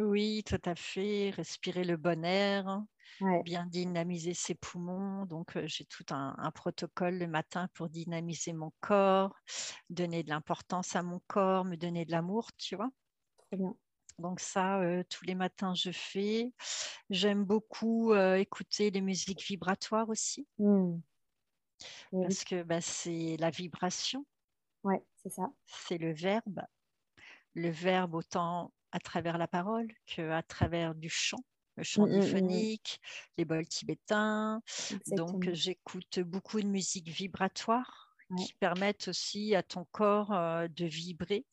Oui, 0.00 0.42
tout 0.44 0.60
à 0.64 0.74
fait. 0.74 1.30
Respirer 1.30 1.84
le 1.84 1.96
bon 1.96 2.24
air, 2.24 2.82
bien 3.44 3.66
dynamiser 3.66 4.34
ses 4.34 4.54
poumons. 4.54 5.26
Donc, 5.26 5.58
j'ai 5.64 5.84
tout 5.84 6.04
un, 6.10 6.34
un, 6.38 6.50
protocole 6.50 7.18
le 7.18 7.26
matin 7.26 7.68
pour 7.74 7.88
dynamiser 7.88 8.52
mon 8.52 8.72
corps, 8.80 9.34
donner 9.90 10.22
de 10.22 10.30
l'importance 10.30 10.96
à 10.96 11.02
mon 11.02 11.20
corps, 11.26 11.64
me 11.64 11.76
donner 11.76 12.04
de 12.04 12.10
l'amour, 12.10 12.50
tu 12.56 12.76
vois. 12.76 12.90
Très 13.48 13.56
bien. 13.56 13.74
Donc 14.18 14.40
ça, 14.40 14.80
tous 15.08 15.24
les 15.24 15.36
matins, 15.36 15.74
je 15.74 15.92
fais. 15.92 16.52
J'aime 17.08 17.44
beaucoup 17.44 18.14
écouter 18.14 18.90
les 18.90 19.00
musiques 19.00 19.44
vibratoires 19.44 20.08
aussi. 20.08 20.46
Mmh. 20.58 20.98
Parce 22.10 22.44
que 22.44 22.62
bah, 22.62 22.80
c'est 22.80 23.36
la 23.38 23.50
vibration. 23.50 24.26
Oui, 24.82 24.96
c'est 25.16 25.30
ça. 25.30 25.50
C'est 25.66 25.98
le 25.98 26.12
verbe. 26.12 26.62
Le 27.54 27.70
verbe 27.70 28.14
autant 28.14 28.72
à 28.92 29.00
travers 29.00 29.38
la 29.38 29.48
parole 29.48 29.88
qu'à 30.06 30.42
travers 30.42 30.94
du 30.94 31.08
chant, 31.08 31.44
le 31.76 31.82
chant 31.82 32.06
mmh, 32.06 32.20
mmh, 32.20 32.76
les 33.36 33.44
bols 33.44 33.68
tibétains. 33.68 34.62
Donc 35.08 35.50
j'écoute 35.52 36.20
beaucoup 36.20 36.60
de 36.60 36.66
musique 36.66 37.08
vibratoire 37.08 38.16
qui 38.36 38.52
permettent 38.54 39.08
aussi 39.08 39.54
à 39.54 39.62
ton 39.62 39.86
corps 39.90 40.28
de 40.30 40.84
vibrer 40.84 41.46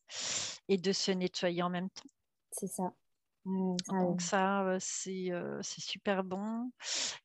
et 0.67 0.77
de 0.77 0.91
se 0.91 1.11
nettoyer 1.11 1.63
en 1.63 1.69
même 1.69 1.89
temps. 1.89 2.09
C'est 2.51 2.67
ça. 2.67 2.93
Donc 3.45 4.21
ça, 4.21 4.77
c'est 4.79 5.31
super 5.61 6.23
bon. 6.23 6.71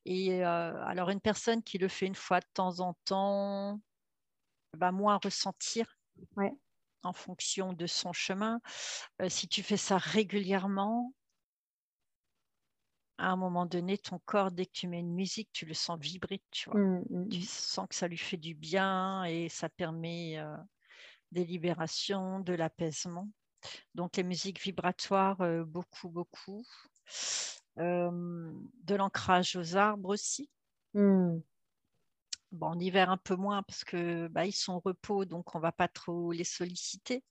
Et 0.04 0.42
alors 0.44 1.10
une 1.10 1.20
personne 1.20 1.62
qui 1.62 1.78
le 1.78 1.88
fait 1.88 2.06
une 2.06 2.14
fois 2.14 2.40
de 2.40 2.46
temps 2.52 2.80
en 2.80 2.94
temps 3.04 3.80
va 4.74 4.92
moins 4.92 5.18
ressentir 5.22 5.98
en 7.02 7.12
fonction 7.12 7.72
de 7.72 7.86
son 7.86 8.12
chemin. 8.12 8.60
si 9.28 9.48
tu 9.48 9.62
fais 9.62 9.76
ça 9.76 9.98
régulièrement, 9.98 11.12
à 13.18 13.30
un 13.30 13.36
moment 13.36 13.66
donné, 13.66 13.98
ton 13.98 14.18
corps, 14.18 14.50
dès 14.50 14.66
que 14.66 14.72
tu 14.72 14.88
mets 14.88 15.00
une 15.00 15.14
musique, 15.14 15.50
tu 15.52 15.66
le 15.66 15.74
sens 15.74 15.98
vibrer, 16.00 16.42
tu 16.50 16.70
vois. 16.70 16.80
Mmh, 16.80 17.02
mmh, 17.10 17.28
tu 17.28 17.42
sens 17.42 17.86
que 17.88 17.94
ça 17.94 18.08
lui 18.08 18.18
fait 18.18 18.38
du 18.38 18.54
bien 18.54 19.24
et 19.24 19.48
ça 19.48 19.68
permet 19.68 20.38
des 21.32 21.44
libérations, 21.44 22.40
de 22.40 22.52
l'apaisement. 22.54 23.28
Donc 23.94 24.16
les 24.16 24.22
musiques 24.22 24.60
vibratoires, 24.60 25.40
euh, 25.40 25.64
beaucoup, 25.64 26.08
beaucoup. 26.08 26.64
Euh, 27.78 28.52
de 28.84 28.94
l'ancrage 28.94 29.56
aux 29.56 29.76
arbres 29.76 30.10
aussi. 30.10 30.50
Bon, 32.52 32.68
en 32.68 32.78
hiver 32.78 33.10
un 33.10 33.16
peu 33.16 33.36
moins 33.36 33.62
parce 33.62 33.84
que 33.84 34.28
bah, 34.28 34.44
ils 34.44 34.52
sont 34.52 34.74
au 34.74 34.80
repos, 34.80 35.24
donc 35.24 35.54
on 35.54 35.60
va 35.60 35.72
pas 35.72 35.88
trop 35.88 36.32
les 36.32 36.44
solliciter. 36.44 37.24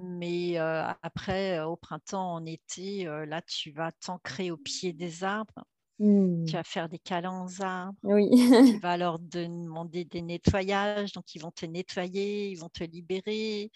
Mais 0.00 0.58
euh, 0.58 0.86
après, 1.02 1.60
au 1.60 1.76
printemps, 1.76 2.34
en 2.34 2.46
été, 2.46 3.04
là, 3.04 3.42
tu 3.42 3.72
vas 3.72 3.92
t'ancrer 3.92 4.50
au 4.50 4.56
pied 4.56 4.92
des 4.92 5.24
arbres 5.24 5.64
tu 5.98 6.04
mmh. 6.04 6.46
vas 6.52 6.64
faire 6.64 6.88
des 6.88 6.98
câlins 6.98 7.44
aux 7.44 7.62
arbres. 7.62 7.98
Oui. 8.02 8.28
tu 8.30 8.78
vas 8.82 8.96
leur 8.96 9.18
demander 9.18 10.04
des 10.04 10.22
nettoyages. 10.22 11.12
Donc, 11.12 11.34
ils 11.34 11.40
vont 11.40 11.52
te 11.52 11.66
nettoyer, 11.66 12.50
ils 12.50 12.56
vont 12.56 12.68
te 12.68 12.82
libérer. 12.82 13.70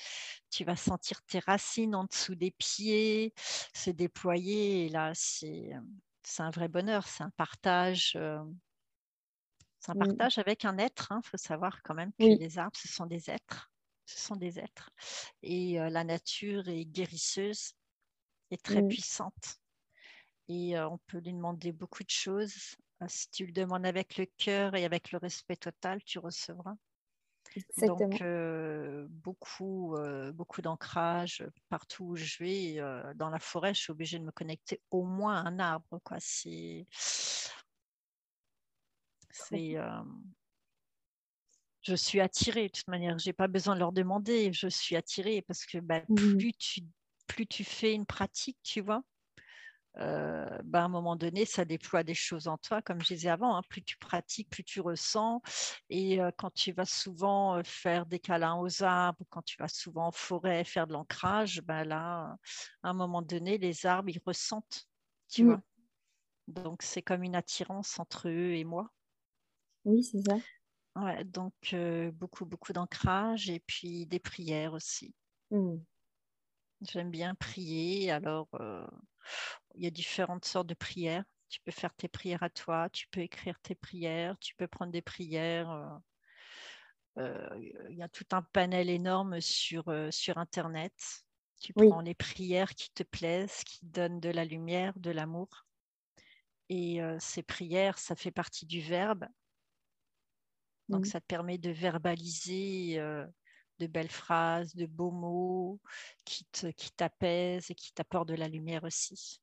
Tu 0.51 0.65
vas 0.65 0.77
sentir 0.77 1.23
tes 1.23 1.39
racines 1.39 1.95
en 1.95 2.05
dessous 2.05 2.35
des 2.35 2.51
pieds 2.51 3.33
se 3.75 3.91
déployer. 3.91 4.87
Et 4.87 4.89
là, 4.89 5.13
c'est 5.15 5.71
un 6.39 6.51
vrai 6.51 6.69
bonheur. 6.69 7.07
C'est 7.07 7.23
un 7.23 7.31
partage. 7.37 8.19
Euh, 9.79 9.81
c'est 9.81 9.91
un 9.93 9.95
mmh. 9.95 9.99
partage 9.99 10.39
avec 10.39 10.65
un 10.65 10.79
être. 10.79 11.09
Il 11.11 11.15
hein. 11.15 11.21
faut 11.23 11.37
savoir 11.37 11.83
quand 11.83 11.95
même 11.95 12.13
que 12.13 12.25
les 12.25 12.59
arbres, 12.59 12.77
ce 12.77 12.89
sont 12.89 13.07
des 13.07 13.31
êtres. 13.31 13.71
Ce 14.07 14.19
sont 14.19 14.37
des 14.37 14.59
êtres. 14.59 14.91
Et 15.43 15.81
euh, 15.81 15.91
la 15.91 16.05
nature 16.05 16.69
est 16.69 16.85
guérisseuse 16.85 17.73
et 18.51 18.57
très 18.57 18.83
mmh. 18.83 18.89
puissante 18.89 19.59
et 20.49 20.79
on 20.79 20.99
peut 21.07 21.19
lui 21.19 21.33
demander 21.33 21.73
beaucoup 21.73 22.03
de 22.03 22.11
choses. 22.11 22.77
Si 23.07 23.31
tu 23.31 23.47
le 23.47 23.53
demandes 23.53 23.87
avec 23.87 24.17
le 24.17 24.27
cœur 24.39 24.75
et 24.75 24.85
avec 24.85 25.13
le 25.13 25.19
respect 25.19 25.57
total, 25.57 26.03
tu 26.05 26.19
recevras. 26.19 26.75
Exactement. 27.55 28.09
Donc, 28.09 29.11
beaucoup, 29.11 29.95
beaucoup 30.33 30.63
d'ancrage 30.63 31.47
partout 31.69 32.05
où 32.05 32.17
je 32.17 32.39
vais. 32.43 33.15
dans 33.17 33.29
la 33.29 33.39
forêt, 33.39 33.75
je 33.75 33.81
suis 33.81 33.91
obligée 33.91 34.19
de 34.19 34.25
me 34.25 34.33
connecter 34.33 34.81
au 34.91 35.05
moins 35.05 35.37
à 35.37 35.49
un 35.49 35.59
arbre. 35.59 36.01
Quoi. 36.03 36.17
C'est, 36.19 36.87
c'est, 39.47 39.77
je 41.83 41.95
suis 41.95 42.21
attirée 42.21 42.69
de 42.69 42.73
toute 42.73 42.89
manière. 42.89 43.19
Je 43.19 43.29
n'ai 43.29 43.33
pas 43.33 43.49
besoin 43.49 43.75
de 43.75 43.81
leur 43.81 43.93
demander. 43.93 44.53
Je 44.53 44.69
suis 44.69 44.97
attirée 44.97 45.43
parce 45.43 45.65
que 45.65 45.79
bah, 45.79 46.03
plus, 46.17 46.53
tu, 46.55 46.83
plus 47.27 47.47
tu 47.47 47.65
fais 47.65 47.95
une 47.95 48.07
pratique, 48.07 48.59
tu 48.63 48.81
vois, 48.81 49.03
euh, 50.01 50.47
ben, 50.65 50.81
à 50.81 50.85
un 50.85 50.89
moment 50.89 51.17
donné, 51.17 51.45
ça 51.45 51.65
déploie 51.65 52.05
des 52.05 52.15
choses 52.15 52.47
en 52.47 52.57
toi, 52.59 52.83
comme 52.83 53.01
je 53.01 53.15
disais 53.15 53.31
avant, 53.31 53.57
hein, 53.57 53.63
plus 53.69 53.83
tu 53.83 53.97
pratiques, 53.97 54.49
plus 54.49 54.63
tu 54.63 54.81
ressens. 54.81 55.41
Et 55.91 56.21
euh, 56.21 56.31
quand 56.37 56.53
tu 56.53 56.73
vas 56.73 56.85
souvent 56.85 57.57
euh, 57.57 57.63
faire 57.65 58.07
des 58.07 58.21
câlins 58.21 58.57
aux 58.57 58.83
arbres, 58.83 59.25
quand 59.31 59.43
tu 59.43 59.57
vas 59.59 59.69
souvent 59.69 60.09
en 60.09 60.13
forêt 60.13 60.65
faire 60.65 60.87
de 60.87 60.93
l'ancrage, 60.93 61.63
ben 61.63 61.85
là, 61.85 62.37
à 62.83 62.91
un 62.91 62.93
moment 62.93 63.23
donné, 63.23 63.59
les 63.59 63.87
arbres, 63.87 64.11
ils 64.11 64.21
ressentent, 64.25 64.87
tu 65.29 65.45
vois. 65.45 65.61
Donc, 66.47 66.83
c'est 66.83 67.03
comme 67.03 67.25
une 67.25 67.35
attirance 67.35 67.99
entre 67.99 68.29
eux 68.29 68.53
et 68.55 68.65
moi. 68.65 68.91
Oui, 69.89 70.03
c'est 70.05 70.21
ça. 70.21 70.39
Ouais, 70.97 71.25
donc, 71.25 71.55
beaucoup, 72.15 72.45
beaucoup 72.45 72.73
d'ancrage 72.73 73.49
et 73.51 73.61
puis 73.61 74.07
des 74.07 74.19
prières 74.19 74.73
aussi. 74.75 75.15
Mmh. 75.51 75.79
J'aime 76.83 77.11
bien 77.11 77.35
prier. 77.35 78.11
Alors, 78.11 78.49
il 79.75 79.85
y 79.85 79.87
a 79.87 79.91
différentes 79.91 80.45
sortes 80.45 80.67
de 80.67 80.75
prières. 80.75 81.25
Tu 81.49 81.61
peux 81.65 81.71
faire 81.71 81.95
tes 81.95 82.09
prières 82.09 82.43
à 82.43 82.51
toi, 82.51 82.91
tu 82.91 83.09
peux 83.09 83.21
écrire 83.21 83.59
tes 83.61 83.75
prières, 83.75 84.37
tu 84.39 84.55
peux 84.57 84.69
prendre 84.69 84.93
des 84.93 85.01
prières. 85.01 85.71
Euh, 85.71 87.23
euh, 87.23 87.49
il 87.89 87.97
y 87.97 88.03
a 88.03 88.09
tout 88.09 88.27
un 88.33 88.43
panel 88.43 88.91
énorme 88.91 89.41
sur, 89.41 89.89
euh, 89.89 90.11
sur 90.11 90.37
Internet. 90.39 90.93
Tu 91.61 91.73
prends 91.73 92.01
les 92.01 92.15
prières 92.15 92.75
qui 92.75 92.91
te 92.93 93.03
plaisent, 93.03 93.65
qui 93.65 93.81
donnent 93.83 94.21
de 94.21 94.29
la 94.29 94.45
lumière, 94.45 94.93
de 94.97 95.11
l'amour. 95.11 95.49
Et 96.69 97.01
ces 97.19 97.43
prières, 97.43 97.99
ça 97.99 98.15
fait 98.15 98.31
partie 98.31 98.67
du 98.67 98.81
verbe. 98.81 99.27
Donc, 100.89 101.07
ça 101.07 101.21
te 101.21 101.27
permet 101.27 101.59
de 101.59 101.71
verbaliser 101.71 102.99
de 103.79 103.87
belles 103.87 104.11
phrases, 104.11 104.75
de 104.75 104.87
beaux 104.87 105.11
mots 105.11 105.81
qui 106.25 106.45
t'apaisent 106.97 107.67
qui 107.67 107.73
et 107.73 107.75
qui 107.75 107.93
t'apportent 107.93 108.29
de 108.29 108.35
la 108.35 108.49
lumière 108.49 108.85
aussi. 108.85 109.41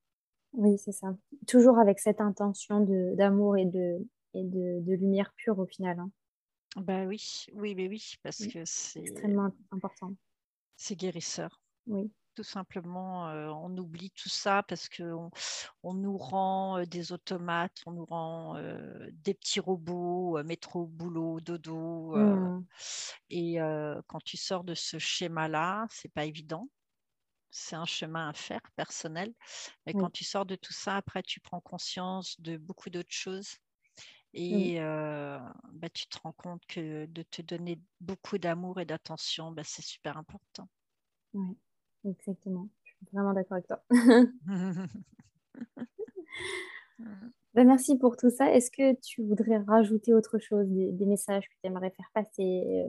Oui, 0.54 0.78
c'est 0.78 0.92
ça. 0.92 1.16
Toujours 1.48 1.80
avec 1.80 2.00
cette 2.00 2.22
intention 2.22 2.80
d'amour 3.16 3.58
et, 3.58 3.66
de, 3.66 4.06
et 4.34 4.44
de, 4.44 4.94
lumière 4.94 5.34
pure 5.36 5.60
au 5.60 5.66
final. 5.66 6.00
Hein. 6.00 6.12
Bah 6.78 7.06
oui, 7.06 7.46
oui, 7.54 7.76
mais 7.76 7.88
oui, 7.88 8.16
parce 8.24 8.46
que 8.48 8.64
c'est 8.66 9.02
extrêmement 9.02 9.52
important. 9.72 10.14
C'est 10.78 10.96
guérisseur. 10.96 11.62
Oui. 11.88 12.12
Tout 12.36 12.44
simplement, 12.44 13.30
euh, 13.30 13.48
on 13.48 13.78
oublie 13.78 14.12
tout 14.12 14.28
ça 14.28 14.62
parce 14.64 14.90
qu'on 14.90 15.32
on 15.84 15.94
nous 15.94 16.18
rend 16.18 16.80
euh, 16.80 16.86
des 16.86 17.14
automates, 17.14 17.82
on 17.86 17.94
nous 17.94 18.04
rend 18.04 18.58
euh, 18.58 19.10
des 19.14 19.34
petits 19.34 19.62
robots, 19.62 20.44
métro, 20.44 20.86
boulot, 20.86 21.40
dodo. 21.40 22.14
Mmh. 22.18 22.66
Et 23.30 23.58
quand 24.08 24.22
tu 24.24 24.36
sors 24.36 24.66
de 24.66 24.74
ce 24.74 25.00
schéma-là, 25.00 25.86
c'est 25.90 26.12
pas 26.12 26.26
évident 26.26 26.68
c'est 27.58 27.78
un 27.78 27.86
chemin 27.86 28.28
à 28.28 28.34
faire 28.34 28.60
personnel. 28.76 29.34
Mais 29.86 29.94
quand 29.94 30.10
tu 30.10 30.26
sors 30.26 30.46
de 30.46 30.56
tout 30.56 30.74
ça, 30.74 30.98
après, 30.98 31.24
tu 31.24 31.40
prends 31.40 31.62
conscience 31.62 32.38
de 32.42 32.58
beaucoup 32.58 32.90
d'autres 32.90 33.14
choses. 33.14 33.56
Et 34.34 34.78
bah, 34.78 35.90
tu 35.94 36.06
te 36.08 36.18
rends 36.22 36.34
compte 36.34 36.66
que 36.68 37.06
de 37.06 37.24
te 37.24 37.42
donner 37.42 37.80
beaucoup 38.02 38.38
d'amour 38.38 38.82
et 38.82 38.86
d'attention, 38.86 39.54
bah, 39.54 39.64
c'est 39.64 39.86
super 39.86 40.18
important. 40.18 40.68
Oui, 41.34 41.58
exactement. 42.06 42.70
Je 42.84 42.92
suis 42.92 43.06
vraiment 43.12 43.34
d'accord 43.34 43.58
avec 43.58 43.68
toi. 43.68 43.84
Bah, 47.56 47.64
merci 47.64 47.98
pour 47.98 48.18
tout 48.18 48.30
ça. 48.30 48.54
Est-ce 48.54 48.70
que 48.70 49.00
tu 49.00 49.24
voudrais 49.24 49.60
rajouter 49.60 50.14
autre 50.14 50.40
chose, 50.40 50.68
des, 50.68 51.06
messages 51.06 51.48
que 51.48 51.54
tu 51.62 51.68
aimerais 51.68 51.92
faire 51.92 52.12
passer 52.14 52.86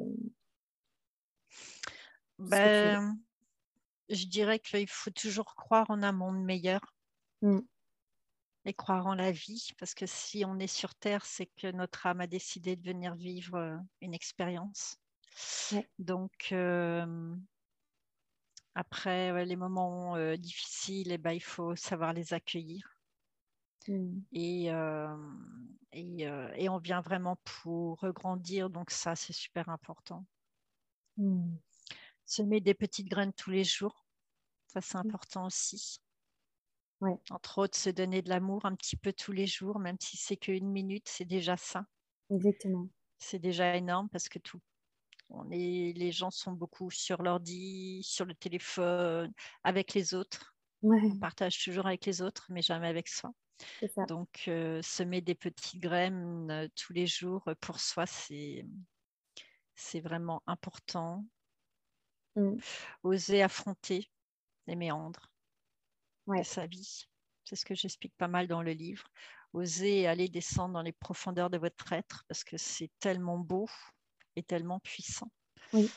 ben, 2.39 3.17
je 4.11 4.27
dirais 4.27 4.59
qu'il 4.59 4.89
faut 4.89 5.11
toujours 5.11 5.55
croire 5.55 5.91
en 5.91 6.03
un 6.03 6.13
monde 6.13 6.43
meilleur 6.43 6.81
mm. 7.43 7.61
et 8.67 8.75
croire 8.75 9.07
en 9.07 9.15
la 9.15 9.33
vie, 9.33 9.71
parce 9.79 9.95
que 9.95 10.07
si 10.07 10.45
on 10.45 10.59
est 10.59 10.67
sur 10.67 10.95
Terre, 10.95 11.25
c'est 11.25 11.49
que 11.57 11.71
notre 11.73 12.07
âme 12.07 12.21
a 12.21 12.27
décidé 12.27 12.77
de 12.77 12.83
venir 12.83 13.15
vivre 13.15 13.57
euh, 13.57 13.77
une 14.01 14.15
expérience. 14.15 14.99
Donc, 15.99 16.49
euh, 16.53 17.35
après 18.77 19.45
les 19.47 19.57
moments 19.57 20.17
euh, 20.17 20.37
difficiles, 20.37 21.11
eh 21.11 21.19
ben, 21.19 21.33
il 21.33 21.43
faut 21.43 21.75
savoir 21.75 22.13
les 22.13 22.35
accueillir. 22.35 22.89
Mm. 23.89 24.19
Et, 24.33 24.67
et, 25.93 26.23
et, 26.57 26.69
on 26.69 26.79
vient 26.79 27.01
vraiment 27.01 27.37
pour 27.45 28.01
regrandir, 28.01 28.69
donc 28.69 28.91
ça, 28.91 29.17
c'est 29.17 29.33
super 29.33 29.69
important. 29.69 30.25
Mm. 31.17 31.57
Semer 32.27 32.61
des 32.61 32.75
petites 32.75 33.09
graines 33.09 33.33
tous 33.33 33.51
les 33.51 33.65
jours, 33.65 34.07
ça, 34.67 34.81
c'est 34.81 34.99
important 34.99 35.47
aussi. 35.47 36.01
Entre 37.31 37.59
autres, 37.59 37.79
se 37.79 37.91
donner 37.91 38.23
de 38.23 38.29
l'amour 38.29 38.65
un 38.65 38.75
petit 38.75 38.97
peu 38.97 39.13
tous 39.13 39.33
les 39.33 39.47
jours, 39.47 39.79
même 39.79 39.97
si 40.01 40.17
c'est 40.17 40.37
qu'une 40.37 40.71
minute, 40.71 41.09
c'est 41.09 41.25
déjà 41.25 41.57
ça. 41.57 41.87
Exactement. 42.31 42.89
C'est 43.19 43.39
déjà 43.39 43.77
énorme 43.77 44.09
parce 44.11 44.29
que 44.29 44.39
tout, 44.39 44.61
on 45.29 45.51
est, 45.51 45.93
les 45.97 46.13
gens 46.13 46.31
sont 46.31 46.53
beaucoup 46.53 46.91
sur 46.91 47.23
l'ordi, 47.23 48.03
sur 48.03 48.25
le 48.25 48.35
téléphone, 48.35 49.33
avec 49.65 49.95
les 49.95 50.15
autres. 50.15 50.55
On 50.83 51.19
partage 51.19 51.63
toujours 51.63 51.87
avec 51.87 52.05
les 52.07 52.23
autres, 52.23 52.47
mais 52.51 52.63
jamais 52.63 52.89
avec 52.89 53.09
soi. 53.09 53.33
Donc, 54.09 54.45
euh, 54.49 54.81
semer 54.83 55.21
des 55.21 55.35
petites 55.35 55.81
graines 55.81 56.51
euh, 56.51 56.69
tous 56.75 56.93
les 56.93 57.07
jours 57.07 57.43
euh, 57.49 57.55
pour 57.61 57.81
soi, 57.81 58.07
c'est, 58.07 58.65
vraiment 60.01 60.43
important. 60.47 61.25
Mm. 62.37 62.57
Oser 63.03 63.43
affronter 63.43 64.11
les 64.67 64.77
méandres 64.77 65.33
de 66.27 66.43
sa 66.43 66.67
vie. 66.67 67.07
C'est 67.45 67.57
ce 67.57 67.65
que 67.65 67.75
j'explique 67.75 68.15
pas 68.17 68.29
mal 68.29 68.47
dans 68.47 68.63
le 68.63 68.73
livre. 68.73 69.09
Oser 69.53 70.07
aller 70.07 70.29
descendre 70.29 70.75
dans 70.75 70.83
les 70.83 70.93
profondeurs 70.93 71.49
de 71.49 71.59
votre 71.59 71.93
être 71.93 72.25
parce 72.29 72.45
que 72.45 72.57
c'est 72.57 72.91
tellement 72.99 73.39
beau 73.39 73.69
et 74.37 74.43
tellement 74.43 74.81
puissant. 74.81 75.31
Oui. 75.73 75.91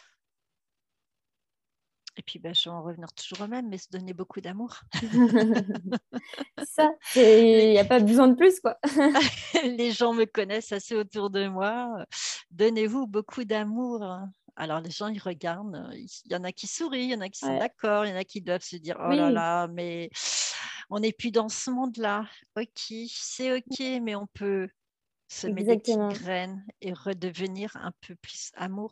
Et 2.17 2.21
puis, 2.21 2.37
ben, 2.37 2.53
je 2.53 2.65
vais 2.65 2.75
en 2.75 2.83
revenir 2.83 3.13
toujours 3.13 3.41
au 3.41 3.47
même, 3.47 3.69
mais 3.69 3.77
se 3.77 3.87
donner 3.89 4.13
beaucoup 4.13 4.41
d'amour. 4.41 4.81
Ça, 6.67 6.91
il 7.15 7.69
n'y 7.69 7.79
a 7.79 7.85
pas 7.85 8.01
besoin 8.01 8.27
de 8.27 8.35
plus, 8.35 8.59
quoi. 8.59 8.77
les 9.63 9.93
gens 9.93 10.13
me 10.13 10.25
connaissent 10.25 10.73
assez 10.73 10.95
autour 10.95 11.29
de 11.29 11.47
moi. 11.47 12.05
Donnez-vous 12.51 13.07
beaucoup 13.07 13.45
d'amour. 13.45 14.03
Alors, 14.57 14.81
les 14.81 14.91
gens, 14.91 15.07
ils 15.07 15.21
regardent. 15.21 15.89
Il 15.93 16.09
y 16.29 16.35
en 16.35 16.43
a 16.43 16.51
qui 16.51 16.67
sourient, 16.67 17.05
il 17.05 17.11
y 17.11 17.15
en 17.15 17.21
a 17.21 17.29
qui 17.29 17.39
sont 17.39 17.57
d'accord, 17.57 18.05
il 18.05 18.09
y 18.09 18.13
en 18.13 18.17
a 18.17 18.25
qui 18.25 18.41
doivent 18.41 18.63
se 18.63 18.75
dire 18.75 18.97
Oh 18.99 19.11
là 19.11 19.31
là, 19.31 19.67
mais 19.69 20.09
on 20.89 20.99
n'est 20.99 21.13
plus 21.13 21.31
dans 21.31 21.47
ce 21.47 21.71
monde-là. 21.71 22.25
Ok, 22.57 22.93
c'est 23.07 23.55
ok, 23.55 23.79
mais 24.01 24.15
on 24.15 24.27
peut 24.27 24.67
se 25.29 25.47
mettre 25.47 25.67
des 25.67 25.77
petites 25.77 26.23
graines 26.23 26.65
et 26.81 26.91
redevenir 26.91 27.77
un 27.77 27.93
peu 28.05 28.15
plus 28.15 28.51
amour. 28.55 28.91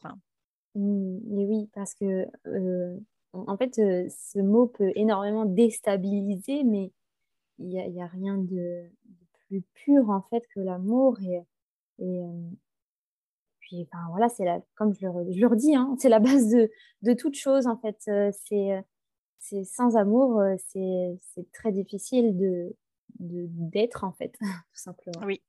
Mmh, 0.76 1.18
oui, 1.26 1.70
parce 1.74 1.96
que 1.96 2.28
euh, 2.46 2.98
en 3.34 3.58
fait, 3.58 3.80
euh, 3.80 4.08
ce 4.10 4.40
mot 4.40 4.68
peut 4.68 4.92
énormément 4.96 5.46
déstabiliser, 5.46 6.64
mais 6.64 6.92
il 7.58 7.68
n'y 7.68 7.80
a, 7.80 7.88
y 7.88 8.02
a, 8.02 8.06
rien 8.06 8.38
de, 8.38 8.88
plus 9.48 9.64
pur 9.74 10.10
en 10.12 10.22
fait 10.30 10.44
que 10.54 10.60
l'amour. 10.60 11.18
Et, 11.22 11.42
et 12.00 12.22
euh, 12.24 12.50
puis, 13.60 13.88
voilà, 14.10 14.30
c'est 14.30 14.46
la, 14.46 14.62
comme 14.76 14.94
je 14.94 15.08
le, 15.08 15.32
je 15.32 15.40
le 15.42 15.48
redis, 15.48 15.76
hein, 15.76 15.96
c'est 15.98 16.10
la 16.10 16.20
base 16.20 16.50
de, 16.50 16.70
de 17.02 17.14
toute 17.14 17.36
chose 17.36 17.66
en 17.66 17.78
fait. 17.78 17.98
C'est, 18.32 18.86
c'est 19.40 19.64
sans 19.64 19.98
amour, 19.98 20.40
c'est, 20.68 21.18
c'est 21.34 21.52
très 21.52 21.72
difficile 21.72 22.38
de, 22.38 22.76
de, 23.20 23.48
d'être 23.50 24.04
en 24.04 24.12
fait, 24.12 24.38
tout 24.40 24.48
simplement. 24.74 25.26
Oui, 25.26 25.42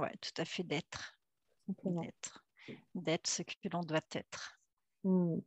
ouais, 0.00 0.12
tout 0.20 0.40
à 0.40 0.44
fait 0.44 0.62
d'être. 0.62 1.18
D'être. 1.84 2.44
D'être 2.94 3.26
ce 3.26 3.42
que 3.42 3.68
l'on 3.72 3.80
doit 3.80 4.00
être. 4.12 4.58
Mmh. 5.04 5.38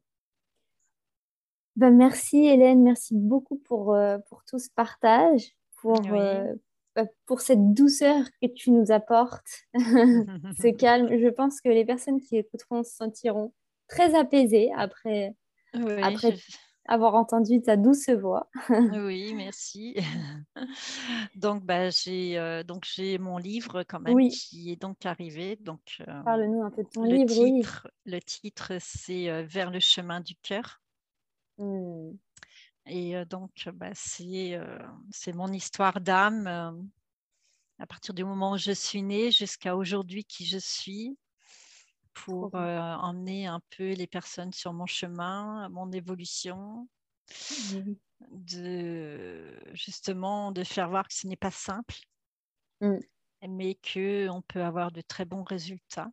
Ben, 1.76 1.95
merci 1.95 2.45
Hélène, 2.45 2.82
merci 2.82 3.14
beaucoup 3.14 3.58
pour, 3.58 3.93
euh, 3.93 4.18
pour 4.30 4.43
tout 4.45 4.58
ce 4.58 4.70
partage, 4.76 5.52
pour, 5.82 6.02
euh, 6.12 6.54
bah, 6.95 7.06
pour 7.28 7.41
cette 7.41 7.74
douceur 7.74 8.26
que 8.41 8.48
tu 8.48 8.72
nous 8.72 8.91
apportes, 8.91 9.68
ce 9.74 10.76
calme. 10.76 11.08
Je 11.20 11.28
pense 11.28 11.62
que 11.62 11.70
les 11.70 11.86
personnes 11.86 12.20
qui 12.20 12.38
écouteront 12.38 12.84
se 12.84 12.95
sentiront 12.95 13.54
très 13.88 14.16
apaisées 14.16 14.72
après, 14.76 15.36
après 16.02 16.36
avoir 16.88 17.16
entendu 17.16 17.62
ta 17.62 17.78
douce 17.78 18.10
voix. 18.10 18.50
oui, 18.70 19.34
merci. 19.36 19.96
donc, 21.36 21.64
bah, 21.64 21.90
j'ai 21.90 22.38
euh, 22.38 22.64
donc 22.64 22.86
j'ai 22.86 23.18
mon 23.18 23.38
livre 23.38 23.84
quand 23.84 24.00
même 24.00 24.30
qui 24.30 24.72
est 24.72 24.82
donc 24.82 25.06
arrivé. 25.06 25.58
Donc, 25.58 26.02
Parle-nous 26.26 26.64
un 26.64 26.72
peu 26.72 26.84
de 26.84 26.90
ton 26.90 27.04
livre. 27.04 27.28
Titre, 27.28 27.88
Le 28.06 28.20
titre, 28.20 28.74
c'est 28.80 29.44
Vers 29.44 29.72
le 29.72 29.80
chemin 29.80 30.22
du 30.22 30.36
cœur. 30.36 30.82
Mmh. 31.58 32.12
Et 32.88 33.26
donc, 33.26 33.70
bah, 33.74 33.92
c'est 33.94 34.58
mon 35.34 35.52
histoire 35.52 36.00
d'âme 36.00 36.88
à 37.80 37.86
partir 37.86 38.14
du 38.14 38.24
moment 38.24 38.54
où 38.54 38.58
je 38.58 38.72
suis 38.72 39.04
née 39.04 39.32
jusqu'à 39.32 39.76
aujourd'hui 39.76 40.24
qui 40.24 40.46
je 40.46 40.58
suis 40.58 41.18
pour 42.26 42.53
emmener 42.55 43.47
un 43.47 43.61
peu 43.78 43.93
les 43.93 44.07
personnes 44.07 44.53
sur 44.53 44.74
mon 44.74 44.86
chemin, 44.86 45.70
mon 45.70 45.91
évolution, 45.91 46.88
mmh 47.74 47.93
de 48.32 49.59
justement 49.74 50.51
de 50.51 50.63
faire 50.63 50.89
voir 50.89 51.07
que 51.07 51.13
ce 51.13 51.28
n'est 51.28 51.36
pas 51.36 51.51
simple, 51.51 51.95
mmh. 52.82 52.97
mais 53.47 53.76
qu'on 53.76 54.41
peut 54.47 54.63
avoir 54.63 54.91
de 54.91 55.01
très 55.01 55.26
bons 55.26 55.43
résultats. 55.43 56.09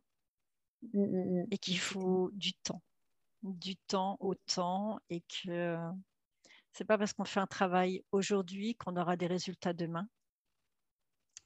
Et 0.93 1.57
qu'il 1.57 1.79
faut 1.79 2.29
du 2.33 2.53
temps. 2.53 2.83
Du 3.41 3.75
temps 3.75 4.17
au 4.19 4.35
temps 4.35 4.99
et 5.09 5.21
que 5.21 5.77
c'est 6.73 6.85
pas 6.85 6.97
parce 6.99 7.13
qu'on 7.13 7.25
fait 7.25 7.39
un 7.39 7.47
travail 7.47 8.03
aujourd'hui 8.11 8.75
qu'on 8.75 8.95
aura 8.95 9.15
des 9.15 9.25
résultats 9.25 9.73
demain. 9.73 10.07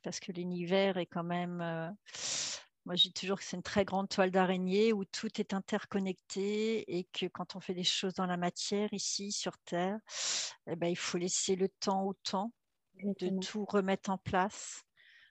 Parce 0.03 0.19
que 0.19 0.33
l'univers 0.33 0.97
est 0.97 1.05
quand 1.05 1.23
même, 1.23 1.61
euh, 1.61 1.89
moi 2.89 2.95
je 2.95 3.03
dis 3.03 3.13
toujours 3.13 3.37
que 3.37 3.43
c'est 3.43 3.55
une 3.55 3.61
très 3.61 3.85
grande 3.85 4.09
toile 4.09 4.31
d'araignée 4.31 4.93
où 4.93 5.05
tout 5.05 5.29
est 5.39 5.53
interconnecté 5.53 6.97
et 6.97 7.03
que 7.03 7.27
quand 7.27 7.55
on 7.55 7.59
fait 7.59 7.75
des 7.75 7.83
choses 7.83 8.15
dans 8.15 8.25
la 8.25 8.35
matière 8.35 8.91
ici 8.93 9.31
sur 9.31 9.59
Terre, 9.59 9.99
eh 10.65 10.75
ben, 10.75 10.87
il 10.87 10.97
faut 10.97 11.19
laisser 11.19 11.55
le 11.55 11.69
temps 11.69 12.03
au 12.03 12.15
temps 12.15 12.51
de 13.03 13.39
tout 13.41 13.63
remettre 13.63 14.09
en 14.09 14.17
place, 14.17 14.81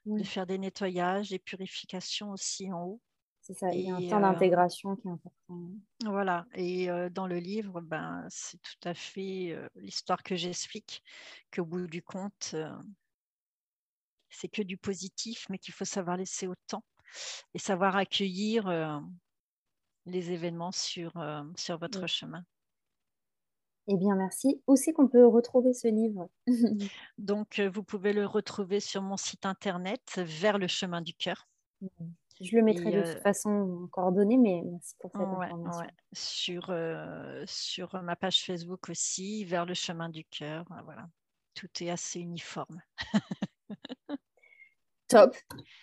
de 0.06 0.22
faire 0.22 0.46
des 0.46 0.56
nettoyages, 0.56 1.30
des 1.30 1.40
purifications 1.40 2.30
aussi 2.30 2.72
en 2.72 2.84
haut 2.84 3.00
c'est 3.40 3.54
ça, 3.54 3.72
il 3.72 3.80
y 3.80 3.90
a 3.90 3.96
un 3.96 4.08
temps 4.08 4.20
d'intégration 4.20 4.94
qui 4.94 5.08
est 5.08 5.10
important. 5.10 5.72
Voilà, 6.04 6.46
et 6.54 6.86
dans 7.10 7.26
le 7.26 7.38
livre, 7.38 7.80
ben, 7.80 8.24
c'est 8.28 8.60
tout 8.62 8.88
à 8.88 8.94
fait 8.94 9.58
l'histoire 9.74 10.22
que 10.22 10.36
j'explique, 10.36 11.02
qu'au 11.52 11.64
bout 11.64 11.88
du 11.88 12.02
compte, 12.02 12.54
c'est 14.30 14.48
que 14.48 14.62
du 14.62 14.76
positif, 14.76 15.46
mais 15.50 15.58
qu'il 15.58 15.74
faut 15.74 15.86
savoir 15.86 16.16
laisser 16.18 16.46
au 16.46 16.54
temps 16.68 16.84
et 17.54 17.58
savoir 17.58 17.96
accueillir 17.96 19.02
les 20.06 20.32
événements 20.32 20.72
sur, 20.72 21.12
sur 21.56 21.78
votre 21.78 22.06
chemin. 22.06 22.44
Eh 23.88 23.96
bien, 23.96 24.14
merci. 24.16 24.62
Où 24.66 24.76
c'est 24.76 24.92
qu'on 24.92 25.08
peut 25.08 25.26
retrouver 25.26 25.72
ce 25.72 25.88
livre? 25.88 26.28
Donc, 27.18 27.60
vous 27.60 27.82
pouvez 27.82 28.12
le 28.12 28.26
retrouver 28.26 28.80
sur 28.80 29.00
mon 29.00 29.16
site 29.16 29.46
internet, 29.46 30.20
Vers 30.24 30.58
le 30.58 30.66
chemin 30.68 31.00
du 31.00 31.14
cœur. 31.14 31.48
Mmh. 31.80 31.86
Je 32.40 32.56
le 32.56 32.62
mettrai 32.62 32.92
de 32.92 33.02
toute 33.02 33.22
façon 33.22 33.50
en 33.50 33.86
coordonnées, 33.88 34.38
mais 34.38 34.62
merci 34.64 34.94
pour 35.00 35.10
cette 35.10 35.20
information. 35.20 35.86
Sur, 36.12 36.72
sur 37.46 38.02
ma 38.02 38.14
page 38.14 38.44
Facebook 38.44 38.88
aussi, 38.90 39.44
vers 39.44 39.66
le 39.66 39.74
chemin 39.74 40.08
du 40.08 40.24
cœur. 40.24 40.64
Voilà. 40.84 41.08
Tout 41.54 41.68
est 41.80 41.90
assez 41.90 42.20
uniforme. 42.20 42.80
Top. 45.08 45.34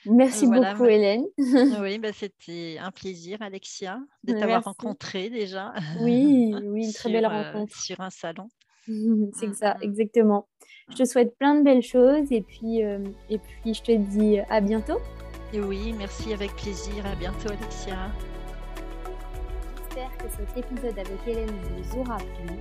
Merci 0.05 0.47
beaucoup, 0.47 0.85
Hélène. 0.85 1.25
oui, 1.81 1.97
bah, 1.97 2.09
c'était 2.13 2.77
un 2.79 2.91
plaisir, 2.91 3.41
Alexia, 3.41 3.99
de 4.23 4.33
t'avoir 4.33 4.63
rencontré 4.63 5.29
déjà. 5.29 5.73
Oui, 6.01 6.53
oui, 6.63 6.85
une 6.85 6.93
très 6.93 7.11
belle 7.11 7.25
rencontre. 7.25 7.75
sur 7.75 7.99
un 8.01 8.11
salon. 8.11 8.47
C'est 9.33 9.53
ça, 9.55 9.73
mm, 9.73 9.77
mm. 9.79 9.83
exactement. 9.83 10.47
Je 10.91 10.97
te 10.97 11.05
souhaite 11.05 11.35
plein 11.39 11.55
de 11.55 11.63
belles 11.63 11.81
choses 11.81 12.31
et 12.31 12.41
puis, 12.41 12.81
et 12.81 13.39
puis 13.39 13.73
je 13.73 13.81
te 13.81 13.91
dis 13.91 14.37
à 14.49 14.61
bientôt 14.61 14.99
oui, 15.59 15.93
merci 15.93 16.33
avec 16.33 16.55
plaisir. 16.55 17.05
À 17.05 17.15
bientôt, 17.15 17.49
Alexia. 17.49 18.11
J'espère 19.77 20.17
que 20.17 20.29
cet 20.29 20.57
épisode 20.57 20.99
avec 20.99 21.27
Hélène 21.27 21.55
vous 21.63 21.99
aura 21.99 22.17
plu, 22.17 22.57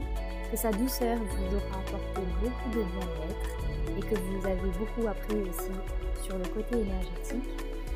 que 0.51 0.57
sa 0.57 0.71
douceur 0.71 1.19
vous 1.19 1.57
aura 1.57 1.81
apporté 1.81 2.21
beaucoup 2.41 2.71
de 2.71 2.85
bien-être 2.85 3.99
et 3.99 4.01
que 4.01 4.21
vous 4.21 4.47
avez 4.47 4.71
beaucoup 4.79 5.09
appris 5.09 5.41
aussi 5.49 5.71
sur 6.25 6.39
le 6.39 6.45
côté 6.47 6.81
énergétique. 6.81 7.45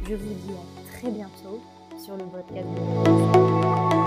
Je 0.07 0.15
vous 0.15 0.35
dis 0.35 0.53
à 0.53 0.99
très 0.99 1.11
bientôt 1.11 1.61
sur 1.97 2.17
le 2.17 2.25
podcast 2.25 3.98